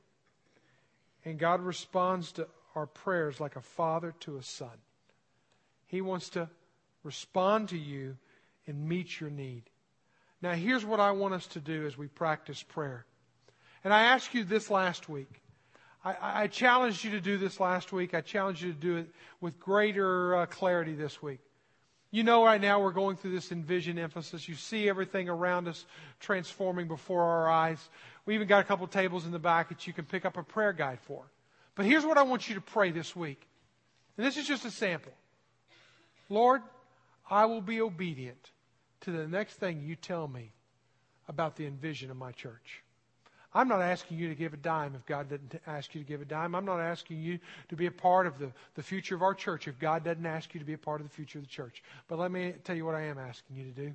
And 1.24 1.38
God 1.38 1.60
responds 1.60 2.32
to 2.32 2.48
our 2.74 2.86
prayers 2.86 3.40
like 3.40 3.56
a 3.56 3.60
father 3.60 4.14
to 4.20 4.36
a 4.36 4.42
son. 4.42 4.76
He 5.92 6.00
wants 6.00 6.30
to 6.30 6.48
respond 7.04 7.68
to 7.68 7.78
you 7.78 8.16
and 8.66 8.88
meet 8.88 9.20
your 9.20 9.28
need. 9.28 9.64
Now, 10.40 10.52
here's 10.52 10.86
what 10.86 11.00
I 11.00 11.10
want 11.10 11.34
us 11.34 11.46
to 11.48 11.60
do 11.60 11.86
as 11.86 11.98
we 11.98 12.08
practice 12.08 12.62
prayer. 12.62 13.04
And 13.84 13.92
I 13.92 14.04
asked 14.04 14.32
you 14.32 14.42
this 14.42 14.70
last 14.70 15.10
week. 15.10 15.42
I, 16.02 16.16
I, 16.22 16.46
challenged 16.46 17.04
you 17.04 17.10
to 17.10 17.20
do 17.20 17.36
this 17.36 17.60
last 17.60 17.92
week. 17.92 18.14
I 18.14 18.22
challenged 18.22 18.62
you 18.62 18.72
to 18.72 18.78
do 18.78 18.96
it 18.96 19.10
with 19.42 19.60
greater 19.60 20.34
uh, 20.34 20.46
clarity 20.46 20.94
this 20.94 21.22
week. 21.22 21.40
You 22.10 22.22
know, 22.22 22.42
right 22.42 22.60
now 22.60 22.80
we're 22.80 22.92
going 22.92 23.18
through 23.18 23.32
this 23.32 23.52
envision 23.52 23.98
emphasis. 23.98 24.48
You 24.48 24.54
see 24.54 24.88
everything 24.88 25.28
around 25.28 25.68
us 25.68 25.84
transforming 26.20 26.88
before 26.88 27.22
our 27.22 27.50
eyes. 27.50 27.90
We 28.24 28.34
even 28.34 28.48
got 28.48 28.60
a 28.60 28.64
couple 28.64 28.86
tables 28.86 29.26
in 29.26 29.30
the 29.30 29.38
back 29.38 29.68
that 29.68 29.86
you 29.86 29.92
can 29.92 30.06
pick 30.06 30.24
up 30.24 30.38
a 30.38 30.42
prayer 30.42 30.72
guide 30.72 31.00
for. 31.02 31.22
But 31.74 31.84
here's 31.84 32.06
what 32.06 32.16
I 32.16 32.22
want 32.22 32.48
you 32.48 32.54
to 32.54 32.60
pray 32.62 32.92
this 32.92 33.14
week. 33.14 33.46
And 34.16 34.26
this 34.26 34.38
is 34.38 34.48
just 34.48 34.64
a 34.64 34.70
sample. 34.70 35.12
Lord, 36.32 36.62
I 37.28 37.44
will 37.44 37.60
be 37.60 37.82
obedient 37.82 38.50
to 39.02 39.10
the 39.12 39.28
next 39.28 39.56
thing 39.56 39.82
you 39.82 39.96
tell 39.96 40.26
me 40.26 40.50
about 41.28 41.56
the 41.56 41.66
envision 41.66 42.10
of 42.10 42.16
my 42.16 42.32
church. 42.32 42.82
I'm 43.52 43.68
not 43.68 43.82
asking 43.82 44.18
you 44.18 44.30
to 44.30 44.34
give 44.34 44.54
a 44.54 44.56
dime 44.56 44.94
if 44.94 45.04
God 45.04 45.28
doesn't 45.28 45.60
ask 45.66 45.94
you 45.94 46.00
to 46.00 46.08
give 46.08 46.22
a 46.22 46.24
dime. 46.24 46.54
I'm 46.54 46.64
not 46.64 46.80
asking 46.80 47.20
you 47.20 47.38
to 47.68 47.76
be 47.76 47.84
a 47.84 47.90
part 47.90 48.26
of 48.26 48.38
the, 48.38 48.50
the 48.76 48.82
future 48.82 49.14
of 49.14 49.20
our 49.20 49.34
church 49.34 49.68
if 49.68 49.78
God 49.78 50.04
doesn't 50.04 50.24
ask 50.24 50.54
you 50.54 50.60
to 50.60 50.64
be 50.64 50.72
a 50.72 50.78
part 50.78 51.02
of 51.02 51.06
the 51.06 51.12
future 51.14 51.38
of 51.38 51.44
the 51.44 51.50
church. 51.50 51.82
But 52.08 52.18
let 52.18 52.32
me 52.32 52.54
tell 52.64 52.74
you 52.74 52.86
what 52.86 52.94
I 52.94 53.02
am 53.02 53.18
asking 53.18 53.56
you 53.56 53.64
to 53.64 53.70
do. 53.70 53.94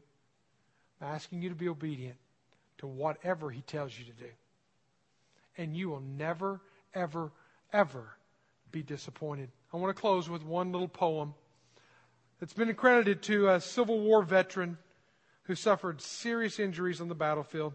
I'm 1.02 1.08
asking 1.08 1.42
you 1.42 1.50
to 1.50 1.56
be 1.56 1.70
obedient 1.70 2.18
to 2.78 2.88
whatever 2.88 3.50
He 3.50 3.62
tells 3.62 3.98
you 3.98 4.06
to 4.06 4.12
do. 4.12 4.30
And 5.58 5.76
you 5.76 5.90
will 5.90 6.02
never, 6.02 6.62
ever, 6.94 7.32
ever 7.74 8.16
be 8.72 8.84
disappointed. 8.84 9.50
I 9.74 9.78
want 9.78 9.96
to 9.96 10.00
close 10.00 10.30
with 10.30 10.44
one 10.44 10.72
little 10.72 10.88
poem 10.88 11.34
that's 12.40 12.54
been 12.54 12.70
accredited 12.70 13.22
to 13.24 13.50
a 13.50 13.62
Civil 13.62 14.00
War 14.00 14.22
veteran 14.22 14.78
who 15.44 15.56
suffered 15.56 16.02
serious 16.02 16.60
injuries 16.60 17.02
on 17.02 17.08
the 17.08 17.16
battlefield. 17.16 17.74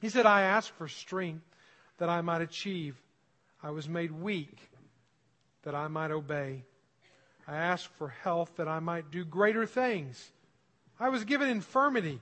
He 0.00 0.08
said, 0.08 0.26
I 0.26 0.42
asked 0.42 0.72
for 0.72 0.88
strength 0.88 1.44
that 1.98 2.08
I 2.08 2.20
might 2.20 2.42
achieve. 2.42 2.96
I 3.62 3.70
was 3.70 3.88
made 3.88 4.10
weak 4.10 4.58
that 5.62 5.74
I 5.74 5.88
might 5.88 6.10
obey. 6.10 6.64
I 7.46 7.56
asked 7.56 7.88
for 7.98 8.08
health 8.08 8.52
that 8.56 8.68
I 8.68 8.80
might 8.80 9.10
do 9.10 9.24
greater 9.24 9.66
things. 9.66 10.30
I 10.98 11.08
was 11.08 11.24
given 11.24 11.48
infirmity 11.48 12.20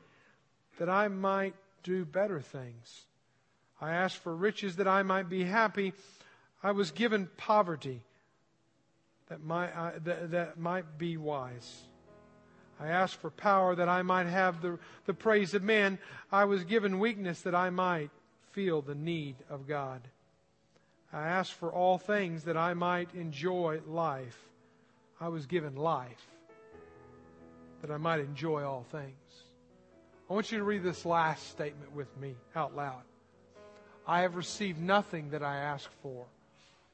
that 0.79 0.89
I 0.89 1.09
might 1.09 1.55
do 1.83 2.05
better 2.05 2.41
things. 2.41 3.03
I 3.81 3.93
asked 3.93 4.19
for 4.19 4.35
riches 4.35 4.77
that 4.77 4.89
I 4.89 5.03
might 5.03 5.29
be 5.29 5.45
happy. 5.45 5.95
I 6.63 6.73
was 6.73 6.93
given 6.93 7.29
poverty 7.37 8.03
that 9.29 9.43
might, 9.43 9.71
uh, 9.71 9.93
that, 10.05 10.31
that 10.31 10.59
might 10.59 10.99
be 10.99 11.17
wise. 11.17 11.83
I 12.81 12.89
asked 12.89 13.17
for 13.17 13.31
power 13.31 13.75
that 13.77 13.89
I 13.89 14.03
might 14.03 14.27
have 14.27 14.61
the, 14.61 14.79
the 15.07 15.15
praise 15.15 15.55
of 15.55 15.63
men. 15.63 15.99
I 16.31 16.45
was 16.45 16.65
given 16.65 16.99
weakness 16.99 17.43
that 17.43 17.55
I 17.55 17.71
might 17.71 18.11
feel 18.51 18.83
the 18.83 18.95
need 18.95 19.37
of 19.49 19.69
God. 19.69 20.01
I 21.13 21.29
asked 21.29 21.53
for 21.53 21.73
all 21.73 21.99
things 21.99 22.45
that 22.45 22.57
I 22.57 22.75
might 22.75 23.15
enjoy 23.15 23.81
life. 23.87 24.39
I 25.21 25.29
was 25.29 25.47
given 25.47 25.77
life 25.77 26.27
that 27.83 27.91
I 27.91 27.99
might 27.99 28.21
enjoy 28.21 28.65
all 28.65 28.85
things. 28.91 29.13
I 30.29 30.35
want 30.35 30.51
you 30.51 30.59
to 30.59 30.65
read 30.65 30.83
this 30.83 31.05
last 31.05 31.51
statement 31.51 31.95
with 31.95 32.17
me 32.19 32.35
out 32.57 32.75
loud. 32.75 33.03
I 34.07 34.23
have 34.23 34.35
received 34.35 34.81
nothing 34.81 35.31
that 35.31 35.43
I 35.43 35.57
asked 35.57 35.91
for, 36.03 36.25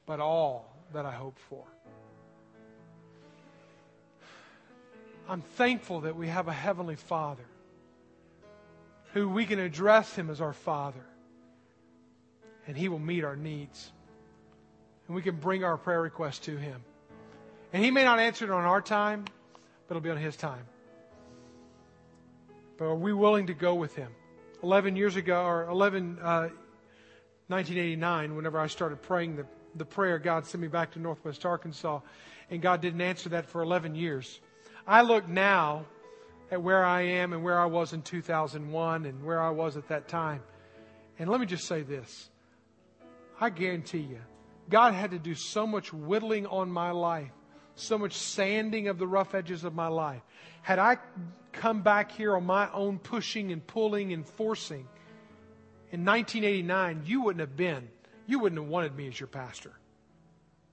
but 0.07 0.21
all 0.21 0.69
that 0.93 1.07
I 1.07 1.13
hoped 1.13 1.41
for. 1.49 1.65
I'm 5.29 5.43
thankful 5.43 6.01
that 6.01 6.17
we 6.17 6.29
have 6.29 6.49
a 6.49 6.53
Heavenly 6.53 6.97
Father 6.97 7.45
who 9.13 9.29
we 9.29 9.45
can 9.45 9.59
address 9.59 10.15
Him 10.15 10.31
as 10.31 10.41
our 10.41 10.55
Father, 10.55 11.05
and 12.67 12.77
He 12.77 12.89
will 12.89 12.99
meet 12.99 13.25
our 13.25 13.37
needs. 13.37 13.93
And 15.07 15.15
we 15.15 15.21
can 15.21 15.37
bring 15.37 15.65
our 15.65 15.77
prayer 15.77 16.01
request 16.01 16.45
to 16.45 16.57
Him. 16.57 16.81
And 17.75 17.85
He 17.85 17.91
may 17.91 18.05
not 18.05 18.19
answer 18.19 18.47
it 18.47 18.51
on 18.51 18.65
our 18.65 18.81
time, 18.81 19.27
but 19.87 19.97
it'll 19.97 20.03
be 20.03 20.11
on 20.11 20.17
His 20.17 20.35
time. 20.35 20.65
But 22.79 22.87
are 22.87 22.97
we 22.97 23.13
willing 23.13 23.49
to 23.49 23.55
go 23.55 23.75
with 23.75 23.95
Him? 23.95 24.11
11 24.63 24.97
years 24.97 25.17
ago, 25.17 25.45
or 25.45 25.69
11, 25.69 26.19
uh, 26.21 26.49
1989, 27.49 28.35
whenever 28.35 28.59
I 28.59 28.67
started 28.67 29.03
praying 29.03 29.37
the, 29.37 29.47
the 29.75 29.85
prayer, 29.85 30.19
God 30.19 30.47
sent 30.47 30.63
me 30.63 30.69
back 30.69 30.93
to 30.93 30.99
Northwest 30.99 31.45
Arkansas, 31.45 32.01
and 32.51 32.63
God 32.63 32.81
didn't 32.81 33.03
answer 33.03 33.29
that 33.31 33.45
for 33.45 33.63
11 33.63 33.95
years. 33.95 34.41
I 34.89 35.03
look 35.03 35.29
now 35.29 35.85
at 36.51 36.63
where 36.63 36.83
I 36.83 37.03
am 37.03 37.35
and 37.35 37.45
where 37.45 37.61
I 37.61 37.67
was 37.67 37.93
in 37.93 38.01
2001 38.01 39.05
and 39.05 39.23
where 39.23 39.39
I 39.39 39.51
was 39.51 39.77
at 39.77 39.89
that 39.89 40.09
time. 40.09 40.43
And 41.19 41.29
let 41.29 41.41
me 41.41 41.47
just 41.47 41.67
say 41.67 41.83
this. 41.83 42.31
I 43.39 43.51
guarantee 43.51 43.99
you, 43.99 44.21
God 44.71 44.95
had 44.95 45.11
to 45.11 45.19
do 45.19 45.35
so 45.35 45.67
much 45.67 45.93
whittling 45.93 46.47
on 46.47 46.71
my 46.71 46.91
life, 46.91 47.31
so 47.75 47.99
much 47.99 48.15
sanding 48.15 48.89
of 48.89 48.99
the 48.99 49.07
rough 49.07 49.35
edges 49.35 49.63
of 49.63 49.75
my 49.75 49.89
life. 49.89 50.23
Had 50.63 50.79
I 50.79 50.97
come 51.53 51.83
back 51.83 52.11
here 52.11 52.35
on 52.35 52.47
my 52.47 52.73
own 52.73 52.99
pushing 52.99 53.53
and 53.53 53.65
pulling 53.67 54.15
and 54.15 54.27
forcing 54.27 54.89
in 55.91 56.05
1989, 56.05 57.03
you 57.05 57.21
wouldn't 57.23 57.41
have 57.41 57.57
been, 57.57 57.89
you 58.27 58.39
wouldn't 58.39 58.61
have 58.61 58.71
wanted 58.71 58.97
me 58.97 59.07
as 59.09 59.21
your 59.21 59.27
pastor. 59.27 59.73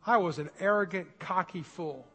I 0.06 0.18
was 0.18 0.40
an 0.40 0.50
arrogant, 0.62 1.20
cocky 1.20 1.64
fool. 1.64 2.06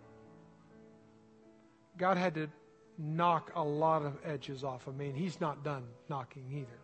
God 2.00 2.16
had 2.16 2.34
to 2.36 2.48
knock 2.96 3.52
a 3.54 3.62
lot 3.62 4.02
of 4.02 4.16
edges 4.24 4.64
off 4.64 4.86
of 4.86 4.96
me, 4.96 5.08
and 5.08 5.16
He's 5.16 5.38
not 5.38 5.62
done 5.62 5.84
knocking 6.08 6.46
either. 6.50 6.78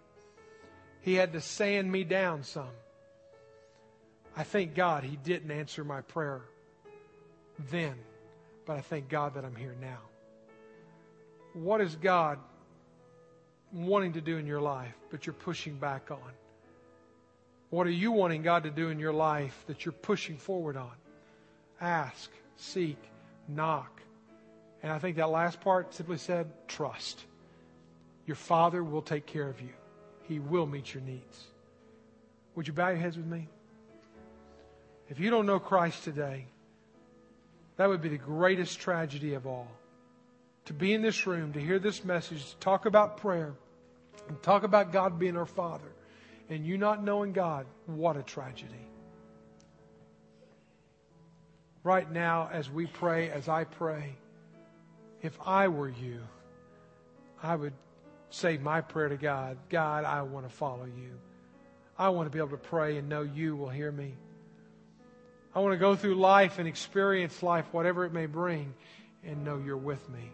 He 1.00 1.14
had 1.14 1.32
to 1.32 1.40
sand 1.40 1.90
me 1.90 2.04
down 2.04 2.42
some. 2.42 2.68
I 4.36 4.42
thank 4.42 4.74
God 4.74 5.04
He 5.04 5.16
didn't 5.16 5.50
answer 5.50 5.84
my 5.84 6.02
prayer 6.02 6.42
then, 7.70 7.94
but 8.66 8.76
I 8.76 8.82
thank 8.82 9.08
God 9.08 9.34
that 9.34 9.44
I'm 9.46 9.56
here 9.56 9.74
now. 9.80 10.00
What 11.54 11.80
is 11.80 11.96
God 11.96 12.38
wanting 13.72 14.12
to 14.12 14.20
do 14.20 14.36
in 14.36 14.46
your 14.46 14.60
life, 14.60 14.94
but 15.10 15.24
you're 15.24 15.32
pushing 15.32 15.76
back 15.76 16.10
on? 16.10 16.32
What 17.70 17.86
are 17.86 17.90
you 17.90 18.12
wanting 18.12 18.42
God 18.42 18.64
to 18.64 18.70
do 18.70 18.90
in 18.90 18.98
your 18.98 19.14
life 19.14 19.64
that 19.66 19.86
you're 19.86 19.92
pushing 19.92 20.36
forward 20.36 20.76
on? 20.76 20.92
Ask, 21.80 22.30
seek, 22.56 22.98
knock. 23.48 24.02
And 24.86 24.94
I 24.94 25.00
think 25.00 25.16
that 25.16 25.30
last 25.30 25.60
part 25.62 25.92
simply 25.94 26.16
said, 26.16 26.48
trust. 26.68 27.24
Your 28.24 28.36
Father 28.36 28.84
will 28.84 29.02
take 29.02 29.26
care 29.26 29.48
of 29.48 29.60
you. 29.60 29.72
He 30.28 30.38
will 30.38 30.64
meet 30.64 30.94
your 30.94 31.02
needs. 31.02 31.42
Would 32.54 32.68
you 32.68 32.72
bow 32.72 32.90
your 32.90 32.98
heads 32.98 33.16
with 33.16 33.26
me? 33.26 33.48
If 35.08 35.18
you 35.18 35.28
don't 35.28 35.44
know 35.44 35.58
Christ 35.58 36.04
today, 36.04 36.46
that 37.78 37.88
would 37.88 38.00
be 38.00 38.10
the 38.10 38.16
greatest 38.16 38.78
tragedy 38.78 39.34
of 39.34 39.44
all. 39.44 39.66
To 40.66 40.72
be 40.72 40.94
in 40.94 41.02
this 41.02 41.26
room, 41.26 41.52
to 41.54 41.60
hear 41.60 41.80
this 41.80 42.04
message, 42.04 42.48
to 42.48 42.56
talk 42.58 42.86
about 42.86 43.16
prayer, 43.16 43.54
and 44.28 44.40
talk 44.40 44.62
about 44.62 44.92
God 44.92 45.18
being 45.18 45.36
our 45.36 45.46
Father, 45.46 45.90
and 46.48 46.64
you 46.64 46.78
not 46.78 47.02
knowing 47.02 47.32
God, 47.32 47.66
what 47.86 48.16
a 48.16 48.22
tragedy. 48.22 48.86
Right 51.82 52.08
now, 52.08 52.48
as 52.52 52.70
we 52.70 52.86
pray, 52.86 53.30
as 53.30 53.48
I 53.48 53.64
pray, 53.64 54.14
if 55.26 55.38
I 55.44 55.68
were 55.68 55.88
you, 55.88 56.20
I 57.42 57.54
would 57.54 57.74
say 58.30 58.56
my 58.58 58.80
prayer 58.80 59.08
to 59.08 59.16
God 59.16 59.58
God, 59.68 60.04
I 60.04 60.22
want 60.22 60.48
to 60.48 60.54
follow 60.54 60.84
you. 60.84 61.18
I 61.98 62.10
want 62.10 62.26
to 62.26 62.30
be 62.30 62.38
able 62.38 62.50
to 62.50 62.56
pray 62.56 62.98
and 62.98 63.08
know 63.08 63.22
you 63.22 63.56
will 63.56 63.68
hear 63.68 63.90
me. 63.90 64.14
I 65.54 65.60
want 65.60 65.72
to 65.72 65.78
go 65.78 65.96
through 65.96 66.16
life 66.16 66.58
and 66.58 66.68
experience 66.68 67.42
life, 67.42 67.64
whatever 67.72 68.04
it 68.04 68.12
may 68.12 68.26
bring, 68.26 68.74
and 69.24 69.44
know 69.44 69.56
you're 69.56 69.76
with 69.76 70.06
me. 70.10 70.30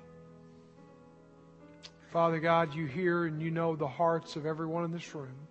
Father 2.13 2.41
God, 2.41 2.75
you 2.75 2.87
hear 2.87 3.25
and 3.25 3.41
you 3.41 3.51
know 3.51 3.77
the 3.77 3.87
hearts 3.87 4.37
of 4.37 4.45
everyone 4.45 4.85
in 4.85 4.93
this 4.93 5.15
room. 5.15 5.49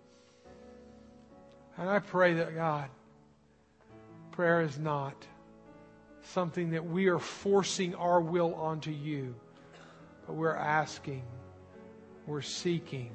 And 1.77 1.89
I 1.89 1.99
pray 1.99 2.35
that, 2.35 2.53
God, 2.53 2.89
prayer 4.31 4.61
is 4.61 4.77
not 4.77 5.15
something 6.24 6.72
that 6.72 6.86
we 6.86 7.07
are 7.07 7.19
forcing 7.19 7.95
our 7.95 8.22
will 8.22 8.53
onto 8.55 8.91
you, 8.91 9.36
but 10.28 10.34
we're 10.34 10.55
asking, 10.55 11.24
we're 12.28 12.41
seeking, 12.41 13.11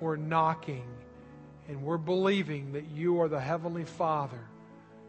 we're 0.00 0.16
knocking, 0.16 0.86
and 1.68 1.82
we're 1.82 1.98
believing 1.98 2.72
that 2.72 2.88
you 2.90 3.20
are 3.20 3.28
the 3.28 3.40
Heavenly 3.40 3.84
Father 3.84 4.40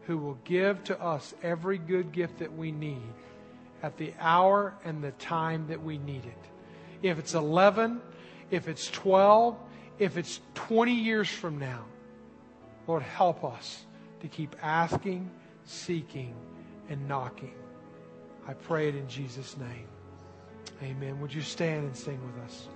who 0.02 0.18
will 0.18 0.38
give 0.44 0.82
to 0.84 1.00
us 1.00 1.34
every 1.42 1.78
good 1.78 2.12
gift 2.12 2.38
that 2.38 2.52
we 2.56 2.72
need 2.72 3.12
at 3.82 3.96
the 3.96 4.12
hour 4.18 4.74
and 4.84 5.02
the 5.02 5.12
time 5.12 5.66
that 5.68 5.82
we 5.82 5.98
need 5.98 6.24
it. 6.24 6.38
If 7.02 7.18
it's 7.18 7.34
11, 7.34 8.00
if 8.50 8.68
it's 8.68 8.88
12, 8.90 9.56
if 9.98 10.16
it's 10.16 10.40
20 10.54 10.92
years 10.92 11.28
from 11.28 11.58
now, 11.58 11.84
Lord, 12.86 13.02
help 13.02 13.44
us 13.44 13.84
to 14.20 14.28
keep 14.28 14.56
asking, 14.62 15.30
seeking, 15.64 16.34
and 16.92 17.08
knocking. 17.08 17.54
I 18.46 18.54
pray 18.54 18.88
it 18.88 18.94
in 18.94 19.08
Jesus' 19.08 19.56
name. 19.56 19.88
Amen. 20.82 21.20
Would 21.20 21.34
you 21.34 21.42
stand 21.42 21.86
and 21.86 21.96
sing 21.96 22.20
with 22.24 22.44
us? 22.44 22.68